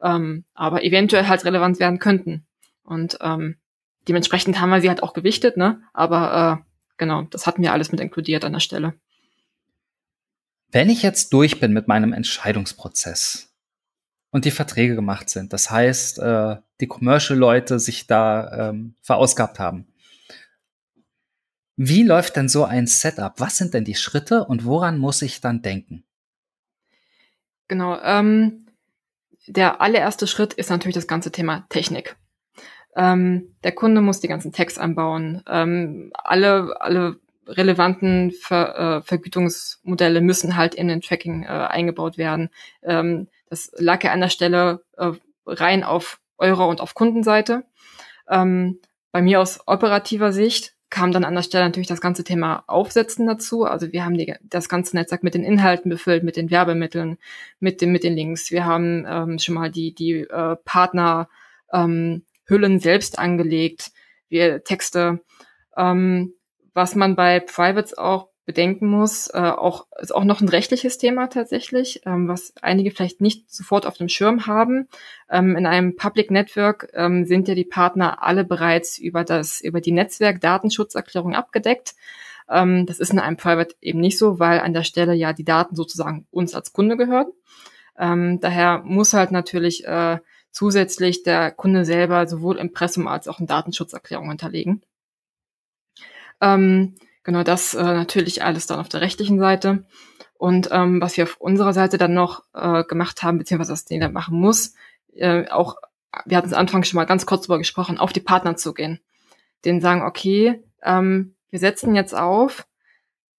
ähm, 0.00 0.44
aber 0.54 0.84
eventuell 0.84 1.26
halt 1.26 1.44
relevant 1.44 1.80
werden 1.80 1.98
könnten. 1.98 2.46
Und 2.84 3.18
ähm, 3.20 3.56
dementsprechend 4.06 4.60
haben 4.60 4.70
wir 4.70 4.80
sie 4.80 4.88
halt 4.88 5.02
auch 5.02 5.12
gewichtet, 5.12 5.56
ne? 5.56 5.82
Aber 5.92 6.62
äh, 6.62 6.64
genau, 6.98 7.22
das 7.22 7.48
hatten 7.48 7.62
wir 7.62 7.72
alles 7.72 7.90
mit 7.90 8.00
inkludiert 8.00 8.44
an 8.44 8.52
der 8.52 8.60
Stelle. 8.60 8.94
Wenn 10.70 10.88
ich 10.88 11.02
jetzt 11.02 11.32
durch 11.32 11.58
bin 11.58 11.72
mit 11.72 11.88
meinem 11.88 12.12
Entscheidungsprozess 12.12 13.52
und 14.30 14.44
die 14.44 14.50
Verträge 14.52 14.94
gemacht 14.94 15.30
sind, 15.30 15.52
das 15.52 15.68
heißt, 15.70 16.20
äh, 16.20 16.56
die 16.80 16.86
Commercial-Leute 16.86 17.80
sich 17.80 18.06
da 18.06 18.70
ähm, 18.70 18.94
verausgabt 19.02 19.58
haben, 19.58 19.88
wie 21.76 22.02
läuft 22.02 22.36
denn 22.36 22.48
so 22.48 22.64
ein 22.64 22.86
Setup? 22.86 23.34
Was 23.38 23.56
sind 23.56 23.74
denn 23.74 23.84
die 23.84 23.94
Schritte 23.94 24.44
und 24.44 24.64
woran 24.64 24.98
muss 24.98 25.22
ich 25.22 25.40
dann 25.40 25.62
denken? 25.62 26.04
Genau, 27.68 27.98
ähm, 28.00 28.66
der 29.46 29.80
allererste 29.80 30.26
Schritt 30.26 30.54
ist 30.54 30.70
natürlich 30.70 30.94
das 30.94 31.08
ganze 31.08 31.32
Thema 31.32 31.66
Technik. 31.68 32.16
Ähm, 32.96 33.54
der 33.64 33.72
Kunde 33.72 34.00
muss 34.00 34.20
die 34.20 34.28
ganzen 34.28 34.52
Tags 34.52 34.78
anbauen. 34.78 35.42
Ähm, 35.48 36.12
alle, 36.14 36.80
alle 36.80 37.18
relevanten 37.46 38.32
Ver, 38.32 38.78
äh, 38.78 39.02
Vergütungsmodelle 39.02 40.20
müssen 40.20 40.56
halt 40.56 40.74
in 40.74 40.88
den 40.88 41.00
Tracking 41.00 41.42
äh, 41.42 41.48
eingebaut 41.48 42.16
werden. 42.18 42.50
Ähm, 42.82 43.28
das 43.50 43.72
lag 43.76 44.02
ja 44.04 44.12
an 44.12 44.20
der 44.20 44.28
Stelle 44.28 44.82
äh, 44.96 45.12
rein 45.46 45.84
auf 45.84 46.20
eurer 46.38 46.68
und 46.68 46.80
auf 46.80 46.94
Kundenseite. 46.94 47.64
Ähm, 48.28 48.80
bei 49.12 49.22
mir 49.22 49.40
aus 49.40 49.60
operativer 49.66 50.32
Sicht 50.32 50.73
kam 50.94 51.10
dann 51.10 51.24
an 51.24 51.34
der 51.34 51.42
Stelle 51.42 51.64
natürlich 51.64 51.88
das 51.88 52.00
ganze 52.00 52.22
Thema 52.22 52.62
Aufsetzen 52.68 53.26
dazu. 53.26 53.64
Also 53.64 53.92
wir 53.92 54.04
haben 54.04 54.16
die, 54.16 54.32
das 54.44 54.68
ganze 54.68 54.94
Netzwerk 54.94 55.24
mit 55.24 55.34
den 55.34 55.42
Inhalten 55.42 55.90
befüllt, 55.90 56.22
mit 56.22 56.36
den 56.36 56.52
Werbemitteln, 56.52 57.18
mit, 57.58 57.80
den 57.80 57.90
mit 57.90 58.04
den 58.04 58.14
Links. 58.14 58.52
Wir 58.52 58.64
haben 58.64 59.04
ähm, 59.08 59.40
schon 59.40 59.56
mal 59.56 59.72
die, 59.72 59.92
die 59.92 60.20
äh, 60.20 60.54
Partner 60.64 61.28
ähm, 61.72 62.22
selbst 62.78 63.18
angelegt, 63.18 63.90
wir 64.28 64.62
Texte. 64.62 65.18
Ähm, 65.76 66.34
was 66.74 66.94
man 66.94 67.16
bei 67.16 67.40
Privates 67.40 67.98
auch 67.98 68.28
bedenken 68.46 68.88
muss, 68.88 69.28
äh, 69.28 69.38
auch 69.38 69.86
ist 69.98 70.14
auch 70.14 70.24
noch 70.24 70.40
ein 70.40 70.48
rechtliches 70.48 70.98
Thema 70.98 71.28
tatsächlich, 71.28 72.02
ähm, 72.04 72.28
was 72.28 72.52
einige 72.60 72.90
vielleicht 72.90 73.20
nicht 73.20 73.50
sofort 73.50 73.86
auf 73.86 73.96
dem 73.96 74.08
Schirm 74.08 74.46
haben. 74.46 74.88
Ähm, 75.30 75.56
in 75.56 75.66
einem 75.66 75.96
Public 75.96 76.30
Network 76.30 76.90
ähm, 76.94 77.24
sind 77.24 77.48
ja 77.48 77.54
die 77.54 77.64
Partner 77.64 78.22
alle 78.22 78.44
bereits 78.44 78.98
über 78.98 79.24
das 79.24 79.60
über 79.60 79.80
die 79.80 79.92
Netzwerk-Datenschutzerklärung 79.92 81.34
abgedeckt. 81.34 81.94
Ähm, 82.48 82.84
das 82.86 82.98
ist 82.98 83.12
in 83.12 83.18
einem 83.18 83.36
Private 83.38 83.74
eben 83.80 84.00
nicht 84.00 84.18
so, 84.18 84.38
weil 84.38 84.60
an 84.60 84.74
der 84.74 84.84
Stelle 84.84 85.14
ja 85.14 85.32
die 85.32 85.44
Daten 85.44 85.74
sozusagen 85.74 86.26
uns 86.30 86.54
als 86.54 86.72
Kunde 86.72 86.96
gehören. 86.96 87.32
Ähm, 87.98 88.40
daher 88.40 88.82
muss 88.84 89.14
halt 89.14 89.30
natürlich 89.30 89.86
äh, 89.86 90.18
zusätzlich 90.50 91.22
der 91.22 91.50
Kunde 91.50 91.84
selber 91.84 92.26
sowohl 92.26 92.58
Impressum 92.58 93.08
als 93.08 93.28
auch 93.28 93.38
eine 93.38 93.46
Datenschutzerklärung 93.46 94.28
hinterlegen. 94.28 94.82
Ähm, 96.40 96.94
genau 97.24 97.42
das 97.42 97.74
äh, 97.74 97.82
natürlich 97.82 98.44
alles 98.44 98.66
dann 98.66 98.78
auf 98.78 98.88
der 98.88 99.00
rechtlichen 99.00 99.38
Seite. 99.38 99.84
Und 100.34 100.68
ähm, 100.70 101.00
was 101.00 101.16
wir 101.16 101.24
auf 101.24 101.36
unserer 101.38 101.72
Seite 101.72 101.98
dann 101.98 102.14
noch 102.14 102.42
äh, 102.54 102.84
gemacht 102.84 103.22
haben, 103.22 103.38
beziehungsweise 103.38 103.72
was 103.72 103.84
den 103.84 104.00
dann 104.00 104.12
machen 104.12 104.38
muss, 104.38 104.74
äh, 105.14 105.48
auch, 105.48 105.76
wir 106.26 106.36
hatten 106.36 106.48
es 106.48 106.52
Anfang 106.52 106.84
schon 106.84 106.96
mal 106.96 107.04
ganz 107.04 107.26
kurz 107.26 107.42
darüber 107.42 107.58
gesprochen, 107.58 107.98
auf 107.98 108.12
die 108.12 108.20
Partner 108.20 108.56
zu 108.56 108.74
gehen. 108.74 109.00
Denen 109.64 109.80
sagen, 109.80 110.02
okay, 110.02 110.62
ähm, 110.82 111.34
wir 111.50 111.58
setzen 111.58 111.94
jetzt 111.94 112.14
auf, 112.14 112.66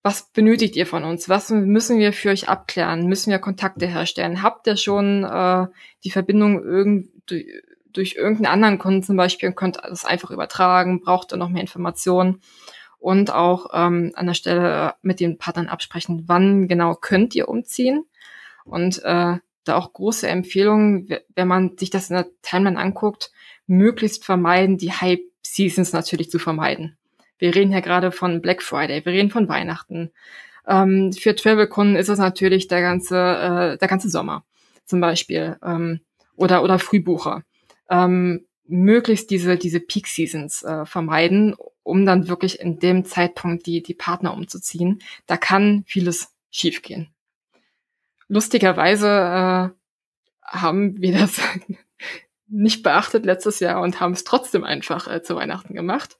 was 0.01 0.31
benötigt 0.31 0.75
ihr 0.75 0.85
von 0.85 1.03
uns? 1.03 1.29
Was 1.29 1.49
müssen 1.49 1.97
wir 1.97 2.13
für 2.13 2.29
euch 2.29 2.47
abklären? 2.47 3.07
Müssen 3.07 3.31
wir 3.31 3.39
Kontakte 3.39 3.87
herstellen? 3.87 4.41
Habt 4.41 4.67
ihr 4.67 4.77
schon 4.77 5.23
äh, 5.23 5.67
die 6.03 6.11
Verbindung 6.11 6.63
irgend, 6.63 7.09
durch, 7.25 7.45
durch 7.87 8.15
irgendeinen 8.15 8.53
anderen 8.53 8.77
Kunden 8.77 9.03
zum 9.03 9.17
Beispiel 9.17 9.49
und 9.49 9.55
könnt 9.55 9.77
das 9.77 10.05
einfach 10.05 10.31
übertragen? 10.31 11.01
Braucht 11.01 11.33
ihr 11.33 11.37
noch 11.37 11.49
mehr 11.49 11.61
Informationen? 11.61 12.41
Und 13.05 13.31
auch 13.31 13.67
ähm, 13.71 14.13
an 14.15 14.25
der 14.25 14.33
Stelle 14.33 14.95
mit 15.03 15.19
den 15.19 15.37
Partnern 15.37 15.67
absprechen, 15.67 16.23
wann 16.25 16.67
genau 16.67 16.95
könnt 16.95 17.35
ihr 17.35 17.47
umziehen? 17.47 18.03
Und 18.63 18.97
äh, 19.03 19.37
da 19.63 19.75
auch 19.75 19.93
große 19.93 20.27
Empfehlungen, 20.27 21.07
wenn 21.35 21.47
man 21.47 21.77
sich 21.77 21.91
das 21.91 22.09
in 22.09 22.15
der 22.15 22.25
Timeline 22.41 22.79
anguckt, 22.79 23.31
möglichst 23.67 24.25
vermeiden, 24.25 24.79
die 24.79 24.91
Hype 24.91 25.21
Seasons 25.45 25.93
natürlich 25.93 26.31
zu 26.31 26.39
vermeiden. 26.39 26.97
Wir 27.37 27.53
reden 27.53 27.71
ja 27.71 27.79
gerade 27.79 28.11
von 28.11 28.41
Black 28.41 28.63
Friday, 28.63 29.05
wir 29.05 29.13
reden 29.13 29.29
von 29.29 29.47
Weihnachten. 29.47 30.11
Ähm, 30.67 31.13
für 31.13 31.35
Travel-Kunden 31.35 31.97
ist 31.97 32.09
es 32.09 32.17
natürlich 32.17 32.69
der 32.69 32.81
ganze, 32.81 33.17
äh, 33.17 33.77
der 33.77 33.87
ganze 33.87 34.09
Sommer 34.09 34.43
zum 34.85 34.99
Beispiel 34.99 35.57
ähm, 35.63 35.99
oder, 36.37 36.63
oder 36.63 36.79
Frühbucher. 36.79 37.43
Ähm, 37.87 38.47
möglichst 38.67 39.29
diese, 39.29 39.57
diese 39.57 39.79
Peak 39.79 40.07
Seasons 40.07 40.63
äh, 40.63 40.85
vermeiden, 40.85 41.55
um 41.83 42.05
dann 42.05 42.27
wirklich 42.27 42.59
in 42.59 42.79
dem 42.79 43.05
Zeitpunkt 43.05 43.65
die, 43.65 43.83
die 43.83 43.93
Partner 43.93 44.33
umzuziehen. 44.33 45.01
Da 45.27 45.37
kann 45.37 45.83
vieles 45.87 46.33
schiefgehen. 46.49 47.09
Lustigerweise 48.27 49.07
äh, 49.07 49.69
haben 50.41 51.01
wir 51.01 51.13
das 51.13 51.39
nicht 52.47 52.83
beachtet 52.83 53.25
letztes 53.25 53.59
Jahr 53.59 53.81
und 53.81 53.99
haben 53.99 54.13
es 54.13 54.23
trotzdem 54.23 54.63
einfach 54.63 55.07
äh, 55.07 55.21
zu 55.21 55.35
Weihnachten 55.35 55.73
gemacht. 55.73 56.17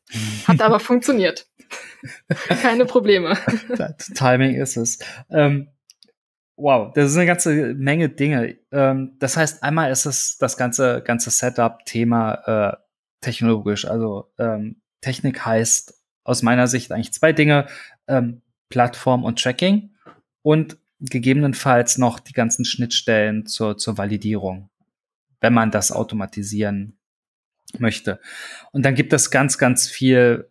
Hat 0.48 0.62
aber 0.62 0.80
funktioniert. 0.82 1.48
Keine 2.48 2.86
Probleme. 2.86 3.38
Timing 4.16 4.56
ist 4.56 4.78
es. 4.78 5.00
Ähm, 5.30 5.70
wow, 6.58 6.92
das 6.94 7.12
ist 7.12 7.18
eine 7.18 7.26
ganze 7.26 7.74
Menge 7.74 8.10
Dinge. 8.10 8.58
Ähm, 8.72 9.16
das 9.20 9.38
heißt, 9.38 9.64
einmal 9.64 9.92
ist 9.92 10.06
es 10.06 10.38
das 10.38 10.58
ganze, 10.58 11.02
ganze 11.02 11.30
Setup-Thema 11.30 12.34
äh, 12.74 12.78
technologisch. 13.22 13.86
Also 13.86 14.32
ähm, 14.38 14.82
Technik 15.02 15.46
heißt 15.46 16.02
aus 16.24 16.42
meiner 16.42 16.68
Sicht 16.68 16.92
eigentlich 16.92 17.14
zwei 17.14 17.34
Dinge, 17.34 17.68
ähm, 18.08 18.42
Plattform 18.70 19.24
und 19.24 19.42
Tracking 19.42 19.92
und 20.42 20.78
gegebenenfalls 21.00 21.98
noch 21.98 22.20
die 22.20 22.34
ganzen 22.34 22.66
Schnittstellen 22.66 23.46
zur, 23.46 23.78
zur 23.78 23.98
Validierung, 23.98 24.70
wenn 25.42 25.54
man 25.54 25.72
das 25.72 25.92
automatisieren 25.92 26.98
möchte. 27.78 28.20
Und 28.72 28.84
dann 28.84 28.96
gibt 28.96 29.14
es 29.14 29.30
ganz, 29.30 29.58
ganz 29.58 29.88
viel 29.88 30.50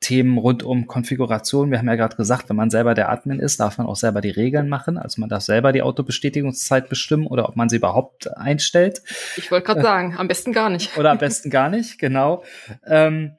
Themen 0.00 0.38
rund 0.38 0.62
um 0.62 0.86
Konfiguration. 0.86 1.70
Wir 1.70 1.78
haben 1.78 1.88
ja 1.88 1.96
gerade 1.96 2.16
gesagt, 2.16 2.48
wenn 2.48 2.56
man 2.56 2.70
selber 2.70 2.94
der 2.94 3.10
Admin 3.10 3.40
ist, 3.40 3.58
darf 3.58 3.78
man 3.78 3.86
auch 3.86 3.96
selber 3.96 4.20
die 4.20 4.30
Regeln 4.30 4.68
machen. 4.68 4.96
Also 4.96 5.20
man 5.20 5.28
darf 5.28 5.42
selber 5.42 5.72
die 5.72 5.82
Autobestätigungszeit 5.82 6.88
bestimmen 6.88 7.26
oder 7.26 7.48
ob 7.48 7.56
man 7.56 7.68
sie 7.68 7.76
überhaupt 7.76 8.36
einstellt. 8.36 9.02
Ich 9.36 9.50
wollte 9.50 9.66
gerade 9.66 9.80
äh, 9.80 9.82
sagen, 9.82 10.16
am 10.16 10.28
besten 10.28 10.52
gar 10.52 10.70
nicht. 10.70 10.96
Oder 10.96 11.10
am 11.10 11.18
besten 11.18 11.50
gar 11.50 11.68
nicht, 11.68 11.98
genau. 11.98 12.44
Ähm, 12.86 13.32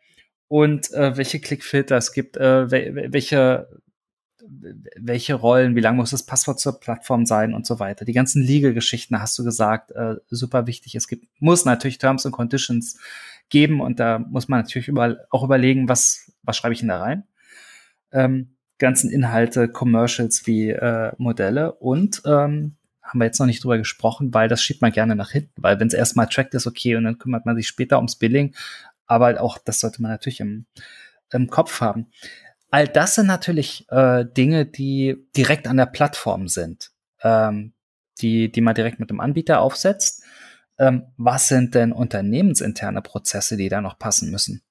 und 0.49 0.91
äh, 0.93 1.15
welche 1.15 1.39
Klickfilter 1.39 1.95
es 1.95 2.11
gibt, 2.11 2.35
äh, 2.35 2.69
welche 2.71 3.67
welche 4.95 5.35
Rollen, 5.35 5.75
wie 5.75 5.81
lang 5.81 5.95
muss 5.95 6.09
das 6.09 6.23
Passwort 6.23 6.59
zur 6.59 6.79
Plattform 6.79 7.25
sein 7.25 7.53
und 7.53 7.65
so 7.65 7.79
weiter. 7.79 8.05
Die 8.05 8.13
ganzen 8.13 8.41
Legal-Geschichten 8.41 9.19
hast 9.21 9.37
du 9.37 9.43
gesagt, 9.43 9.91
äh, 9.91 10.15
super 10.29 10.65
wichtig. 10.65 10.95
Es 10.95 11.07
gibt, 11.07 11.27
muss 11.39 11.65
natürlich 11.65 11.97
Terms 11.97 12.25
and 12.25 12.33
Conditions 12.33 12.97
geben 13.49 13.81
und 13.81 13.99
da 13.99 14.19
muss 14.19 14.47
man 14.47 14.61
natürlich 14.61 14.87
überall 14.87 15.25
auch 15.29 15.43
überlegen, 15.43 15.89
was, 15.89 16.31
was 16.43 16.57
schreibe 16.57 16.73
ich 16.73 16.79
denn 16.79 16.89
da 16.89 16.99
rein. 16.99 17.23
Ähm, 18.11 18.55
ganzen 18.77 19.11
Inhalte, 19.11 19.67
Commercials 19.67 20.47
wie 20.47 20.69
äh, 20.69 21.11
Modelle 21.17 21.73
und 21.73 22.21
ähm, 22.25 22.75
haben 23.03 23.19
wir 23.19 23.25
jetzt 23.25 23.39
noch 23.39 23.47
nicht 23.47 23.63
drüber 23.63 23.77
gesprochen, 23.77 24.33
weil 24.33 24.47
das 24.47 24.61
schiebt 24.61 24.81
man 24.81 24.91
gerne 24.91 25.15
nach 25.15 25.31
hinten, 25.31 25.61
weil 25.61 25.79
wenn 25.79 25.87
es 25.87 25.93
erstmal 25.93 26.27
tracked 26.27 26.53
ist, 26.53 26.67
okay, 26.67 26.95
und 26.95 27.03
dann 27.03 27.17
kümmert 27.17 27.45
man 27.45 27.55
sich 27.55 27.67
später 27.67 27.97
ums 27.97 28.15
Billing, 28.15 28.55
aber 29.07 29.41
auch 29.41 29.57
das 29.57 29.79
sollte 29.79 30.01
man 30.01 30.11
natürlich 30.11 30.39
im, 30.39 30.65
im 31.31 31.49
Kopf 31.49 31.81
haben. 31.81 32.07
All 32.71 32.87
das 32.87 33.15
sind 33.15 33.25
natürlich 33.25 33.87
äh, 33.89 34.25
Dinge, 34.25 34.65
die 34.65 35.25
direkt 35.35 35.67
an 35.67 35.77
der 35.77 35.87
Plattform 35.87 36.47
sind, 36.47 36.91
ähm, 37.23 37.73
die, 38.21 38.51
die 38.51 38.61
man 38.61 38.75
direkt 38.75 38.99
mit 38.99 39.09
dem 39.09 39.19
Anbieter 39.19 39.61
aufsetzt. 39.61 40.23
Ähm, 40.79 41.07
was 41.17 41.49
sind 41.49 41.75
denn 41.75 41.91
unternehmensinterne 41.91 43.01
Prozesse, 43.01 43.57
die 43.57 43.69
da 43.69 43.81
noch 43.81 43.99
passen 43.99 44.31
müssen? 44.31 44.63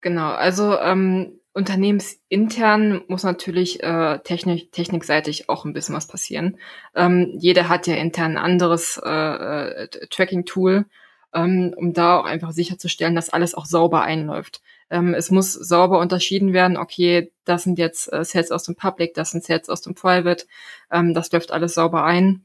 Genau, 0.00 0.30
also 0.30 0.78
ähm, 0.78 1.40
unternehmensintern 1.52 3.02
muss 3.08 3.24
natürlich 3.24 3.82
äh, 3.82 4.18
technik, 4.20 4.70
technikseitig 4.72 5.48
auch 5.48 5.64
ein 5.64 5.72
bisschen 5.72 5.94
was 5.94 6.06
passieren. 6.06 6.56
Ähm, 6.94 7.32
jeder 7.36 7.68
hat 7.68 7.86
ja 7.86 7.94
intern 7.96 8.32
ein 8.32 8.44
anderes 8.44 9.00
äh, 9.04 9.10
äh, 9.10 9.88
Tracking-Tool, 10.08 10.86
ähm, 11.34 11.74
um 11.76 11.92
da 11.92 12.18
auch 12.18 12.24
einfach 12.24 12.52
sicherzustellen, 12.52 13.16
dass 13.16 13.30
alles 13.30 13.54
auch 13.54 13.66
sauber 13.66 14.02
einläuft. 14.02 14.62
Ähm, 14.90 15.14
es 15.14 15.30
muss 15.30 15.52
sauber 15.52 15.98
unterschieden 15.98 16.52
werden, 16.52 16.76
okay, 16.76 17.32
das 17.44 17.64
sind 17.64 17.78
jetzt 17.78 18.12
äh, 18.12 18.24
Sets 18.24 18.52
aus 18.52 18.62
dem 18.62 18.76
Public, 18.76 19.14
das 19.14 19.32
sind 19.32 19.44
Sets 19.44 19.68
aus 19.68 19.82
dem 19.82 19.94
Private, 19.94 20.46
ähm, 20.92 21.12
das 21.12 21.30
läuft 21.32 21.50
alles 21.50 21.74
sauber 21.74 22.04
ein. 22.04 22.44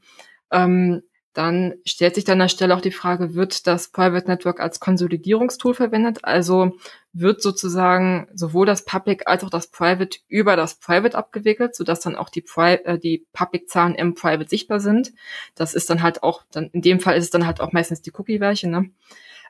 Ähm, 0.50 1.02
dann 1.34 1.74
stellt 1.84 2.14
sich 2.14 2.24
dann 2.24 2.34
an 2.34 2.46
der 2.46 2.48
Stelle 2.48 2.76
auch 2.76 2.80
die 2.80 2.92
Frage, 2.92 3.34
wird 3.34 3.66
das 3.66 3.88
Private 3.88 4.28
Network 4.28 4.60
als 4.60 4.78
Konsolidierungstool 4.78 5.74
verwendet? 5.74 6.20
Also 6.22 6.76
wird 7.12 7.42
sozusagen 7.42 8.28
sowohl 8.34 8.66
das 8.66 8.84
Public 8.84 9.26
als 9.26 9.42
auch 9.42 9.50
das 9.50 9.66
Private 9.66 10.18
über 10.28 10.54
das 10.54 10.76
Private 10.76 11.18
abgewickelt, 11.18 11.74
sodass 11.74 12.00
dann 12.00 12.14
auch 12.14 12.28
die, 12.28 12.40
Pri 12.40 12.74
äh, 12.84 13.00
die 13.00 13.26
Public-Zahlen 13.32 13.96
im 13.96 14.14
Private 14.14 14.48
sichtbar 14.48 14.78
sind. 14.78 15.12
Das 15.56 15.74
ist 15.74 15.90
dann 15.90 16.02
halt 16.02 16.22
auch, 16.22 16.44
dann 16.52 16.70
in 16.72 16.82
dem 16.82 17.00
Fall 17.00 17.16
ist 17.16 17.24
es 17.24 17.30
dann 17.30 17.46
halt 17.46 17.60
auch 17.60 17.72
meistens 17.72 18.00
die 18.00 18.12
Cookie-Weiche, 18.14 18.68
ne? 18.68 18.90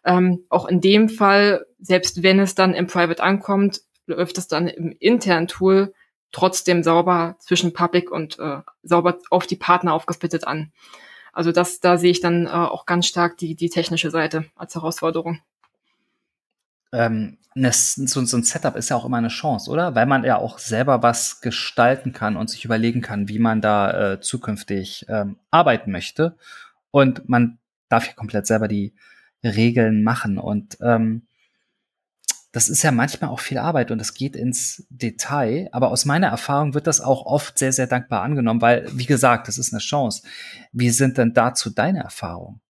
Ähm, 0.06 0.44
auch 0.48 0.66
in 0.66 0.80
dem 0.80 1.10
Fall, 1.10 1.66
selbst 1.80 2.22
wenn 2.22 2.38
es 2.38 2.54
dann 2.54 2.74
im 2.74 2.86
Private 2.86 3.22
ankommt, 3.22 3.82
läuft 4.06 4.38
es 4.38 4.48
dann 4.48 4.68
im 4.68 4.94
internen 4.98 5.48
Tool 5.48 5.92
trotzdem 6.34 6.82
sauber 6.82 7.36
zwischen 7.38 7.72
Public 7.72 8.10
und 8.10 8.38
äh, 8.38 8.60
sauber 8.82 9.18
auf 9.30 9.46
die 9.46 9.56
Partner 9.56 9.94
aufgesplittet 9.94 10.46
an. 10.46 10.72
Also 11.32 11.52
das, 11.52 11.80
da 11.80 11.96
sehe 11.96 12.10
ich 12.10 12.20
dann 12.20 12.46
äh, 12.46 12.50
auch 12.50 12.86
ganz 12.86 13.06
stark 13.06 13.38
die, 13.38 13.54
die 13.54 13.70
technische 13.70 14.10
Seite 14.10 14.44
als 14.54 14.74
Herausforderung. 14.74 15.40
Ähm, 16.92 17.38
so, 17.54 18.24
so 18.24 18.36
ein 18.36 18.42
Setup 18.42 18.76
ist 18.76 18.88
ja 18.88 18.96
auch 18.96 19.04
immer 19.04 19.16
eine 19.16 19.28
Chance, 19.28 19.70
oder? 19.70 19.94
Weil 19.94 20.06
man 20.06 20.24
ja 20.24 20.38
auch 20.38 20.58
selber 20.58 21.02
was 21.02 21.40
gestalten 21.40 22.12
kann 22.12 22.36
und 22.36 22.50
sich 22.50 22.64
überlegen 22.64 23.00
kann, 23.00 23.28
wie 23.28 23.38
man 23.38 23.60
da 23.60 24.12
äh, 24.12 24.20
zukünftig 24.20 25.06
ähm, 25.08 25.36
arbeiten 25.50 25.90
möchte. 25.90 26.36
Und 26.90 27.28
man 27.28 27.58
darf 27.88 28.06
ja 28.06 28.12
komplett 28.12 28.46
selber 28.46 28.68
die, 28.68 28.94
Regeln 29.44 30.02
machen. 30.02 30.38
Und 30.38 30.78
ähm, 30.80 31.26
das 32.54 32.68
ist 32.68 32.84
ja 32.84 32.92
manchmal 32.92 33.30
auch 33.30 33.40
viel 33.40 33.58
Arbeit 33.58 33.90
und 33.90 33.98
es 33.98 34.14
geht 34.14 34.36
ins 34.36 34.86
Detail. 34.88 35.68
Aber 35.72 35.90
aus 35.90 36.04
meiner 36.04 36.28
Erfahrung 36.28 36.72
wird 36.72 36.86
das 36.86 37.00
auch 37.00 37.26
oft 37.26 37.58
sehr, 37.58 37.72
sehr 37.72 37.88
dankbar 37.88 38.22
angenommen, 38.22 38.62
weil, 38.62 38.86
wie 38.92 39.06
gesagt, 39.06 39.48
das 39.48 39.58
ist 39.58 39.72
eine 39.72 39.80
Chance. 39.80 40.22
Wie 40.70 40.90
sind 40.90 41.18
denn 41.18 41.34
dazu 41.34 41.70
deine 41.70 42.04
Erfahrungen? 42.04 42.60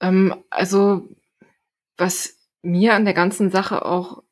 Ähm, 0.00 0.32
also, 0.48 1.08
was 1.96 2.38
mir 2.62 2.94
an 2.94 3.04
der 3.04 3.14
ganzen 3.14 3.50
Sache 3.50 3.84
auch, 3.84 4.22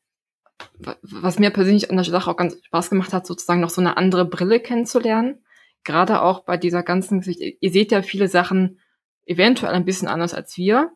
was 1.01 1.37
mir 1.37 1.49
persönlich 1.49 1.89
an 1.89 1.97
der 1.97 2.05
Sache 2.05 2.31
auch 2.31 2.37
ganz 2.37 2.55
Spaß 2.63 2.89
gemacht 2.89 3.11
hat, 3.11 3.27
sozusagen 3.27 3.59
noch 3.59 3.69
so 3.69 3.81
eine 3.81 3.97
andere 3.97 4.23
Brille 4.23 4.61
kennenzulernen. 4.61 5.43
Gerade 5.83 6.21
auch 6.21 6.45
bei 6.45 6.55
dieser 6.55 6.83
ganzen 6.83 7.19
Geschichte. 7.19 7.43
Ihr 7.59 7.71
seht 7.71 7.91
ja 7.91 8.01
viele 8.01 8.29
Sachen 8.29 8.79
eventuell 9.25 9.73
ein 9.73 9.83
bisschen 9.83 10.07
anders 10.07 10.33
als 10.33 10.55
wir. 10.55 10.93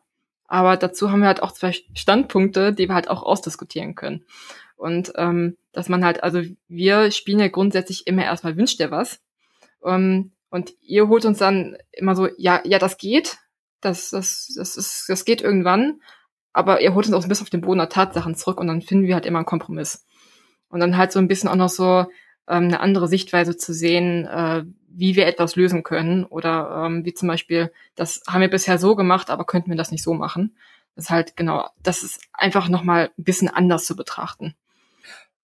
Aber 0.48 0.76
dazu 0.76 1.10
haben 1.10 1.20
wir 1.20 1.28
halt 1.28 1.42
auch 1.42 1.52
zwei 1.52 1.72
Standpunkte, 1.94 2.72
die 2.72 2.88
wir 2.88 2.94
halt 2.94 3.08
auch 3.08 3.22
ausdiskutieren 3.22 3.94
können. 3.94 4.24
Und 4.76 5.12
ähm, 5.16 5.56
dass 5.72 5.88
man 5.88 6.04
halt, 6.04 6.22
also 6.22 6.42
wir 6.68 7.10
spielen 7.10 7.40
ja 7.40 7.48
grundsätzlich 7.48 8.06
immer 8.06 8.24
erstmal 8.24 8.56
wünscht 8.56 8.78
dir 8.78 8.90
was. 8.90 9.20
Ähm, 9.84 10.32
und 10.50 10.72
ihr 10.80 11.08
holt 11.08 11.24
uns 11.24 11.38
dann 11.38 11.76
immer 11.92 12.14
so, 12.14 12.28
ja, 12.38 12.60
ja, 12.64 12.78
das 12.78 12.98
geht, 12.98 13.38
das, 13.80 14.10
das, 14.10 14.52
das 14.56 14.76
ist, 14.76 15.08
das 15.08 15.24
geht 15.24 15.42
irgendwann, 15.42 16.00
aber 16.52 16.80
ihr 16.80 16.94
holt 16.94 17.06
uns 17.06 17.14
auch 17.14 17.22
ein 17.22 17.28
bisschen 17.28 17.44
auf 17.44 17.50
den 17.50 17.60
Boden 17.60 17.78
der 17.78 17.88
Tatsachen 17.88 18.34
zurück 18.34 18.60
und 18.60 18.68
dann 18.68 18.80
finden 18.80 19.06
wir 19.06 19.14
halt 19.14 19.26
immer 19.26 19.38
einen 19.38 19.46
Kompromiss. 19.46 20.06
Und 20.68 20.80
dann 20.80 20.96
halt 20.96 21.12
so 21.12 21.18
ein 21.18 21.28
bisschen 21.28 21.48
auch 21.48 21.56
noch 21.56 21.68
so 21.68 22.06
ähm, 22.48 22.64
eine 22.64 22.80
andere 22.80 23.08
Sichtweise 23.08 23.56
zu 23.56 23.72
sehen, 23.72 24.26
äh, 24.26 24.64
wie 24.88 25.14
wir 25.14 25.26
etwas 25.26 25.56
lösen 25.56 25.82
können 25.82 26.24
oder 26.24 26.84
ähm, 26.86 27.04
wie 27.04 27.12
zum 27.12 27.28
Beispiel, 27.28 27.70
das 27.94 28.22
haben 28.26 28.40
wir 28.40 28.50
bisher 28.50 28.78
so 28.78 28.96
gemacht, 28.96 29.30
aber 29.30 29.44
könnten 29.44 29.70
wir 29.70 29.76
das 29.76 29.90
nicht 29.90 30.02
so 30.02 30.14
machen. 30.14 30.56
Das 30.94 31.06
ist 31.06 31.10
halt 31.10 31.36
genau, 31.36 31.68
das 31.82 32.02
ist 32.02 32.20
einfach 32.32 32.68
nochmal 32.68 33.10
ein 33.18 33.24
bisschen 33.24 33.48
anders 33.48 33.84
zu 33.84 33.94
betrachten. 33.94 34.54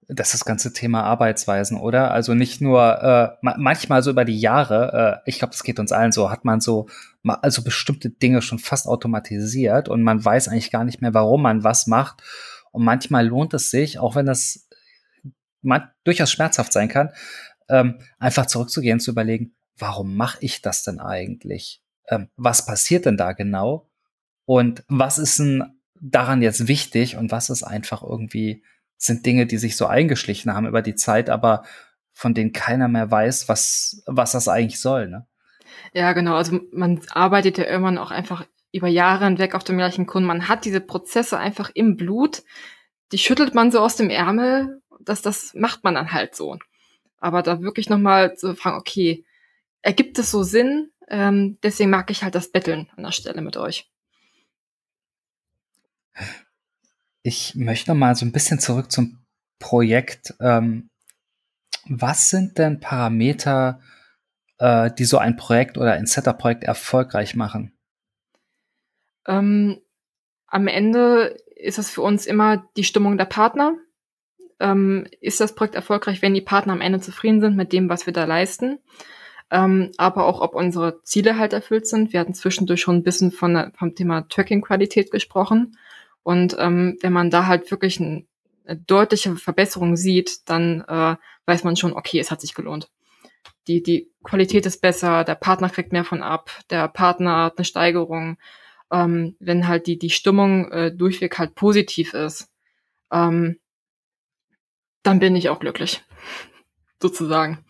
Das 0.09 0.29
ist 0.29 0.41
das 0.41 0.45
ganze 0.45 0.73
Thema 0.73 1.05
Arbeitsweisen, 1.05 1.79
oder? 1.79 2.11
Also 2.11 2.35
nicht 2.35 2.61
nur 2.61 3.03
äh, 3.43 3.47
manchmal 3.57 4.03
so 4.03 4.11
über 4.11 4.25
die 4.25 4.39
Jahre, 4.39 5.21
äh, 5.25 5.31
ich 5.31 5.39
glaube, 5.39 5.53
das 5.53 5.63
geht 5.63 5.79
uns 5.79 5.93
allen 5.93 6.13
so, 6.13 6.31
hat 6.31 6.45
man 6.45 6.61
so 6.61 6.89
also 7.25 7.63
bestimmte 7.63 8.11
Dinge 8.11 8.43
schon 8.43 8.59
fast 8.59 8.87
automatisiert 8.87 9.89
und 9.89 10.03
man 10.03 10.23
weiß 10.25 10.49
eigentlich 10.49 10.73
gar 10.73 10.85
nicht 10.85 11.03
mehr, 11.03 11.15
warum 11.15 11.43
man 11.43 11.63
was 11.63 11.87
macht. 11.87 12.23
Und 12.73 12.85
manchmal 12.85 13.27
lohnt 13.27 13.55
es 13.55 13.71
sich, 13.71 13.99
auch 13.99 14.17
wenn 14.17 14.27
das 14.27 14.69
durchaus 16.05 16.31
schmerzhaft 16.31 16.73
sein 16.73 16.89
kann, 16.89 17.11
ähm, 17.69 17.99
einfach 18.19 18.47
zurückzugehen, 18.47 19.01
zu 19.01 19.11
überlegen, 19.11 19.55
warum 19.77 20.17
mache 20.17 20.39
ich 20.41 20.63
das 20.63 20.83
denn 20.85 21.01
eigentlich? 21.01 21.83
Ähm, 22.09 22.29
was 22.37 22.67
passiert 22.67 23.07
denn 23.07 23.17
da 23.17 23.33
genau? 23.33 23.89
Und 24.45 24.85
was 24.89 25.19
ist 25.19 25.39
denn 25.39 25.65
daran 26.01 26.43
jetzt 26.43 26.69
wichtig 26.69 27.17
und 27.17 27.31
was 27.31 27.49
ist 27.51 27.63
einfach 27.63 28.03
irgendwie, 28.03 28.65
sind 28.97 29.25
Dinge, 29.25 29.47
die 29.47 29.59
sich 29.59 29.77
so 29.77 29.87
eingeschlichen 29.87 30.53
haben 30.53 30.67
über 30.67 30.83
die 30.83 30.97
Zeit, 30.97 31.31
aber 31.31 31.65
von 32.13 32.35
denen 32.35 32.53
keiner 32.53 32.89
mehr 32.89 33.11
weiß, 33.11 33.49
was, 33.49 34.03
was 34.07 34.33
das 34.33 34.49
eigentlich 34.49 34.81
soll, 34.81 35.09
ne? 35.09 35.27
Ja, 35.95 36.13
genau. 36.13 36.35
Also 36.37 36.61
man 36.73 37.01
arbeitet 37.11 37.59
ja 37.59 37.65
irgendwann 37.65 37.99
auch 37.99 38.11
einfach 38.11 38.47
über 38.73 38.89
Jahre 38.89 39.25
hinweg 39.25 39.55
auf 39.55 39.65
dem 39.65 39.77
gleichen 39.77 40.07
Kunden. 40.07 40.27
Man 40.27 40.49
hat 40.49 40.65
diese 40.65 40.81
Prozesse 40.81 41.39
einfach 41.39 41.71
im 41.75 41.97
Blut. 41.97 42.43
Die 43.13 43.19
schüttelt 43.19 43.55
man 43.55 43.71
so 43.71 43.81
aus 43.81 43.97
dem 43.97 44.11
Ärmel. 44.11 44.82
Das, 45.05 45.23
das 45.23 45.55
macht 45.55 45.85
man 45.85 45.95
dann 45.95 46.13
halt 46.13 46.35
so. 46.35 46.59
Aber 47.19 47.43
da 47.43 47.61
wirklich 47.63 47.89
nochmal 47.89 48.37
zu 48.37 48.55
fragen, 48.55 48.79
okay, 48.79 49.25
ergibt 49.83 50.19
es 50.19 50.31
so 50.31 50.43
Sinn? 50.43 50.91
Ähm, 51.09 51.59
deswegen 51.63 51.91
mag 51.91 52.11
ich 52.11 52.23
halt 52.23 52.35
das 52.35 52.51
Betteln 52.51 52.89
an 52.97 53.05
der 53.05 53.13
Stelle 53.13 53.43
mit 53.43 53.57
euch. 53.57 53.91
Ich 57.23 57.55
möchte 57.55 57.91
noch 57.91 57.97
mal 57.97 58.15
so 58.17 58.27
ein 58.27 58.33
bisschen 58.33 58.59
zurück 58.59 58.91
zum 58.91 59.19
Projekt. 59.59 60.35
Ähm, 60.41 60.91
was 61.87 62.31
sind 62.31 62.59
denn 62.59 62.81
Parameter, 62.81 63.81
äh, 64.59 64.91
die 64.93 65.05
so 65.05 65.19
ein 65.19 65.37
Projekt 65.37 65.79
oder 65.79 65.93
ein 65.93 66.07
Setup-Projekt 66.07 66.65
erfolgreich 66.65 67.35
machen? 67.35 67.73
Ähm, 69.27 69.81
am 70.47 70.67
Ende 70.67 71.37
ist 71.57 71.79
es 71.79 71.91
für 71.91 72.03
uns 72.03 72.27
immer 72.27 72.69
die 72.77 72.85
Stimmung 72.85 73.17
der 73.19 73.25
Partner. 73.25 73.77
Ähm, 74.63 75.07
ist 75.21 75.41
das 75.41 75.57
Projekt 75.57 75.75
erfolgreich, 75.75 76.23
wenn 76.23 76.35
die 76.35 76.41
Partner 76.41 76.73
am 76.73 76.81
Ende 76.81 77.01
zufrieden 77.01 77.41
sind 77.41 77.57
mit 77.57 77.73
dem, 77.73 77.89
was 77.89 78.07
wir 78.07 78.13
da 78.13 78.25
leisten? 78.25 78.79
Ähm, 79.51 79.91
aber 79.99 80.25
auch, 80.25 80.41
ob 80.41 80.55
unsere 80.55 81.03
Ziele 81.03 81.37
halt 81.37 81.53
erfüllt 81.53 81.87
sind. 81.87 82.13
Wir 82.13 82.21
hatten 82.21 82.33
zwischendurch 82.33 82.81
schon 82.81 82.97
ein 82.97 83.03
bisschen 83.03 83.33
von, 83.33 83.73
vom 83.77 83.95
Thema 83.97 84.23
Tracking-Qualität 84.29 85.11
gesprochen. 85.11 85.77
Und 86.23 86.57
ähm, 86.61 86.97
wenn 87.01 87.13
man 87.13 87.29
da 87.29 87.47
halt 87.47 87.71
wirklich 87.73 87.99
ein, 87.99 88.29
eine 88.65 88.79
deutliche 88.79 89.35
Verbesserung 89.35 89.97
sieht, 89.97 90.49
dann 90.49 90.83
äh, 90.87 91.17
weiß 91.47 91.65
man 91.65 91.75
schon, 91.77 91.93
okay, 91.93 92.21
es 92.21 92.31
hat 92.31 92.41
sich 92.41 92.55
gelohnt. 92.55 92.89
Die, 93.67 93.83
die 93.83 94.11
Qualität 94.23 94.65
ist 94.65 94.81
besser, 94.81 95.25
der 95.25 95.35
Partner 95.35 95.71
kriegt 95.71 95.93
mehr 95.93 96.05
von 96.05 96.23
ab, 96.23 96.51
der 96.71 96.89
Partner 96.89 97.45
hat 97.45 97.59
eine 97.59 97.65
Steigerung. 97.65 98.39
Ähm, 98.93 99.37
wenn 99.41 99.67
halt 99.67 99.89
die, 99.89 99.99
die 99.99 100.11
Stimmung 100.11 100.71
äh, 100.71 100.95
durchweg 100.95 101.39
halt 101.39 101.57
positiv 101.57 102.15
ist, 102.15 102.49
ähm, 103.11 103.59
dann 105.03 105.19
bin 105.19 105.37
ich 105.37 105.49
auch 105.49 105.61
glücklich, 105.61 106.03
sozusagen. 107.01 107.65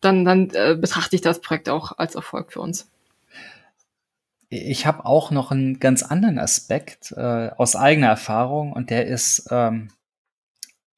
Dann, 0.00 0.24
dann 0.24 0.50
äh, 0.50 0.76
betrachte 0.80 1.16
ich 1.16 1.22
das 1.22 1.40
Projekt 1.40 1.68
auch 1.68 1.98
als 1.98 2.14
Erfolg 2.14 2.52
für 2.52 2.60
uns. 2.60 2.90
Ich 4.50 4.86
habe 4.86 5.04
auch 5.04 5.30
noch 5.30 5.50
einen 5.50 5.78
ganz 5.78 6.02
anderen 6.02 6.38
Aspekt 6.38 7.12
äh, 7.12 7.50
aus 7.56 7.76
eigener 7.76 8.06
Erfahrung 8.06 8.72
und 8.72 8.88
der 8.88 9.06
ist, 9.06 9.48
ähm, 9.50 9.90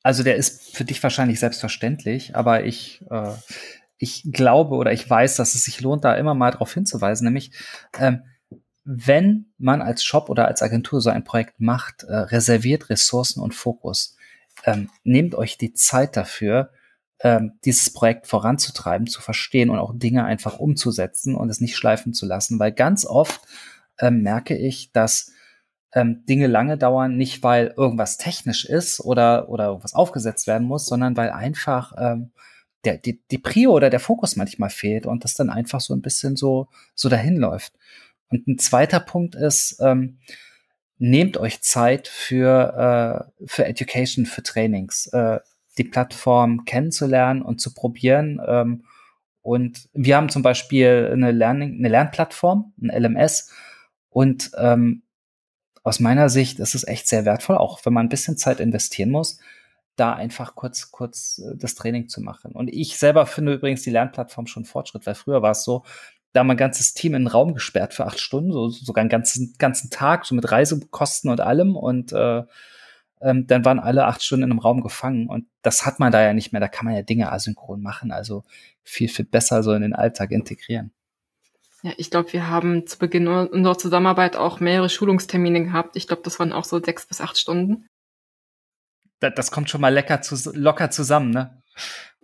also 0.02 0.22
der 0.22 0.36
ist 0.36 0.76
für 0.76 0.84
dich 0.84 1.02
wahrscheinlich 1.02 1.40
selbstverständlich, 1.40 2.36
aber 2.36 2.64
ich, 2.64 3.02
äh, 3.10 3.32
ich 3.98 4.22
glaube 4.30 4.76
oder 4.76 4.92
ich 4.92 5.08
weiß, 5.08 5.34
dass 5.34 5.56
es 5.56 5.64
sich 5.64 5.80
lohnt, 5.80 6.04
da 6.04 6.14
immer 6.14 6.34
mal 6.34 6.52
darauf 6.52 6.72
hinzuweisen, 6.72 7.24
nämlich 7.24 7.50
ähm, 7.98 8.22
wenn 8.84 9.46
man 9.58 9.82
als 9.82 10.04
Shop 10.04 10.30
oder 10.30 10.46
als 10.46 10.62
Agentur 10.62 11.00
so 11.00 11.10
ein 11.10 11.24
Projekt 11.24 11.60
macht, 11.60 12.04
äh, 12.04 12.14
reserviert 12.14 12.88
Ressourcen 12.88 13.40
und 13.40 13.54
Fokus. 13.54 14.16
Ähm, 14.64 14.90
nehmt 15.04 15.34
euch 15.34 15.58
die 15.58 15.72
Zeit 15.72 16.16
dafür, 16.16 16.70
ähm, 17.20 17.52
dieses 17.64 17.92
Projekt 17.92 18.26
voranzutreiben, 18.26 19.06
zu 19.06 19.20
verstehen 19.20 19.70
und 19.70 19.78
auch 19.78 19.92
Dinge 19.94 20.24
einfach 20.24 20.58
umzusetzen 20.58 21.34
und 21.34 21.50
es 21.50 21.60
nicht 21.60 21.76
schleifen 21.76 22.14
zu 22.14 22.26
lassen, 22.26 22.58
weil 22.58 22.72
ganz 22.72 23.04
oft 23.06 23.40
ähm, 23.98 24.22
merke 24.22 24.56
ich, 24.56 24.92
dass 24.92 25.32
ähm, 25.92 26.24
Dinge 26.26 26.46
lange 26.46 26.78
dauern, 26.78 27.16
nicht 27.16 27.42
weil 27.42 27.74
irgendwas 27.76 28.16
technisch 28.16 28.64
ist 28.64 29.00
oder, 29.00 29.48
oder 29.48 29.66
irgendwas 29.66 29.94
aufgesetzt 29.94 30.46
werden 30.46 30.66
muss, 30.66 30.86
sondern 30.86 31.16
weil 31.16 31.30
einfach 31.30 31.92
ähm, 31.98 32.30
der, 32.84 32.96
die, 32.96 33.20
die 33.30 33.38
Prio 33.38 33.72
oder 33.72 33.90
der 33.90 34.00
Fokus 34.00 34.36
manchmal 34.36 34.70
fehlt 34.70 35.06
und 35.06 35.24
das 35.24 35.34
dann 35.34 35.50
einfach 35.50 35.80
so 35.80 35.94
ein 35.94 36.02
bisschen 36.02 36.36
so, 36.36 36.68
so 36.94 37.08
dahin 37.08 37.36
läuft. 37.36 37.74
Und 38.30 38.46
ein 38.46 38.58
zweiter 38.58 39.00
Punkt 39.00 39.34
ist, 39.34 39.78
ähm, 39.80 40.18
nehmt 41.00 41.38
euch 41.38 41.62
Zeit 41.62 42.06
für, 42.08 43.26
äh, 43.40 43.46
für 43.46 43.64
Education, 43.64 44.26
für 44.26 44.42
Trainings, 44.42 45.06
äh, 45.06 45.40
die 45.78 45.84
Plattform 45.84 46.66
kennenzulernen 46.66 47.42
und 47.42 47.60
zu 47.60 47.72
probieren. 47.72 48.40
Ähm, 48.46 48.84
und 49.40 49.88
wir 49.94 50.16
haben 50.16 50.28
zum 50.28 50.42
Beispiel 50.42 51.08
eine, 51.10 51.32
Learning, 51.32 51.78
eine 51.78 51.88
Lernplattform, 51.88 52.74
ein 52.82 52.90
LMS. 52.90 53.50
Und 54.10 54.50
ähm, 54.58 55.02
aus 55.82 56.00
meiner 56.00 56.28
Sicht 56.28 56.60
ist 56.60 56.74
es 56.74 56.86
echt 56.86 57.08
sehr 57.08 57.24
wertvoll, 57.24 57.56
auch 57.56 57.84
wenn 57.86 57.94
man 57.94 58.06
ein 58.06 58.10
bisschen 58.10 58.36
Zeit 58.36 58.60
investieren 58.60 59.10
muss, 59.10 59.40
da 59.96 60.12
einfach 60.12 60.54
kurz, 60.54 60.90
kurz 60.90 61.38
äh, 61.38 61.56
das 61.56 61.76
Training 61.76 62.08
zu 62.08 62.20
machen. 62.20 62.52
Und 62.52 62.68
ich 62.68 62.98
selber 62.98 63.24
finde 63.24 63.54
übrigens 63.54 63.82
die 63.82 63.90
Lernplattform 63.90 64.46
schon 64.46 64.66
Fortschritt, 64.66 65.06
weil 65.06 65.14
früher 65.14 65.40
war 65.40 65.52
es 65.52 65.64
so, 65.64 65.82
da 66.32 66.44
mein 66.44 66.56
ganzes 66.56 66.94
Team 66.94 67.14
in 67.14 67.22
den 67.22 67.28
Raum 67.28 67.54
gesperrt 67.54 67.94
für 67.94 68.06
acht 68.06 68.20
Stunden, 68.20 68.52
so, 68.52 68.68
sogar 68.68 69.02
einen 69.02 69.10
ganzen, 69.10 69.54
ganzen 69.58 69.90
Tag, 69.90 70.26
so 70.26 70.34
mit 70.34 70.50
Reisekosten 70.50 71.30
und 71.30 71.40
allem. 71.40 71.76
Und 71.76 72.12
äh, 72.12 72.44
ähm, 73.20 73.46
dann 73.46 73.64
waren 73.64 73.80
alle 73.80 74.06
acht 74.06 74.22
Stunden 74.22 74.44
in 74.44 74.50
einem 74.50 74.60
Raum 74.60 74.82
gefangen. 74.82 75.28
Und 75.28 75.46
das 75.62 75.84
hat 75.84 75.98
man 75.98 76.12
da 76.12 76.22
ja 76.22 76.32
nicht 76.32 76.52
mehr. 76.52 76.60
Da 76.60 76.68
kann 76.68 76.86
man 76.86 76.94
ja 76.94 77.02
Dinge 77.02 77.32
asynchron 77.32 77.82
machen. 77.82 78.12
Also 78.12 78.44
viel, 78.82 79.08
viel 79.08 79.24
besser 79.24 79.62
so 79.62 79.72
in 79.72 79.82
den 79.82 79.94
Alltag 79.94 80.30
integrieren. 80.30 80.92
Ja, 81.82 81.92
ich 81.96 82.10
glaube, 82.10 82.32
wir 82.32 82.48
haben 82.48 82.86
zu 82.86 82.98
Beginn 82.98 83.26
unserer 83.26 83.78
Zusammenarbeit 83.78 84.36
auch 84.36 84.60
mehrere 84.60 84.90
Schulungstermine 84.90 85.64
gehabt. 85.64 85.96
Ich 85.96 86.06
glaube, 86.06 86.22
das 86.22 86.38
waren 86.38 86.52
auch 86.52 86.64
so 86.64 86.78
sechs 86.82 87.06
bis 87.06 87.20
acht 87.20 87.38
Stunden. 87.38 87.86
Das, 89.18 89.32
das 89.34 89.50
kommt 89.50 89.70
schon 89.70 89.80
mal 89.80 89.92
lecker 89.92 90.20
zu, 90.20 90.36
locker 90.54 90.90
zusammen, 90.90 91.30
ne? 91.30 91.62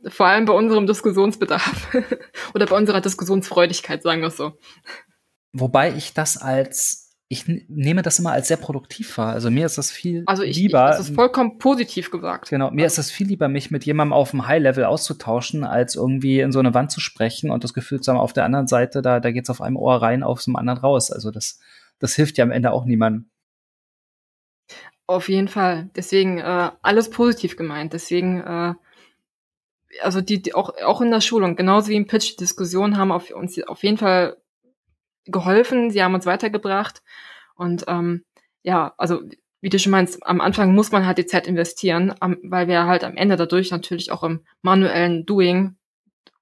Vor 0.09 0.27
allem 0.27 0.45
bei 0.45 0.53
unserem 0.53 0.87
Diskussionsbedarf 0.87 1.89
oder 2.55 2.67
bei 2.67 2.77
unserer 2.77 3.01
Diskussionsfreudigkeit, 3.01 4.03
sagen 4.03 4.21
wir 4.21 4.29
es 4.29 4.37
so. 4.37 4.53
Wobei 5.53 5.95
ich 5.95 6.13
das 6.15 6.37
als 6.37 7.07
ich 7.29 7.45
nehme 7.49 8.03
das 8.03 8.21
immer 8.21 8.31
als 8.33 8.47
sehr 8.47 8.57
produktiv 8.57 9.19
wahr. 9.19 9.33
Also 9.33 9.51
mir 9.51 9.67
ist 9.67 9.79
das 9.79 9.91
viel 9.91 10.23
also 10.27 10.45
ich, 10.45 10.57
lieber. 10.57 10.91
Ich, 10.91 10.97
das 10.97 11.09
ist 11.09 11.15
vollkommen 11.15 11.59
positiv 11.59 12.13
gesagt. 12.13 12.51
Genau, 12.51 12.71
mir 12.71 12.87
ist 12.87 12.99
das 12.99 13.11
viel 13.11 13.27
lieber, 13.27 13.49
mich 13.49 13.73
mit 13.73 13.85
jemandem 13.85 14.13
auf 14.13 14.31
dem 14.31 14.47
High-Level 14.47 14.85
auszutauschen, 14.85 15.65
als 15.65 15.97
irgendwie 15.97 16.39
in 16.39 16.53
so 16.53 16.61
eine 16.61 16.73
Wand 16.73 16.93
zu 16.93 17.01
sprechen 17.01 17.51
und 17.51 17.65
das 17.65 17.75
Gefühl 17.75 18.01
zu 18.01 18.13
haben, 18.13 18.21
auf 18.21 18.33
der 18.33 18.45
anderen 18.45 18.69
Seite, 18.69 19.03
da, 19.03 19.19
da 19.19 19.33
geht's 19.33 19.51
auf 19.51 19.61
einem 19.61 19.77
Ohr 19.77 20.01
rein, 20.01 20.23
auf 20.23 20.45
dem 20.45 20.55
anderen 20.55 20.79
raus. 20.79 21.11
Also 21.11 21.33
das, 21.33 21.59
das 21.99 22.15
hilft 22.15 22.39
ja 22.39 22.45
am 22.45 22.53
Ende 22.53 22.71
auch 22.71 22.85
niemandem. 22.85 23.29
Auf 25.09 25.29
jeden 25.29 25.49
Fall. 25.49 25.91
Deswegen 25.97 26.39
äh, 26.39 26.71
alles 26.83 27.11
positiv 27.11 27.57
gemeint. 27.57 27.93
Deswegen 27.93 28.41
äh, 28.41 28.75
also 30.03 30.21
die, 30.21 30.43
die 30.43 30.55
auch, 30.55 30.77
auch 30.85 31.01
in 31.01 31.11
der 31.11 31.21
Schulung, 31.21 31.57
genauso 31.57 31.89
wie 31.89 31.97
im 31.97 32.07
Pitch, 32.07 32.39
Diskussionen 32.39 32.97
haben 32.97 33.13
auf 33.13 33.31
uns 33.31 33.61
auf 33.63 33.83
jeden 33.83 33.99
Fall 33.99 34.37
geholfen, 35.25 35.91
sie 35.91 36.03
haben 36.03 36.15
uns 36.15 36.27
weitergebracht. 36.27 37.03
Und 37.57 37.85
ähm, 37.89 38.25
ja, 38.63 38.95
also 38.99 39.23
wie 39.61 39.69
du 39.69 39.79
schon 39.79 39.93
meinst, 39.93 40.25
am 40.27 40.41
Anfang 40.41 40.75
muss 40.75 40.93
man 40.93 41.07
halt 41.07 41.19
die 41.19 41.27
Zeit 41.27 41.47
investieren, 41.47 42.15
am, 42.21 42.37
weil 42.43 42.69
wir 42.69 42.87
halt 42.87 43.05
am 43.05 43.17
Ende 43.17 43.37
dadurch 43.37 43.71
natürlich 43.71 44.13
auch 44.13 44.23
im 44.23 44.45
manuellen 44.63 45.27
Doing 45.27 45.77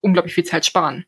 unglaublich 0.01 0.35
viel 0.35 0.45
Zeit 0.45 0.67
sparen. 0.67 1.07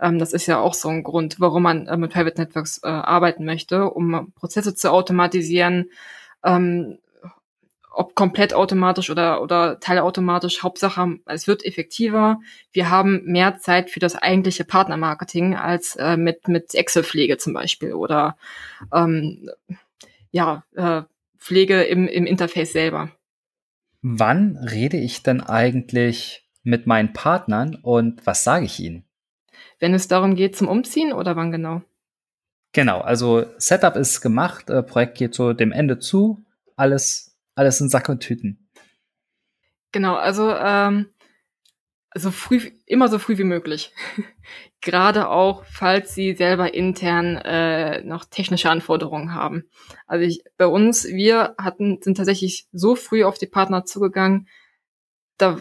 Ähm, 0.00 0.18
das 0.18 0.32
ist 0.32 0.46
ja 0.46 0.60
auch 0.60 0.74
so 0.74 0.88
ein 0.88 1.02
Grund, 1.02 1.40
warum 1.40 1.62
man 1.62 1.86
äh, 1.86 1.96
mit 1.96 2.12
Private 2.12 2.40
Networks 2.40 2.80
äh, 2.82 2.88
arbeiten 2.88 3.44
möchte, 3.44 3.90
um 3.90 4.32
Prozesse 4.34 4.74
zu 4.74 4.92
automatisieren, 4.92 5.90
ähm, 6.44 6.98
ob 7.90 8.14
komplett 8.14 8.54
automatisch 8.54 9.10
oder, 9.10 9.42
oder 9.42 9.80
teilautomatisch, 9.80 10.62
Hauptsache, 10.62 11.18
es 11.26 11.46
wird 11.46 11.64
effektiver. 11.64 12.40
Wir 12.72 12.90
haben 12.90 13.22
mehr 13.24 13.58
Zeit 13.58 13.90
für 13.90 14.00
das 14.00 14.14
eigentliche 14.14 14.64
Partnermarketing 14.64 15.56
als 15.56 15.96
äh, 15.96 16.16
mit, 16.16 16.48
mit 16.48 16.74
Excel-Pflege 16.74 17.36
zum 17.36 17.52
Beispiel 17.52 17.92
oder 17.92 18.36
ähm, 18.94 19.50
ja, 20.30 20.64
äh, 20.74 21.02
Pflege 21.38 21.82
im, 21.82 22.06
im 22.06 22.26
Interface 22.26 22.72
selber. 22.72 23.10
Wann 24.02 24.56
rede 24.56 24.96
ich 24.96 25.22
denn 25.22 25.42
eigentlich 25.42 26.46
mit 26.62 26.86
meinen 26.86 27.12
Partnern 27.12 27.74
und 27.74 28.26
was 28.26 28.44
sage 28.44 28.66
ich 28.66 28.78
ihnen? 28.80 29.04
Wenn 29.78 29.94
es 29.94 30.08
darum 30.08 30.36
geht 30.36 30.56
zum 30.56 30.68
Umziehen 30.68 31.12
oder 31.12 31.36
wann 31.36 31.50
genau? 31.50 31.82
Genau, 32.72 33.00
also 33.00 33.46
Setup 33.58 33.96
ist 33.96 34.20
gemacht, 34.20 34.70
äh, 34.70 34.82
Projekt 34.82 35.18
geht 35.18 35.34
so 35.34 35.52
dem 35.52 35.72
Ende 35.72 35.98
zu, 35.98 36.44
alles 36.76 37.29
alles 37.60 37.80
in 37.80 37.90
Sack 37.90 38.08
und 38.08 38.20
Tüten. 38.20 38.58
Genau, 39.92 40.14
also 40.14 40.50
ähm, 40.50 41.10
so 42.14 42.30
früh, 42.30 42.72
immer 42.86 43.08
so 43.08 43.18
früh 43.18 43.38
wie 43.38 43.44
möglich. 43.44 43.92
Gerade 44.80 45.28
auch, 45.28 45.64
falls 45.66 46.14
sie 46.14 46.34
selber 46.34 46.72
intern 46.72 47.36
äh, 47.36 48.02
noch 48.02 48.24
technische 48.24 48.70
Anforderungen 48.70 49.34
haben. 49.34 49.68
Also 50.06 50.24
ich, 50.24 50.42
bei 50.56 50.66
uns, 50.66 51.04
wir 51.06 51.54
hatten, 51.58 52.00
sind 52.00 52.16
tatsächlich 52.16 52.66
so 52.72 52.96
früh 52.96 53.24
auf 53.24 53.36
die 53.36 53.46
Partner 53.46 53.84
zugegangen, 53.84 54.48
da 55.36 55.60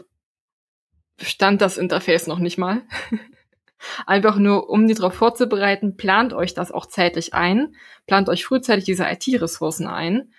stand 1.21 1.61
das 1.61 1.77
Interface 1.77 2.27
noch 2.27 2.39
nicht 2.39 2.57
mal. 2.57 2.81
Einfach 4.05 4.37
nur, 4.37 4.69
um 4.69 4.87
die 4.87 4.93
darauf 4.93 5.15
vorzubereiten, 5.15 5.97
plant 5.97 6.31
euch 6.31 6.53
das 6.53 6.71
auch 6.71 6.85
zeitlich 6.85 7.33
ein, 7.33 7.75
plant 8.07 8.29
euch 8.29 8.45
frühzeitig 8.45 8.85
diese 8.85 9.05
IT-Ressourcen 9.05 9.87
ein 9.87 10.31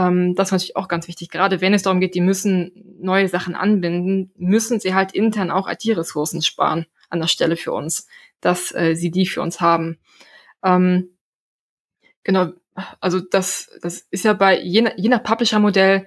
ähm, 0.00 0.34
das 0.34 0.48
ist 0.48 0.52
natürlich 0.52 0.76
auch 0.76 0.88
ganz 0.88 1.08
wichtig. 1.08 1.28
Gerade 1.28 1.60
wenn 1.60 1.74
es 1.74 1.82
darum 1.82 2.00
geht, 2.00 2.14
die 2.14 2.22
müssen 2.22 2.72
neue 3.00 3.28
Sachen 3.28 3.54
anbinden, 3.54 4.32
müssen 4.36 4.80
sie 4.80 4.94
halt 4.94 5.12
intern 5.12 5.50
auch 5.50 5.68
IT-Ressourcen 5.68 6.42
sparen 6.42 6.86
an 7.10 7.20
der 7.20 7.28
Stelle 7.28 7.56
für 7.56 7.72
uns, 7.72 8.06
dass 8.40 8.74
äh, 8.74 8.94
sie 8.94 9.10
die 9.10 9.26
für 9.26 9.42
uns 9.42 9.60
haben. 9.60 9.98
Ähm, 10.64 11.10
genau, 12.24 12.52
also 13.00 13.20
das, 13.20 13.70
das 13.82 14.06
ist 14.10 14.24
ja 14.24 14.32
bei 14.32 14.58
je, 14.58 14.90
je 14.96 15.08
nach 15.10 15.22
Publisher-Modell 15.22 16.06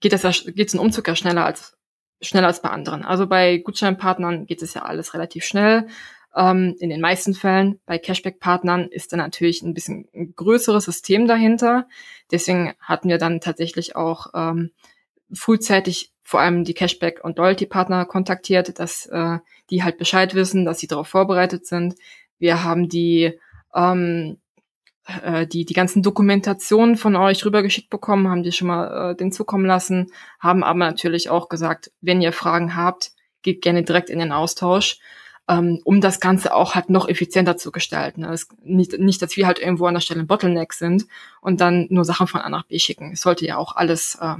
geht 0.00 0.12
das 0.12 0.22
ja, 0.22 0.32
geht's 0.52 0.74
ein 0.74 0.80
Umzug 0.80 1.06
ja 1.06 1.14
schneller 1.14 1.44
als 1.44 1.76
schneller 2.22 2.48
als 2.48 2.62
bei 2.62 2.70
anderen. 2.70 3.04
Also 3.04 3.26
bei 3.26 3.58
Gutscheinpartnern 3.58 4.46
geht 4.46 4.62
es 4.62 4.74
ja 4.74 4.82
alles 4.82 5.14
relativ 5.14 5.44
schnell. 5.44 5.86
Ähm, 6.34 6.76
in 6.78 6.90
den 6.90 7.00
meisten 7.00 7.34
Fällen 7.34 7.80
bei 7.86 7.98
Cashback-Partnern 7.98 8.88
ist 8.88 9.12
da 9.12 9.16
natürlich 9.16 9.62
ein 9.62 9.74
bisschen 9.74 10.08
ein 10.14 10.34
größeres 10.34 10.84
System 10.84 11.26
dahinter. 11.26 11.88
Deswegen 12.30 12.72
hatten 12.80 13.08
wir 13.08 13.18
dann 13.18 13.40
tatsächlich 13.40 13.96
auch 13.96 14.28
ähm, 14.34 14.70
frühzeitig 15.32 16.12
vor 16.22 16.40
allem 16.40 16.64
die 16.64 16.74
Cashback- 16.74 17.24
und 17.24 17.38
Loyalty-Partner 17.38 18.04
kontaktiert, 18.04 18.78
dass 18.78 19.06
äh, 19.06 19.38
die 19.70 19.82
halt 19.82 19.98
Bescheid 19.98 20.34
wissen, 20.34 20.64
dass 20.64 20.78
sie 20.78 20.86
darauf 20.86 21.08
vorbereitet 21.08 21.66
sind. 21.66 21.96
Wir 22.38 22.62
haben 22.62 22.88
die 22.88 23.38
ähm, 23.74 24.38
äh, 25.22 25.46
die, 25.46 25.64
die 25.64 25.74
ganzen 25.74 26.02
Dokumentationen 26.02 26.96
von 26.96 27.16
euch 27.16 27.44
rübergeschickt 27.44 27.90
bekommen, 27.90 28.28
haben 28.28 28.42
die 28.42 28.52
schon 28.52 28.68
mal 28.68 29.10
äh, 29.10 29.16
den 29.16 29.32
zukommen 29.32 29.66
lassen, 29.66 30.12
haben 30.38 30.62
aber 30.62 30.78
natürlich 30.78 31.30
auch 31.30 31.48
gesagt, 31.48 31.90
wenn 32.00 32.20
ihr 32.20 32.32
Fragen 32.32 32.76
habt, 32.76 33.12
geht 33.42 33.62
gerne 33.62 33.82
direkt 33.82 34.10
in 34.10 34.18
den 34.18 34.32
Austausch, 34.32 35.00
um 35.58 36.00
das 36.00 36.20
Ganze 36.20 36.54
auch 36.54 36.74
halt 36.74 36.90
noch 36.90 37.08
effizienter 37.08 37.56
zu 37.56 37.72
gestalten. 37.72 38.24
Es, 38.24 38.48
nicht, 38.62 38.98
nicht, 38.98 39.20
dass 39.22 39.36
wir 39.36 39.46
halt 39.46 39.58
irgendwo 39.58 39.86
an 39.86 39.94
der 39.94 40.00
Stelle 40.00 40.20
ein 40.20 40.26
Bottleneck 40.26 40.72
sind 40.72 41.06
und 41.40 41.60
dann 41.60 41.86
nur 41.90 42.04
Sachen 42.04 42.26
von 42.26 42.40
A 42.40 42.48
nach 42.48 42.66
B 42.66 42.78
schicken. 42.78 43.12
Es 43.12 43.22
sollte 43.22 43.46
ja 43.46 43.56
auch 43.56 43.74
alles 43.74 44.16
äh, 44.20 44.36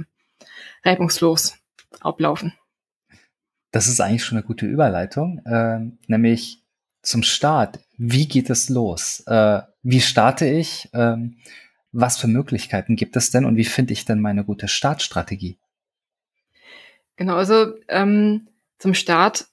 reibungslos 0.85 1.57
ablaufen. 1.99 2.53
Das 3.71 3.87
ist 3.87 3.99
eigentlich 3.99 4.23
schon 4.23 4.37
eine 4.37 4.47
gute 4.47 4.65
Überleitung, 4.65 5.39
äh, 5.45 5.79
nämlich 6.07 6.63
zum 7.01 7.23
Start. 7.23 7.79
Wie 7.97 8.27
geht 8.27 8.49
es 8.49 8.69
los? 8.69 9.23
Äh, 9.27 9.61
wie 9.83 10.01
starte 10.01 10.45
ich? 10.45 10.89
Ähm, 10.93 11.37
was 11.91 12.17
für 12.17 12.27
Möglichkeiten 12.27 12.95
gibt 12.95 13.17
es 13.17 13.31
denn 13.31 13.45
und 13.45 13.57
wie 13.57 13.65
finde 13.65 13.93
ich 13.93 14.05
denn 14.05 14.21
meine 14.21 14.45
gute 14.45 14.67
Startstrategie? 14.67 15.57
Genau, 17.17 17.35
also 17.35 17.73
ähm, 17.89 18.47
zum 18.79 18.93
Start 18.93 19.47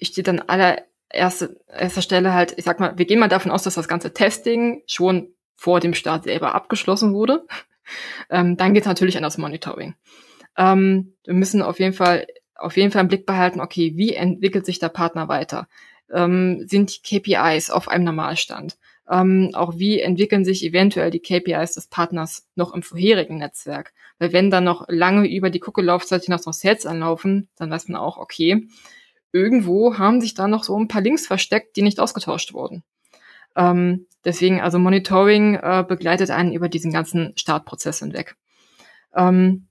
steht 0.00 0.28
dann 0.28 0.40
allererste 0.40 1.60
erster 1.68 2.02
Stelle 2.02 2.34
halt, 2.34 2.54
ich 2.56 2.64
sag 2.64 2.80
mal, 2.80 2.96
wir 2.96 3.06
gehen 3.06 3.18
mal 3.18 3.28
davon 3.28 3.50
aus, 3.50 3.62
dass 3.62 3.74
das 3.74 3.88
ganze 3.88 4.12
Testing 4.12 4.82
schon 4.86 5.28
vor 5.56 5.80
dem 5.80 5.94
Start 5.94 6.24
selber 6.24 6.54
abgeschlossen 6.54 7.14
wurde. 7.14 7.46
ähm, 8.30 8.56
dann 8.56 8.74
geht 8.74 8.82
es 8.82 8.88
natürlich 8.88 9.16
an 9.16 9.22
das 9.22 9.38
Monitoring. 9.38 9.94
Ähm, 10.56 11.14
wir 11.24 11.34
müssen 11.34 11.62
auf 11.62 11.78
jeden 11.78 11.94
Fall 11.94 12.26
auf 12.58 12.76
jeden 12.76 12.90
Fall 12.90 13.02
im 13.02 13.08
Blick 13.08 13.24
behalten, 13.24 13.60
okay, 13.60 13.92
wie 13.94 14.14
entwickelt 14.14 14.66
sich 14.66 14.78
der 14.78 14.88
Partner 14.88 15.28
weiter? 15.28 15.68
Ähm, 16.12 16.64
sind 16.66 16.92
die 16.92 17.20
KPIs 17.20 17.70
auf 17.70 17.88
einem 17.88 18.04
Normalstand? 18.04 18.76
Ähm, 19.08 19.50
auch 19.54 19.78
wie 19.78 20.00
entwickeln 20.00 20.44
sich 20.44 20.64
eventuell 20.64 21.10
die 21.10 21.20
KPIs 21.20 21.74
des 21.74 21.86
Partners 21.86 22.46
noch 22.56 22.74
im 22.74 22.82
vorherigen 22.82 23.38
Netzwerk? 23.38 23.92
Weil 24.18 24.32
wenn 24.32 24.50
dann 24.50 24.64
noch 24.64 24.84
lange 24.88 25.28
über 25.28 25.50
die 25.50 25.62
Cookie-Laufzeit 25.62 26.24
hinaus 26.24 26.44
noch 26.44 26.52
Sales 26.52 26.84
anlaufen, 26.84 27.48
dann 27.56 27.70
weiß 27.70 27.88
man 27.88 28.00
auch, 28.00 28.18
okay, 28.18 28.66
irgendwo 29.32 29.98
haben 29.98 30.20
sich 30.20 30.34
da 30.34 30.48
noch 30.48 30.64
so 30.64 30.78
ein 30.78 30.88
paar 30.88 31.02
Links 31.02 31.26
versteckt, 31.26 31.76
die 31.76 31.82
nicht 31.82 32.00
ausgetauscht 32.00 32.52
wurden. 32.52 32.82
Ähm, 33.56 34.06
deswegen, 34.24 34.60
also 34.60 34.78
Monitoring 34.78 35.54
äh, 35.54 35.84
begleitet 35.86 36.30
einen 36.30 36.52
über 36.52 36.68
diesen 36.68 36.92
ganzen 36.92 37.32
Startprozess 37.36 37.98
hinweg. 37.98 38.36
Ähm, 39.14 39.68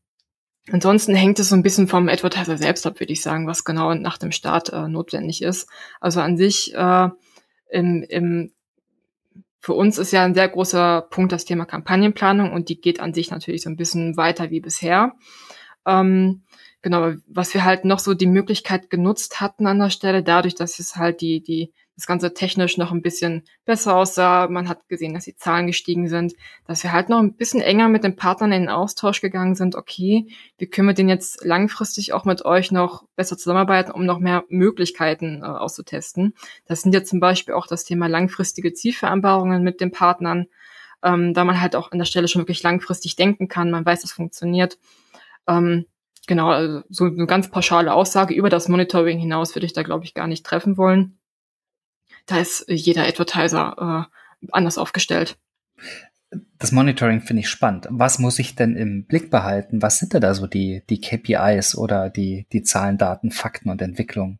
ansonsten 0.71 1.15
hängt 1.15 1.39
es 1.39 1.49
so 1.49 1.55
ein 1.55 1.63
bisschen 1.63 1.87
vom 1.87 2.09
Advertiser 2.09 2.57
selbst 2.57 2.85
ab, 2.85 2.99
würde 2.99 3.13
ich 3.13 3.21
sagen, 3.21 3.47
was 3.47 3.63
genau 3.63 3.93
nach 3.93 4.17
dem 4.17 4.31
Start 4.31 4.73
äh, 4.73 4.87
notwendig 4.87 5.41
ist. 5.41 5.69
Also 6.01 6.21
an 6.21 6.37
sich 6.37 6.73
äh, 6.75 7.09
im, 7.69 8.03
im 8.03 8.51
für 9.59 9.73
uns 9.73 9.97
ist 9.97 10.11
ja 10.11 10.23
ein 10.23 10.33
sehr 10.33 10.47
großer 10.47 11.01
Punkt 11.09 11.31
das 11.31 11.43
Thema 11.43 11.65
Kampagnenplanung 11.65 12.53
und 12.53 12.69
die 12.69 12.79
geht 12.79 12.99
an 12.99 13.13
sich 13.13 13.31
natürlich 13.31 13.63
so 13.63 13.69
ein 13.69 13.75
bisschen 13.75 14.15
weiter 14.15 14.49
wie 14.49 14.61
bisher. 14.61 15.13
Ähm, 15.85 16.43
genau, 16.81 17.13
was 17.27 17.53
wir 17.53 17.63
halt 17.63 17.85
noch 17.85 17.99
so 17.99 18.13
die 18.13 18.27
Möglichkeit 18.27 18.89
genutzt 18.89 19.41
hatten 19.41 19.67
an 19.67 19.79
der 19.79 19.89
Stelle, 19.89 20.23
dadurch, 20.23 20.55
dass 20.55 20.79
es 20.79 20.95
halt 20.95 21.21
die, 21.21 21.41
die 21.41 21.73
das 21.97 22.05
Ganze 22.05 22.31
technisch 22.35 22.77
noch 22.77 22.91
ein 22.91 23.01
bisschen 23.01 23.43
besser 23.65 23.95
aussah. 23.95 24.47
Man 24.47 24.69
hat 24.69 24.87
gesehen, 24.87 25.15
dass 25.15 25.23
die 25.23 25.35
Zahlen 25.35 25.65
gestiegen 25.65 26.07
sind, 26.07 26.33
dass 26.67 26.83
wir 26.83 26.91
halt 26.91 27.09
noch 27.09 27.17
ein 27.17 27.33
bisschen 27.33 27.59
enger 27.59 27.89
mit 27.89 28.03
den 28.03 28.15
Partnern 28.15 28.51
in 28.51 28.61
den 28.63 28.69
Austausch 28.69 29.19
gegangen 29.19 29.55
sind. 29.55 29.75
Okay, 29.75 30.27
wie 30.59 30.67
können 30.67 30.87
wir 30.87 30.93
denn 30.93 31.09
jetzt 31.09 31.43
langfristig 31.43 32.13
auch 32.13 32.23
mit 32.23 32.45
euch 32.45 32.71
noch 32.71 33.03
besser 33.15 33.35
zusammenarbeiten, 33.35 33.91
um 33.91 34.05
noch 34.05 34.19
mehr 34.19 34.43
Möglichkeiten 34.47 35.41
äh, 35.41 35.47
auszutesten? 35.47 36.35
Das 36.67 36.83
sind 36.83 36.93
jetzt 36.93 37.09
zum 37.09 37.19
Beispiel 37.19 37.55
auch 37.55 37.65
das 37.65 37.83
Thema 37.83 38.07
langfristige 38.07 38.73
Zielvereinbarungen 38.73 39.63
mit 39.63 39.81
den 39.81 39.91
Partnern, 39.91 40.45
ähm, 41.01 41.33
da 41.33 41.45
man 41.45 41.59
halt 41.59 41.75
auch 41.75 41.91
an 41.91 41.97
der 41.97 42.05
Stelle 42.05 42.27
schon 42.27 42.43
wirklich 42.43 42.61
langfristig 42.61 43.15
denken 43.15 43.47
kann. 43.47 43.71
Man 43.71 43.87
weiß, 43.87 44.03
es 44.03 44.11
funktioniert. 44.11 44.77
Ähm, 45.47 45.87
genau, 46.27 46.49
also 46.49 46.83
so 46.89 47.05
eine 47.05 47.25
ganz 47.25 47.49
pauschale 47.49 47.93
Aussage 47.93 48.35
über 48.35 48.49
das 48.49 48.67
Monitoring 48.67 49.17
hinaus 49.17 49.55
würde 49.55 49.65
ich 49.65 49.73
da, 49.73 49.81
glaube 49.81 50.05
ich, 50.05 50.13
gar 50.13 50.27
nicht 50.27 50.45
treffen 50.45 50.77
wollen 50.77 51.17
da 52.27 52.37
ist 52.39 52.65
jeder 52.67 53.07
Advertiser 53.07 54.07
äh, 54.11 54.47
anders 54.51 54.77
aufgestellt. 54.77 55.37
Das 56.59 56.71
Monitoring 56.71 57.21
finde 57.21 57.41
ich 57.41 57.49
spannend. 57.49 57.87
Was 57.89 58.19
muss 58.19 58.37
ich 58.37 58.55
denn 58.55 58.75
im 58.75 59.05
Blick 59.05 59.31
behalten? 59.31 59.81
Was 59.81 59.97
sind 59.97 60.13
denn 60.13 60.21
da 60.21 60.33
so 60.33 60.45
die, 60.45 60.83
die 60.89 60.99
KPIs 60.99 61.77
oder 61.77 62.09
die, 62.09 62.45
die 62.51 62.63
Zahlen, 62.63 62.97
Daten, 62.97 63.31
Fakten 63.31 63.69
und 63.69 63.81
Entwicklung? 63.81 64.37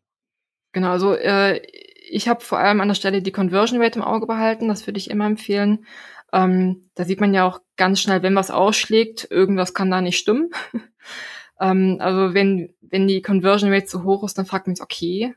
Genau, 0.74 0.90
also 0.90 1.16
äh, 1.16 1.62
ich 2.10 2.28
habe 2.28 2.42
vor 2.42 2.60
allem 2.60 2.82
an 2.82 2.90
der 2.90 2.96
Stelle 2.96 3.22
die 3.22 3.32
Conversion 3.32 3.82
Rate 3.82 4.00
im 4.00 4.06
Auge 4.06 4.28
behalten. 4.28 4.68
Das 4.68 4.86
würde 4.86 4.98
ich 4.98 5.10
immer 5.10 5.26
empfehlen. 5.26 5.86
Ähm, 6.34 6.90
da 6.96 7.06
sieht 7.06 7.22
man 7.22 7.34
ja 7.34 7.46
auch 7.46 7.62
ganz 7.78 8.02
schnell, 8.02 8.22
wenn 8.22 8.36
was 8.36 8.52
ausschlägt, 8.52 9.30
irgendwas 9.32 9.74
kann 9.74 9.90
da 9.90 10.02
nicht 10.02 10.18
stimmen. 10.18 10.50
ähm, 11.60 11.98
also 12.00 12.34
wenn, 12.34 12.74
wenn 12.82 13.08
die 13.08 13.22
Conversion 13.22 13.72
Rate 13.72 13.86
zu 13.86 14.04
hoch 14.04 14.24
ist, 14.24 14.38
dann 14.38 14.46
fragt 14.46 14.68
man 14.68 14.76
sich, 14.76 14.84
okay, 14.84 15.36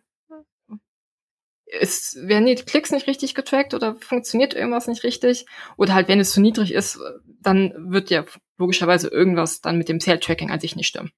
ist, 1.66 2.16
werden 2.26 2.46
die 2.46 2.56
Klicks 2.56 2.90
nicht 2.90 3.06
richtig 3.06 3.34
getrackt 3.34 3.74
oder 3.74 3.94
funktioniert 3.94 4.54
irgendwas 4.54 4.88
nicht 4.88 5.04
richtig? 5.04 5.46
Oder 5.76 5.94
halt, 5.94 6.08
wenn 6.08 6.20
es 6.20 6.32
zu 6.32 6.40
niedrig 6.40 6.74
ist, 6.74 6.98
dann 7.40 7.72
wird 7.76 8.10
ja 8.10 8.24
logischerweise 8.58 9.08
irgendwas 9.08 9.60
dann 9.60 9.78
mit 9.78 9.88
dem 9.88 10.00
Sale-Tracking 10.00 10.50
an 10.50 10.60
sich 10.60 10.76
nicht 10.76 10.88
stimmen. 10.88 11.12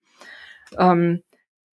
Ähm, 0.78 1.22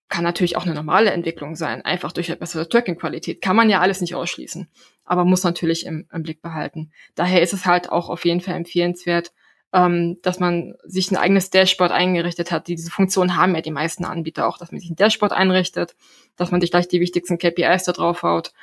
kann 0.07 0.23
natürlich 0.23 0.57
auch 0.57 0.65
eine 0.65 0.73
normale 0.73 1.11
Entwicklung 1.11 1.55
sein, 1.55 1.83
einfach 1.83 2.11
durch 2.11 2.29
eine 2.29 2.37
bessere 2.37 2.67
Tracking-Qualität. 2.67 3.41
Kann 3.41 3.55
man 3.55 3.69
ja 3.69 3.79
alles 3.79 4.01
nicht 4.01 4.15
ausschließen, 4.15 4.67
aber 5.05 5.23
muss 5.23 5.43
natürlich 5.43 5.85
im, 5.85 6.07
im 6.11 6.23
Blick 6.23 6.41
behalten. 6.41 6.91
Daher 7.15 7.43
ist 7.43 7.53
es 7.53 7.65
halt 7.65 7.91
auch 7.91 8.09
auf 8.09 8.25
jeden 8.25 8.41
Fall 8.41 8.55
empfehlenswert, 8.55 9.31
ähm, 9.71 10.17
dass 10.21 10.39
man 10.39 10.75
sich 10.83 11.11
ein 11.11 11.17
eigenes 11.17 11.49
Dashboard 11.51 11.91
eingerichtet 11.91 12.51
hat. 12.51 12.67
Diese 12.67 12.89
Funktion 12.89 13.35
haben 13.35 13.55
ja 13.55 13.61
die 13.61 13.71
meisten 13.71 14.05
Anbieter 14.05 14.47
auch, 14.47 14.57
dass 14.57 14.71
man 14.71 14.79
sich 14.79 14.89
ein 14.89 14.95
Dashboard 14.95 15.31
einrichtet, 15.31 15.95
dass 16.35 16.51
man 16.51 16.61
sich 16.61 16.71
gleich 16.71 16.87
die 16.87 17.01
wichtigsten 17.01 17.37
KPIs 17.37 17.83
da 17.83 17.91
drauf 17.91 18.23
haut, 18.23 18.53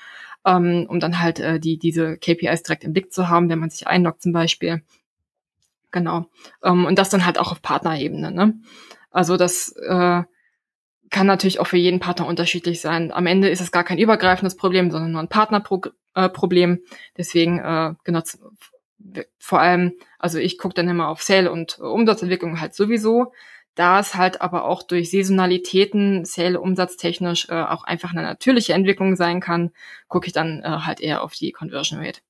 ähm, 0.44 0.86
um 0.88 0.98
dann 0.98 1.20
halt 1.20 1.38
äh, 1.38 1.60
die, 1.60 1.78
diese 1.78 2.16
KPIs 2.16 2.64
direkt 2.64 2.84
im 2.84 2.92
Blick 2.92 3.12
zu 3.12 3.28
haben, 3.28 3.48
wenn 3.48 3.60
man 3.60 3.70
sich 3.70 3.86
einloggt 3.86 4.22
zum 4.22 4.32
Beispiel. 4.32 4.82
Genau. 5.92 6.26
Ähm, 6.64 6.84
und 6.86 6.98
das 6.98 7.08
dann 7.08 7.24
halt 7.24 7.38
auch 7.38 7.52
auf 7.52 7.62
Partnerebene. 7.62 8.32
Ne? 8.32 8.54
Also 9.10 9.36
das 9.36 9.72
äh, 9.76 10.22
kann 11.10 11.26
natürlich 11.26 11.60
auch 11.60 11.68
für 11.68 11.76
jeden 11.76 12.00
Partner 12.00 12.26
unterschiedlich 12.26 12.80
sein. 12.80 13.12
Am 13.12 13.26
Ende 13.26 13.48
ist 13.48 13.60
es 13.60 13.70
gar 13.70 13.84
kein 13.84 13.98
übergreifendes 13.98 14.56
Problem, 14.56 14.90
sondern 14.90 15.12
nur 15.12 15.22
ein 15.22 15.28
Partnerproblem. 15.28 16.72
Äh, 16.72 16.78
Deswegen 17.16 17.60
äh, 17.60 17.94
genau 18.02 18.22
vor 19.38 19.60
allem, 19.60 19.92
also 20.18 20.38
ich 20.38 20.58
gucke 20.58 20.74
dann 20.74 20.88
immer 20.88 21.08
auf 21.08 21.22
Sale 21.22 21.50
und 21.50 21.78
Umsatzentwicklung 21.78 22.60
halt 22.60 22.74
sowieso. 22.74 23.32
Da 23.74 24.00
es 24.00 24.14
halt 24.14 24.40
aber 24.40 24.64
auch 24.64 24.82
durch 24.82 25.10
Saisonalitäten, 25.10 26.24
Sale 26.24 26.58
umsatztechnisch 26.58 27.50
äh, 27.50 27.62
auch 27.62 27.84
einfach 27.84 28.12
eine 28.12 28.22
natürliche 28.22 28.72
Entwicklung 28.72 29.16
sein 29.16 29.40
kann, 29.40 29.70
gucke 30.08 30.26
ich 30.26 30.32
dann 30.32 30.62
äh, 30.62 30.68
halt 30.68 31.00
eher 31.00 31.22
auf 31.22 31.34
die 31.34 31.52
Conversion 31.52 32.00
Rate. 32.00 32.20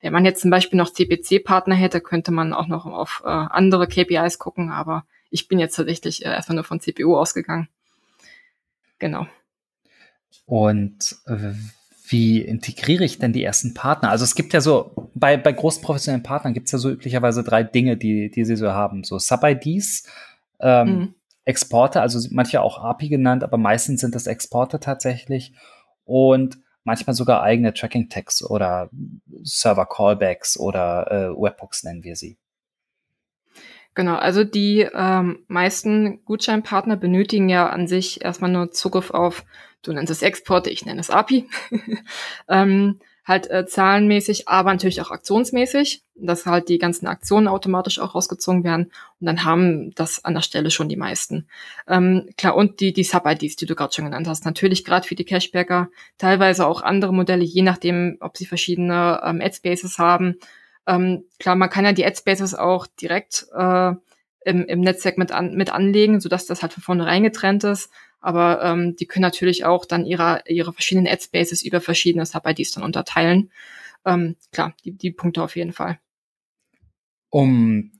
Wenn 0.00 0.14
man 0.14 0.24
jetzt 0.24 0.40
zum 0.40 0.50
Beispiel 0.50 0.78
noch 0.78 0.90
CPC-Partner 0.90 1.74
hätte, 1.74 2.00
könnte 2.00 2.30
man 2.30 2.54
auch 2.54 2.68
noch 2.68 2.86
auf 2.86 3.22
äh, 3.24 3.28
andere 3.28 3.86
KPIs 3.86 4.38
gucken, 4.38 4.70
aber 4.70 5.04
ich 5.30 5.46
bin 5.46 5.58
jetzt 5.58 5.76
tatsächlich 5.76 6.24
äh, 6.24 6.30
erstmal 6.30 6.54
nur 6.54 6.64
von 6.64 6.80
CPU 6.80 7.16
ausgegangen. 7.16 7.68
Genau. 8.98 9.26
Und 10.46 11.16
äh, 11.26 11.52
wie 12.10 12.40
integriere 12.40 13.04
ich 13.04 13.18
denn 13.18 13.32
die 13.32 13.44
ersten 13.44 13.74
Partner? 13.74 14.10
Also 14.10 14.24
es 14.24 14.34
gibt 14.34 14.52
ja 14.52 14.60
so, 14.60 15.10
bei, 15.14 15.36
bei 15.36 15.52
großen 15.52 15.82
professionellen 15.82 16.22
Partnern 16.22 16.54
gibt 16.54 16.66
es 16.66 16.72
ja 16.72 16.78
so 16.78 16.90
üblicherweise 16.90 17.44
drei 17.44 17.62
Dinge, 17.62 17.96
die, 17.96 18.30
die 18.30 18.44
sie 18.44 18.56
so 18.56 18.70
haben. 18.70 19.04
So 19.04 19.18
Sub-IDs, 19.18 20.04
ähm, 20.60 20.88
mhm. 20.88 21.14
Exporte, 21.44 22.00
also 22.00 22.26
manche 22.30 22.60
auch 22.60 22.82
API 22.82 23.08
genannt, 23.08 23.42
aber 23.42 23.56
meistens 23.56 24.00
sind 24.00 24.14
das 24.14 24.26
Exporte 24.26 24.80
tatsächlich 24.80 25.54
und 26.04 26.58
manchmal 26.84 27.14
sogar 27.14 27.42
eigene 27.42 27.72
Tracking-Tags 27.72 28.42
oder 28.42 28.90
Server-Callbacks 29.42 30.58
oder 30.58 31.10
äh, 31.10 31.40
Webhooks 31.40 31.84
nennen 31.84 32.04
wir 32.04 32.16
sie. 32.16 32.38
Genau, 33.94 34.14
also 34.14 34.44
die 34.44 34.88
ähm, 34.94 35.40
meisten 35.48 36.24
Gutscheinpartner 36.24 36.96
benötigen 36.96 37.48
ja 37.48 37.68
an 37.68 37.88
sich 37.88 38.22
erstmal 38.24 38.50
nur 38.50 38.70
Zugriff 38.70 39.10
auf, 39.10 39.44
du 39.82 39.92
nennst 39.92 40.10
es 40.10 40.22
Exporte, 40.22 40.70
ich 40.70 40.84
nenne 40.84 41.00
es 41.00 41.10
API, 41.10 41.48
ähm, 42.48 42.98
halt 43.24 43.50
äh, 43.50 43.66
zahlenmäßig, 43.66 44.48
aber 44.48 44.72
natürlich 44.72 45.02
auch 45.02 45.10
aktionsmäßig, 45.10 46.02
dass 46.14 46.46
halt 46.46 46.70
die 46.70 46.78
ganzen 46.78 47.06
Aktionen 47.06 47.46
automatisch 47.46 47.98
auch 47.98 48.14
rausgezogen 48.14 48.64
werden 48.64 48.90
und 49.20 49.26
dann 49.26 49.44
haben 49.44 49.94
das 49.94 50.24
an 50.24 50.34
der 50.34 50.40
Stelle 50.40 50.70
schon 50.70 50.88
die 50.88 50.96
meisten. 50.96 51.46
Ähm, 51.86 52.30
klar, 52.38 52.56
und 52.56 52.80
die, 52.80 52.92
die 52.94 53.04
Sub-IDs, 53.04 53.56
die 53.56 53.66
du 53.66 53.74
gerade 53.74 53.92
schon 53.92 54.06
genannt 54.06 54.28
hast, 54.28 54.46
natürlich 54.46 54.84
gerade 54.84 55.06
für 55.06 55.14
die 55.14 55.26
Cashbacker, 55.26 55.88
teilweise 56.16 56.66
auch 56.66 56.80
andere 56.80 57.12
Modelle, 57.12 57.44
je 57.44 57.62
nachdem, 57.62 58.16
ob 58.20 58.38
sie 58.38 58.46
verschiedene 58.46 59.20
ähm, 59.24 59.40
Ad-Spaces 59.42 59.98
haben 59.98 60.38
ähm, 60.88 61.24
klar, 61.38 61.54
man 61.54 61.68
kann 61.68 61.84
ja 61.84 61.92
die 61.92 62.06
Ad-Spaces 62.06 62.54
auch 62.54 62.86
direkt 62.86 63.46
äh, 63.54 63.92
im, 64.44 64.64
im 64.64 64.80
Netzwerk 64.80 65.18
mit, 65.18 65.30
an, 65.30 65.54
mit 65.54 65.70
anlegen, 65.70 66.20
sodass 66.20 66.46
das 66.46 66.62
halt 66.62 66.72
von 66.72 66.82
vornherein 66.82 67.22
getrennt 67.22 67.62
ist. 67.62 67.92
Aber 68.28 68.62
ähm, 68.62 68.94
die 68.94 69.06
können 69.06 69.22
natürlich 69.22 69.64
auch 69.64 69.86
dann 69.86 70.04
ihre, 70.04 70.42
ihre 70.46 70.74
verschiedenen 70.74 71.10
Ad-Spaces 71.10 71.62
über 71.62 71.80
verschiedene 71.80 72.26
Sub-IDs 72.26 72.72
dann 72.72 72.84
unterteilen. 72.84 73.50
Ähm, 74.04 74.36
klar, 74.52 74.74
die, 74.84 74.92
die 74.92 75.12
Punkte 75.12 75.42
auf 75.42 75.56
jeden 75.56 75.72
Fall. 75.72 75.98
Um 77.30 77.90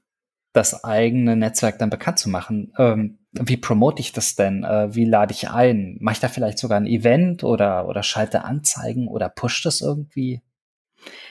das 0.52 0.84
eigene 0.84 1.34
Netzwerk 1.34 1.78
dann 1.78 1.88
bekannt 1.88 2.18
zu 2.18 2.28
machen, 2.28 2.74
ähm, 2.76 3.20
wie 3.32 3.56
promote 3.56 4.00
ich 4.00 4.12
das 4.12 4.34
denn? 4.34 4.64
Äh, 4.64 4.94
wie 4.94 5.06
lade 5.06 5.32
ich 5.32 5.48
ein? 5.48 5.96
Mache 5.98 6.16
ich 6.16 6.20
da 6.20 6.28
vielleicht 6.28 6.58
sogar 6.58 6.78
ein 6.78 6.86
Event 6.86 7.42
oder, 7.42 7.88
oder 7.88 8.02
schalte 8.02 8.44
Anzeigen 8.44 9.08
oder 9.08 9.30
pusht 9.30 9.64
das 9.64 9.80
irgendwie? 9.80 10.42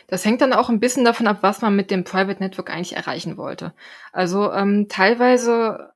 Das 0.08 0.26
hängt 0.26 0.42
dann 0.42 0.54
auch 0.54 0.70
ein 0.70 0.80
bisschen 0.80 1.06
davon 1.06 1.28
ab, 1.28 1.38
was 1.42 1.62
man 1.62 1.76
mit 1.76 1.92
dem 1.92 2.04
Private 2.04 2.42
Network 2.42 2.72
eigentlich 2.72 2.96
erreichen 2.96 3.38
wollte. 3.38 3.76
Also 4.12 4.52
ähm, 4.52 4.88
teilweise, 4.90 5.92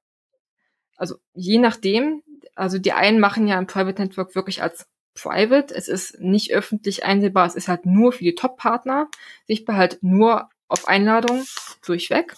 also 0.98 1.16
je 1.34 1.58
nachdem, 1.58 2.22
also 2.56 2.78
die 2.78 2.94
einen 2.94 3.20
machen 3.20 3.48
ja 3.48 3.58
ein 3.58 3.68
Private 3.68 4.02
Network 4.02 4.36
wirklich 4.36 4.62
als 4.62 4.88
private. 5.14 5.74
Es 5.74 5.88
ist 5.88 6.20
nicht 6.20 6.54
öffentlich 6.54 7.04
einsehbar. 7.04 7.46
Es 7.46 7.56
ist 7.56 7.68
halt 7.68 7.86
nur 7.86 8.12
für 8.12 8.24
die 8.24 8.36
Top-Partner. 8.36 9.10
Sichtbar 9.48 9.76
halt 9.76 10.00
nur 10.02 10.50
auf 10.68 10.88
Einladung 10.88 11.44
durchweg. 11.86 12.36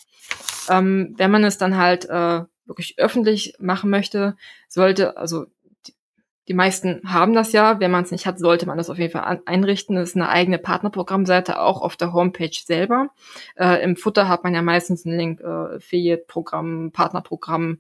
Ähm, 0.70 1.14
wenn 1.18 1.32
man 1.32 1.44
es 1.44 1.58
dann 1.58 1.78
halt 1.78 2.06
äh, 2.10 2.44
wirklich 2.66 2.98
öffentlich 2.98 3.56
machen 3.60 3.90
möchte, 3.90 4.36
sollte, 4.68 5.18
also 5.18 5.46
die, 6.48 6.54
meisten 6.54 7.02
haben 7.06 7.34
das 7.34 7.52
ja. 7.52 7.80
Wenn 7.80 7.92
man 7.92 8.04
es 8.04 8.12
nicht 8.12 8.26
hat, 8.26 8.40
sollte 8.40 8.66
man 8.66 8.78
das 8.78 8.90
auf 8.90 8.98
jeden 8.98 9.12
Fall 9.12 9.42
einrichten. 9.46 9.96
Das 9.96 10.10
ist 10.10 10.16
eine 10.16 10.30
eigene 10.30 10.58
Partnerprogrammseite, 10.58 11.60
auch 11.60 11.82
auf 11.82 11.96
der 11.96 12.14
Homepage 12.14 12.52
selber. 12.52 13.10
Äh, 13.56 13.84
Im 13.84 13.96
Futter 13.96 14.28
hat 14.28 14.44
man 14.44 14.54
ja 14.54 14.62
meistens 14.62 15.06
einen 15.06 15.18
Link, 15.18 15.42
äh, 15.42 15.76
Affiliate-Programm, 15.76 16.92
Partnerprogramm, 16.92 17.80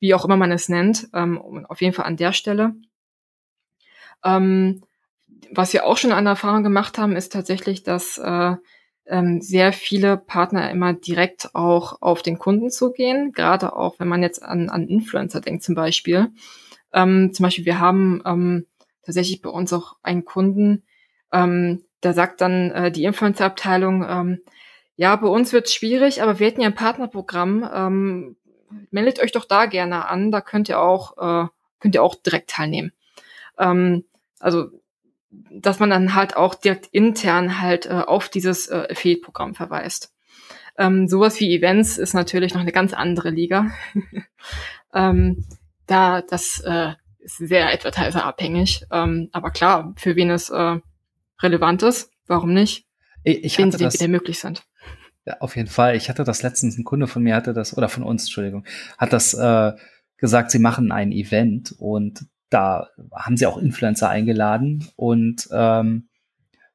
wie 0.00 0.14
auch 0.14 0.24
immer 0.24 0.36
man 0.36 0.52
es 0.52 0.68
nennt. 0.68 1.08
Ähm, 1.14 1.66
auf 1.68 1.80
jeden 1.80 1.94
Fall 1.94 2.06
an 2.06 2.16
der 2.16 2.32
Stelle. 2.32 2.74
Ähm, 4.24 4.82
was 5.50 5.72
wir 5.72 5.86
auch 5.86 5.96
schon 5.96 6.12
an 6.12 6.26
Erfahrung 6.26 6.62
gemacht 6.62 6.98
haben, 6.98 7.16
ist 7.16 7.32
tatsächlich, 7.32 7.82
dass 7.82 8.18
äh, 8.18 8.56
ähm, 9.06 9.40
sehr 9.40 9.72
viele 9.72 10.16
Partner 10.16 10.70
immer 10.70 10.94
direkt 10.94 11.54
auch 11.54 12.00
auf 12.00 12.22
den 12.22 12.38
Kunden 12.38 12.70
zugehen, 12.70 13.32
gerade 13.32 13.76
auch 13.76 14.00
wenn 14.00 14.08
man 14.08 14.22
jetzt 14.22 14.42
an, 14.42 14.70
an 14.70 14.88
Influencer 14.88 15.40
denkt 15.40 15.62
zum 15.62 15.74
Beispiel. 15.74 16.28
Ähm, 16.92 17.32
zum 17.32 17.44
Beispiel, 17.44 17.66
wir 17.66 17.80
haben 17.80 18.22
ähm, 18.24 18.66
tatsächlich 19.04 19.42
bei 19.42 19.50
uns 19.50 19.72
auch 19.72 19.96
einen 20.02 20.24
Kunden, 20.24 20.84
ähm, 21.32 21.84
da 22.00 22.12
sagt 22.12 22.40
dann 22.40 22.70
äh, 22.70 22.92
die 22.92 23.04
Influencer-Abteilung, 23.04 24.04
ähm, 24.08 24.38
ja, 24.96 25.16
bei 25.16 25.26
uns 25.26 25.52
wird 25.52 25.66
es 25.66 25.74
schwierig, 25.74 26.22
aber 26.22 26.38
wir 26.38 26.46
hätten 26.46 26.60
ja 26.60 26.68
ein 26.68 26.74
Partnerprogramm, 26.74 27.68
ähm, 27.72 28.36
meldet 28.90 29.20
euch 29.20 29.32
doch 29.32 29.44
da 29.44 29.66
gerne 29.66 30.08
an, 30.08 30.30
da 30.30 30.40
könnt 30.40 30.68
ihr 30.68 30.80
auch, 30.80 31.16
äh, 31.18 31.48
könnt 31.80 31.94
ihr 31.94 32.02
auch 32.02 32.14
direkt 32.14 32.50
teilnehmen. 32.50 32.92
Ähm, 33.58 34.04
also 34.40 34.70
dass 35.50 35.78
man 35.78 35.90
dann 35.90 36.14
halt 36.14 36.36
auch 36.36 36.54
direkt 36.54 36.86
intern 36.92 37.60
halt 37.60 37.86
äh, 37.86 38.02
auf 38.06 38.28
dieses 38.28 38.68
äh, 38.68 38.88
Affiliate-Programm 38.90 39.54
verweist. 39.54 40.12
Ähm, 40.76 41.08
sowas 41.08 41.38
wie 41.40 41.54
Events 41.54 41.98
ist 41.98 42.14
natürlich 42.14 42.54
noch 42.54 42.60
eine 42.60 42.72
ganz 42.72 42.92
andere 42.92 43.30
Liga. 43.30 43.70
ähm, 44.94 45.44
da 45.86 46.22
das 46.22 46.60
äh, 46.60 46.92
ist 47.18 47.38
sehr 47.38 47.72
advertiser-abhängig. 47.72 48.86
Ähm, 48.90 49.28
aber 49.32 49.50
klar, 49.50 49.94
für 49.96 50.16
wen 50.16 50.30
es 50.30 50.50
äh, 50.50 50.78
relevant 51.40 51.82
ist, 51.82 52.10
warum 52.26 52.52
nicht? 52.52 52.86
Ich, 53.22 53.44
ich 53.44 53.58
wenn 53.58 53.72
sie 53.72 53.92
wieder 53.92 54.08
möglich 54.08 54.38
sind. 54.38 54.64
Ja, 55.26 55.38
auf 55.40 55.56
jeden 55.56 55.68
Fall. 55.68 55.96
Ich 55.96 56.08
hatte 56.08 56.24
das 56.24 56.42
letztens, 56.42 56.76
ein 56.76 56.84
Kunde 56.84 57.06
von 57.06 57.22
mir 57.22 57.34
hatte 57.34 57.54
das, 57.54 57.76
oder 57.76 57.88
von 57.88 58.02
uns, 58.02 58.24
Entschuldigung, 58.24 58.64
hat 58.98 59.12
das 59.12 59.34
äh, 59.34 59.72
gesagt, 60.18 60.50
sie 60.50 60.58
machen 60.58 60.92
ein 60.92 61.12
Event 61.12 61.74
und 61.78 62.26
da 62.50 62.88
haben 63.12 63.36
sie 63.36 63.46
auch 63.46 63.58
Influencer 63.58 64.08
eingeladen 64.08 64.86
und 64.96 65.48
ähm, 65.50 66.08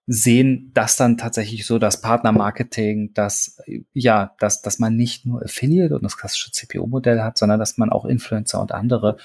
sehen 0.08 0.72
das 0.74 0.98
dann 0.98 1.18
tatsächlich 1.18 1.68
so, 1.68 1.78
das 1.78 2.02
Partnermarketing, 2.02 3.14
dass 3.14 3.62
ja, 3.94 4.36
dass, 4.40 4.64
dass 4.64 4.80
man 4.80 4.96
nicht 4.96 5.28
nur 5.28 5.44
Affiliate 5.44 5.96
und 5.96 6.04
das 6.04 6.18
klassische 6.18 6.52
CPO-Modell 6.52 7.22
hat, 7.22 7.38
sondern 7.38 7.60
dass 7.60 7.78
man 7.78 7.92
auch 7.92 8.06
Influencer 8.06 8.60
und 8.60 8.72
andere 8.72 9.18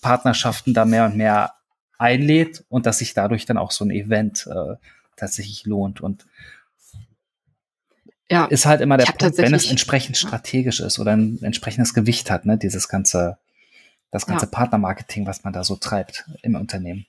Partnerschaften 0.00 0.72
da 0.72 0.86
mehr 0.86 1.04
und 1.04 1.16
mehr 1.16 1.52
einlädt 1.98 2.64
und 2.68 2.86
dass 2.86 2.98
sich 2.98 3.12
dadurch 3.12 3.44
dann 3.44 3.58
auch 3.58 3.70
so 3.70 3.84
ein 3.84 3.90
Event 3.90 4.48
äh, 4.50 4.76
tatsächlich 5.16 5.66
lohnt. 5.66 6.00
Und 6.00 6.26
ja, 8.30 8.46
ist 8.46 8.66
halt 8.66 8.80
immer 8.80 8.96
der 8.96 9.04
Punkt, 9.04 9.38
wenn 9.38 9.54
es 9.54 9.70
entsprechend 9.70 10.16
strategisch 10.16 10.80
ist 10.80 10.98
oder 10.98 11.12
ein 11.12 11.42
entsprechendes 11.42 11.94
Gewicht 11.94 12.30
hat, 12.30 12.46
ne, 12.46 12.56
dieses 12.56 12.88
ganze 12.88 13.38
das 14.10 14.26
ganze 14.26 14.46
ja. 14.46 14.50
Partnermarketing, 14.50 15.26
was 15.26 15.42
man 15.42 15.52
da 15.52 15.64
so 15.64 15.76
treibt 15.76 16.26
im 16.42 16.54
Unternehmen. 16.54 17.06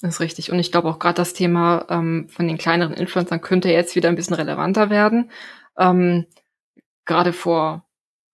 Das 0.00 0.14
ist 0.14 0.20
richtig. 0.20 0.50
Und 0.50 0.58
ich 0.58 0.72
glaube 0.72 0.88
auch 0.88 0.98
gerade 0.98 1.14
das 1.14 1.34
Thema 1.34 1.86
ähm, 1.88 2.26
von 2.28 2.48
den 2.48 2.58
kleineren 2.58 2.94
Influencern 2.94 3.40
könnte 3.40 3.70
jetzt 3.70 3.94
wieder 3.94 4.08
ein 4.08 4.16
bisschen 4.16 4.34
relevanter 4.34 4.90
werden. 4.90 5.30
Ähm, 5.78 6.26
gerade 7.04 7.32
vor 7.32 7.84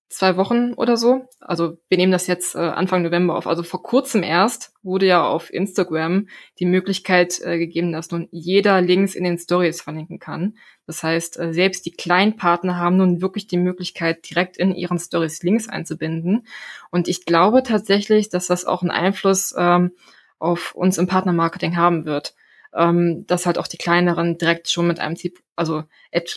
zwei 0.08 0.36
Wochen 0.36 0.72
oder 0.74 0.96
so. 0.96 1.28
Also 1.40 1.76
wir 1.88 1.98
nehmen 1.98 2.12
das 2.12 2.26
jetzt 2.26 2.54
äh, 2.54 2.58
Anfang 2.58 3.02
November 3.02 3.36
auf. 3.36 3.46
Also 3.46 3.62
vor 3.62 3.82
kurzem 3.82 4.22
erst 4.22 4.72
wurde 4.82 5.06
ja 5.06 5.26
auf 5.26 5.52
Instagram 5.52 6.28
die 6.58 6.66
Möglichkeit 6.66 7.40
äh, 7.42 7.58
gegeben, 7.58 7.92
dass 7.92 8.10
nun 8.10 8.28
jeder 8.30 8.80
Links 8.80 9.14
in 9.14 9.24
den 9.24 9.38
Stories 9.38 9.82
verlinken 9.82 10.18
kann. 10.18 10.56
Das 10.86 11.02
heißt, 11.02 11.38
äh, 11.38 11.52
selbst 11.52 11.84
die 11.84 11.92
kleinen 11.92 12.36
Partner 12.36 12.76
haben 12.76 12.96
nun 12.96 13.20
wirklich 13.20 13.46
die 13.46 13.58
Möglichkeit, 13.58 14.28
direkt 14.30 14.56
in 14.56 14.74
ihren 14.74 14.98
Stories 14.98 15.42
Links 15.42 15.68
einzubinden. 15.68 16.46
Und 16.90 17.06
ich 17.06 17.26
glaube 17.26 17.62
tatsächlich, 17.62 18.30
dass 18.30 18.46
das 18.46 18.64
auch 18.64 18.80
einen 18.82 18.90
Einfluss 18.90 19.54
ähm, 19.58 19.92
auf 20.38 20.74
uns 20.74 20.96
im 20.96 21.06
Partnermarketing 21.06 21.76
haben 21.76 22.06
wird 22.06 22.34
ähm, 22.74 23.26
dass 23.26 23.46
halt 23.46 23.58
auch 23.58 23.66
die 23.66 23.78
kleineren 23.78 24.38
direkt 24.38 24.70
schon 24.70 24.86
mit 24.86 25.00
einem 25.00 25.16
CP, 25.16 25.40
also 25.56 25.84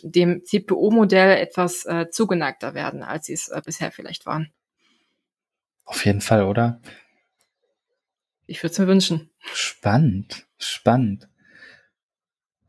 dem 0.03 0.43
CPO-Modell 0.43 1.37
etwas 1.37 1.85
äh, 1.85 2.09
zugeneigter 2.09 2.73
werden, 2.73 3.03
als 3.03 3.25
sie 3.25 3.33
es 3.33 3.49
äh, 3.49 3.61
bisher 3.63 3.91
vielleicht 3.91 4.25
waren. 4.25 4.51
Auf 5.85 6.05
jeden 6.05 6.21
Fall, 6.21 6.43
oder? 6.43 6.79
Ich 8.45 8.63
würde 8.63 8.71
es 8.71 8.79
mir 8.79 8.87
wünschen. 8.87 9.29
Spannend, 9.53 10.45
spannend. 10.57 11.27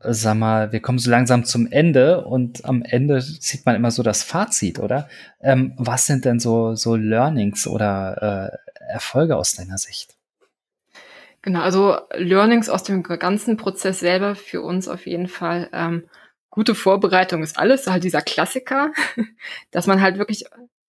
Sag 0.05 0.35
mal, 0.35 0.73
wir 0.73 0.81
kommen 0.81 0.99
so 0.99 1.09
langsam 1.09 1.45
zum 1.45 1.71
Ende 1.71 2.25
und 2.25 2.65
am 2.65 2.83
Ende 2.83 3.21
sieht 3.21 3.65
man 3.65 3.75
immer 3.75 3.89
so 3.89 4.03
das 4.03 4.21
Fazit, 4.21 4.79
oder? 4.79 5.07
Ähm, 5.39 5.73
was 5.77 6.05
sind 6.05 6.25
denn 6.25 6.41
so, 6.41 6.75
so 6.75 6.97
Learnings 6.97 7.67
oder 7.67 8.59
äh, 8.77 8.91
Erfolge 8.91 9.37
aus 9.37 9.53
deiner 9.53 9.77
Sicht? 9.77 10.17
Genau, 11.43 11.59
also 11.59 11.97
Learnings 12.15 12.69
aus 12.69 12.83
dem 12.83 13.03
ganzen 13.03 13.57
Prozess 13.57 13.99
selber 13.99 14.33
für 14.33 14.61
uns 14.61 14.87
auf 14.87 15.05
jeden 15.05 15.27
Fall. 15.27 15.69
Ähm, 15.73 16.05
gute 16.49 16.73
Vorbereitung 16.73 17.43
ist 17.43 17.59
alles, 17.59 17.85
halt 17.85 18.05
dieser 18.05 18.21
Klassiker, 18.21 18.93
dass 19.71 19.85
man 19.85 20.01
halt 20.01 20.17
wirklich 20.17 20.45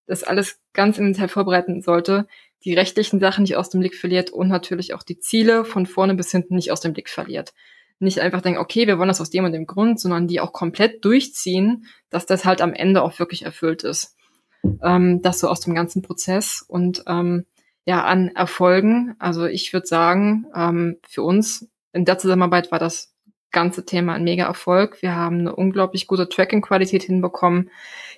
das 0.06 0.22
alles 0.22 0.60
ganz 0.72 0.96
im 0.98 1.12
Detail 1.12 1.28
vorbereiten 1.28 1.82
sollte, 1.82 2.28
die 2.62 2.74
rechtlichen 2.74 3.18
Sachen 3.18 3.42
nicht 3.42 3.56
aus 3.56 3.68
dem 3.68 3.80
Blick 3.80 3.96
verliert 3.96 4.30
und 4.30 4.48
natürlich 4.48 4.94
auch 4.94 5.02
die 5.02 5.18
Ziele 5.18 5.64
von 5.64 5.86
vorne 5.86 6.14
bis 6.14 6.30
hinten 6.30 6.54
nicht 6.54 6.70
aus 6.70 6.80
dem 6.80 6.92
Blick 6.92 7.08
verliert. 7.08 7.52
Nicht 7.98 8.20
einfach 8.20 8.40
denken, 8.40 8.60
okay, 8.60 8.86
wir 8.86 8.98
wollen 8.98 9.08
das 9.08 9.20
aus 9.20 9.30
dem 9.30 9.44
und 9.44 9.52
dem 9.52 9.66
Grund, 9.66 9.98
sondern 9.98 10.28
die 10.28 10.38
auch 10.38 10.52
komplett 10.52 11.04
durchziehen, 11.04 11.86
dass 12.10 12.26
das 12.26 12.44
halt 12.44 12.60
am 12.60 12.74
Ende 12.74 13.02
auch 13.02 13.18
wirklich 13.18 13.44
erfüllt 13.44 13.82
ist. 13.82 14.14
Ähm, 14.82 15.20
das 15.20 15.40
so 15.40 15.48
aus 15.48 15.60
dem 15.60 15.74
ganzen 15.74 16.02
Prozess 16.02 16.64
und 16.66 17.02
ähm, 17.08 17.44
ja, 17.84 18.04
an 18.04 18.28
Erfolgen. 18.28 19.14
Also 19.18 19.46
ich 19.46 19.72
würde 19.72 19.86
sagen, 19.86 20.46
ähm, 20.54 20.96
für 21.08 21.22
uns 21.22 21.68
in 21.92 22.04
der 22.04 22.18
Zusammenarbeit 22.18 22.72
war 22.72 22.78
das 22.78 23.14
ganze 23.50 23.84
Thema 23.84 24.14
ein 24.14 24.24
mega 24.24 24.44
Erfolg. 24.44 25.00
Wir 25.02 25.14
haben 25.14 25.40
eine 25.40 25.54
unglaublich 25.54 26.06
gute 26.06 26.28
Tracking-Qualität 26.28 27.02
hinbekommen. 27.04 27.70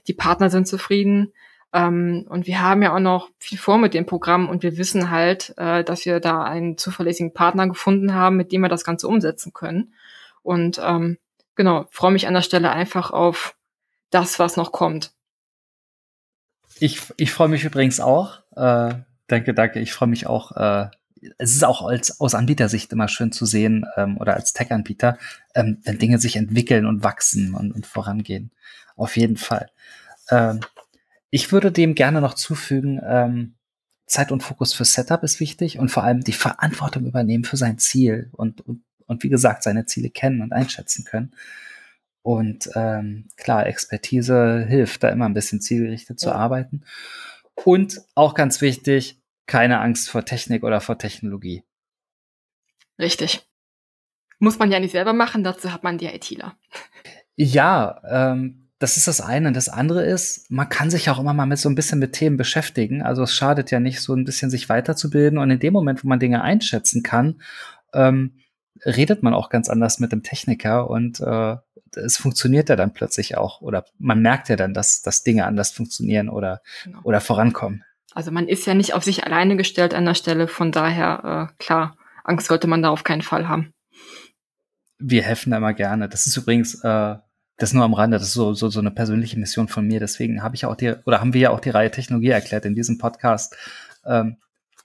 Die 0.06 0.14
Partner 0.14 0.50
sind 0.50 0.66
zufrieden. 0.66 1.32
Ähm, 1.72 2.26
und 2.28 2.46
wir 2.46 2.62
haben 2.62 2.82
ja 2.82 2.94
auch 2.94 3.00
noch 3.00 3.28
viel 3.38 3.58
vor 3.58 3.78
mit 3.78 3.92
dem 3.92 4.06
Programm 4.06 4.48
und 4.48 4.62
wir 4.62 4.78
wissen 4.78 5.10
halt, 5.10 5.52
äh, 5.58 5.82
dass 5.84 6.06
wir 6.06 6.20
da 6.20 6.42
einen 6.44 6.78
zuverlässigen 6.78 7.34
Partner 7.34 7.68
gefunden 7.68 8.14
haben, 8.14 8.36
mit 8.36 8.52
dem 8.52 8.62
wir 8.62 8.68
das 8.68 8.84
Ganze 8.84 9.08
umsetzen 9.08 9.52
können. 9.52 9.94
Und 10.42 10.80
ähm, 10.82 11.18
genau, 11.56 11.86
freue 11.90 12.12
mich 12.12 12.28
an 12.28 12.34
der 12.34 12.42
Stelle 12.42 12.70
einfach 12.70 13.10
auf 13.10 13.56
das, 14.10 14.38
was 14.38 14.56
noch 14.56 14.70
kommt. 14.70 15.12
Ich, 16.78 17.00
ich 17.16 17.32
freue 17.32 17.48
mich 17.48 17.64
übrigens 17.64 18.00
auch. 18.00 18.40
Äh 18.54 18.94
Danke, 19.26 19.54
danke. 19.54 19.80
Ich 19.80 19.92
freue 19.92 20.08
mich 20.08 20.26
auch. 20.26 20.52
Äh, 20.52 20.90
es 21.38 21.52
ist 21.54 21.64
auch 21.64 21.82
als, 21.82 22.20
aus 22.20 22.34
Anbietersicht 22.34 22.92
immer 22.92 23.08
schön 23.08 23.32
zu 23.32 23.46
sehen 23.46 23.86
ähm, 23.96 24.18
oder 24.18 24.34
als 24.34 24.52
Tech-Anbieter, 24.52 25.18
ähm, 25.54 25.78
wenn 25.84 25.98
Dinge 25.98 26.18
sich 26.18 26.36
entwickeln 26.36 26.86
und 26.86 27.02
wachsen 27.02 27.54
und, 27.54 27.72
und 27.72 27.86
vorangehen. 27.86 28.50
Auf 28.96 29.16
jeden 29.16 29.36
Fall. 29.36 29.70
Ähm, 30.30 30.60
ich 31.30 31.52
würde 31.52 31.72
dem 31.72 31.94
gerne 31.94 32.20
noch 32.20 32.34
zufügen, 32.34 33.00
ähm, 33.04 33.54
Zeit 34.06 34.30
und 34.30 34.42
Fokus 34.42 34.72
für 34.72 34.84
Setup 34.84 35.22
ist 35.24 35.40
wichtig 35.40 35.78
und 35.78 35.90
vor 35.90 36.04
allem 36.04 36.20
die 36.20 36.32
Verantwortung 36.32 37.06
übernehmen 37.06 37.44
für 37.44 37.56
sein 37.56 37.78
Ziel 37.78 38.28
und, 38.32 38.60
und, 38.60 38.82
und 39.06 39.22
wie 39.24 39.28
gesagt, 39.28 39.64
seine 39.64 39.86
Ziele 39.86 40.10
kennen 40.10 40.42
und 40.42 40.52
einschätzen 40.52 41.04
können. 41.04 41.32
Und 42.22 42.70
ähm, 42.74 43.28
klar, 43.36 43.66
Expertise 43.66 44.64
hilft, 44.68 45.02
da 45.02 45.08
immer 45.08 45.26
ein 45.26 45.34
bisschen 45.34 45.60
zielgerichtet 45.60 46.18
zu 46.20 46.32
arbeiten. 46.32 46.82
Und 47.64 48.00
auch 48.14 48.34
ganz 48.34 48.60
wichtig, 48.60 49.20
keine 49.46 49.80
Angst 49.80 50.08
vor 50.10 50.24
Technik 50.24 50.62
oder 50.62 50.80
vor 50.80 50.98
Technologie. 50.98 51.64
Richtig. 52.98 53.46
Muss 54.38 54.58
man 54.58 54.70
ja 54.70 54.80
nicht 54.80 54.92
selber 54.92 55.12
machen, 55.12 55.44
dazu 55.44 55.72
hat 55.72 55.82
man 55.82 55.98
die 55.98 56.06
ITler. 56.06 56.56
Ja, 57.36 58.00
ähm, 58.08 58.66
das 58.78 58.96
ist 58.98 59.08
das 59.08 59.20
eine. 59.20 59.52
Das 59.52 59.68
andere 59.68 60.04
ist, 60.04 60.50
man 60.50 60.68
kann 60.68 60.90
sich 60.90 61.08
auch 61.08 61.18
immer 61.18 61.32
mal 61.32 61.46
mit 61.46 61.58
so 61.58 61.68
ein 61.68 61.74
bisschen 61.74 61.98
mit 61.98 62.12
Themen 62.12 62.36
beschäftigen. 62.36 63.02
Also 63.02 63.22
es 63.22 63.34
schadet 63.34 63.70
ja 63.70 63.80
nicht, 63.80 64.00
so 64.00 64.14
ein 64.14 64.24
bisschen 64.24 64.50
sich 64.50 64.68
weiterzubilden. 64.68 65.38
Und 65.38 65.50
in 65.50 65.58
dem 65.58 65.72
Moment, 65.72 66.04
wo 66.04 66.08
man 66.08 66.18
Dinge 66.18 66.42
einschätzen 66.42 67.02
kann, 67.02 67.40
ähm, 67.94 68.34
redet 68.84 69.22
man 69.22 69.32
auch 69.32 69.48
ganz 69.48 69.70
anders 69.70 69.98
mit 69.98 70.12
dem 70.12 70.22
Techniker 70.22 70.90
und 70.90 71.20
äh, 71.20 71.56
es 71.96 72.16
funktioniert 72.16 72.68
ja 72.68 72.76
dann 72.76 72.92
plötzlich 72.92 73.36
auch. 73.36 73.60
Oder 73.60 73.84
man 73.98 74.20
merkt 74.20 74.48
ja 74.48 74.56
dann, 74.56 74.74
dass, 74.74 75.02
dass 75.02 75.22
Dinge 75.22 75.46
anders 75.46 75.70
funktionieren 75.70 76.28
oder, 76.28 76.62
genau. 76.84 77.00
oder 77.02 77.20
vorankommen. 77.20 77.84
Also 78.12 78.30
man 78.30 78.48
ist 78.48 78.66
ja 78.66 78.74
nicht 78.74 78.94
auf 78.94 79.04
sich 79.04 79.24
alleine 79.24 79.56
gestellt 79.56 79.94
an 79.94 80.04
der 80.04 80.14
Stelle. 80.14 80.48
Von 80.48 80.72
daher, 80.72 81.50
äh, 81.50 81.62
klar, 81.62 81.96
Angst 82.24 82.46
sollte 82.46 82.66
man 82.66 82.82
da 82.82 82.90
auf 82.90 83.04
keinen 83.04 83.22
Fall 83.22 83.48
haben. 83.48 83.72
Wir 84.98 85.22
helfen 85.22 85.50
da 85.50 85.58
immer 85.58 85.74
gerne. 85.74 86.08
Das 86.08 86.26
ist 86.26 86.36
übrigens 86.36 86.82
äh, 86.82 87.16
das 87.58 87.72
nur 87.72 87.84
am 87.84 87.94
Rande, 87.94 88.18
das 88.18 88.28
ist 88.28 88.34
so, 88.34 88.54
so, 88.54 88.68
so 88.68 88.80
eine 88.80 88.90
persönliche 88.90 89.38
Mission 89.38 89.68
von 89.68 89.86
mir. 89.86 90.00
Deswegen 90.00 90.42
habe 90.42 90.54
ich 90.54 90.66
auch 90.66 90.76
die, 90.76 90.94
oder 91.04 91.20
haben 91.20 91.32
wir 91.32 91.40
ja 91.40 91.50
auch 91.50 91.60
die 91.60 91.70
Reihe 91.70 91.90
Technologie 91.90 92.28
erklärt 92.28 92.64
in 92.64 92.74
diesem 92.74 92.98
Podcast. 92.98 93.56
Ähm, 94.04 94.36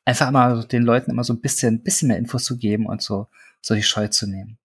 einfach 0.05 0.32
mal 0.32 0.66
den 0.66 0.84
Leuten 0.84 1.12
immer 1.12 1.24
so 1.24 1.34
ein 1.34 1.41
bisschen, 1.41 1.84
bisschen 1.84 2.07
mehr 2.07 2.18
Infos 2.18 2.45
zu 2.45 2.57
geben 2.57 2.86
und 2.86 3.01
so, 3.01 3.28
so 3.62 3.76
die 3.76 3.84
Scheu 3.84 4.07
zu 4.07 4.28
nehmen. 4.28 4.57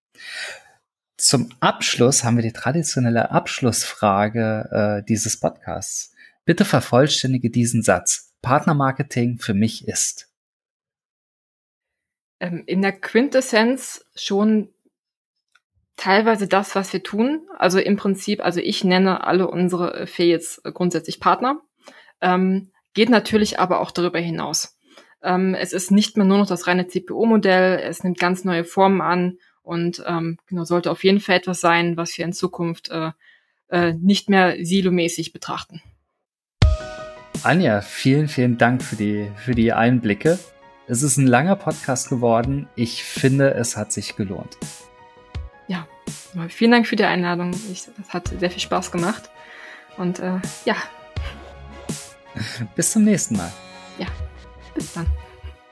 Zum 1.17 1.49
Abschluss 1.59 2.23
haben 2.23 2.37
wir 2.37 2.43
die 2.43 2.53
traditionelle 2.53 3.31
Abschlussfrage 3.31 4.99
äh, 5.01 5.05
dieses 5.05 5.39
Podcasts. 5.39 6.13
Bitte 6.45 6.63
vervollständige 6.63 7.49
diesen 7.49 7.81
Satz. 7.81 8.35
Partnermarketing 8.43 9.39
für 9.39 9.55
mich 9.55 9.87
ist. 9.87 10.31
Ähm, 12.39 12.63
in 12.67 12.83
der 12.83 12.91
Quintessenz 12.91 14.05
schon 14.15 14.69
teilweise 15.95 16.47
das, 16.47 16.75
was 16.75 16.93
wir 16.93 17.01
tun. 17.01 17.47
Also 17.57 17.79
im 17.79 17.97
Prinzip, 17.97 18.45
also 18.45 18.59
ich 18.59 18.83
nenne 18.83 19.25
alle 19.25 19.47
unsere 19.47 20.01
Affiliates 20.01 20.61
grundsätzlich 20.63 21.19
Partner. 21.19 21.59
Ähm, 22.21 22.71
geht 22.93 23.09
natürlich 23.09 23.59
aber 23.59 23.79
auch 23.79 23.89
darüber 23.89 24.19
hinaus. 24.19 24.77
Ähm, 25.23 25.55
es 25.55 25.73
ist 25.73 25.89
nicht 25.89 26.15
mehr 26.15 26.27
nur 26.27 26.37
noch 26.37 26.47
das 26.47 26.67
reine 26.67 26.87
CPO-Modell, 26.87 27.79
es 27.79 28.03
nimmt 28.03 28.19
ganz 28.19 28.43
neue 28.43 28.63
Formen 28.63 29.01
an 29.01 29.39
und 29.67 30.03
ähm, 30.07 30.37
genau, 30.47 30.63
sollte 30.63 30.91
auf 30.91 31.03
jeden 31.03 31.19
Fall 31.19 31.35
etwas 31.35 31.61
sein, 31.61 31.97
was 31.97 32.17
wir 32.17 32.25
in 32.25 32.33
Zukunft 32.33 32.89
äh, 32.89 33.11
äh, 33.69 33.93
nicht 33.93 34.29
mehr 34.29 34.55
silomäßig 34.63 35.33
betrachten. 35.33 35.81
Anja, 37.43 37.81
vielen, 37.81 38.27
vielen 38.27 38.57
Dank 38.57 38.81
für 38.81 38.95
die, 38.95 39.29
für 39.35 39.53
die 39.53 39.73
Einblicke. 39.73 40.39
Es 40.87 41.03
ist 41.03 41.17
ein 41.17 41.27
langer 41.27 41.55
Podcast 41.55 42.09
geworden. 42.09 42.67
Ich 42.75 43.03
finde, 43.03 43.53
es 43.53 43.77
hat 43.77 43.91
sich 43.91 44.15
gelohnt 44.15 44.57
ja, 46.37 46.47
vielen 46.49 46.71
Dank 46.71 46.87
für 46.87 46.95
die 46.95 47.03
Einladung. 47.03 47.51
Ich, 47.71 47.87
das 47.97 48.13
hat 48.13 48.27
sehr 48.27 48.49
viel 48.49 48.61
Spaß 48.61 48.91
gemacht. 48.91 49.29
Und 49.97 50.19
äh, 50.19 50.39
ja. 50.65 50.75
Bis 52.75 52.91
zum 52.91 53.03
nächsten 53.03 53.37
Mal. 53.37 53.51
Ja, 53.97 54.07
bis 54.75 54.93
dann. 54.93 55.07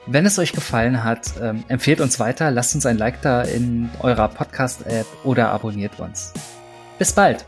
Wenn 0.07 0.25
es 0.27 0.37
euch 0.37 0.53
gefallen 0.53 1.03
hat, 1.03 1.33
ähm, 1.41 1.63
empfehlt 1.67 1.99
uns 1.99 2.19
weiter, 2.19 2.51
lasst 2.51 2.75
uns 2.75 2.85
ein 2.85 2.97
Like 2.97 3.21
da 3.21 3.41
in 3.41 3.89
eurer 4.01 4.27
Podcast-App 4.27 5.07
oder 5.23 5.49
abonniert 5.49 5.99
uns. 5.99 6.31
Bis 6.99 7.11
bald. 7.11 7.43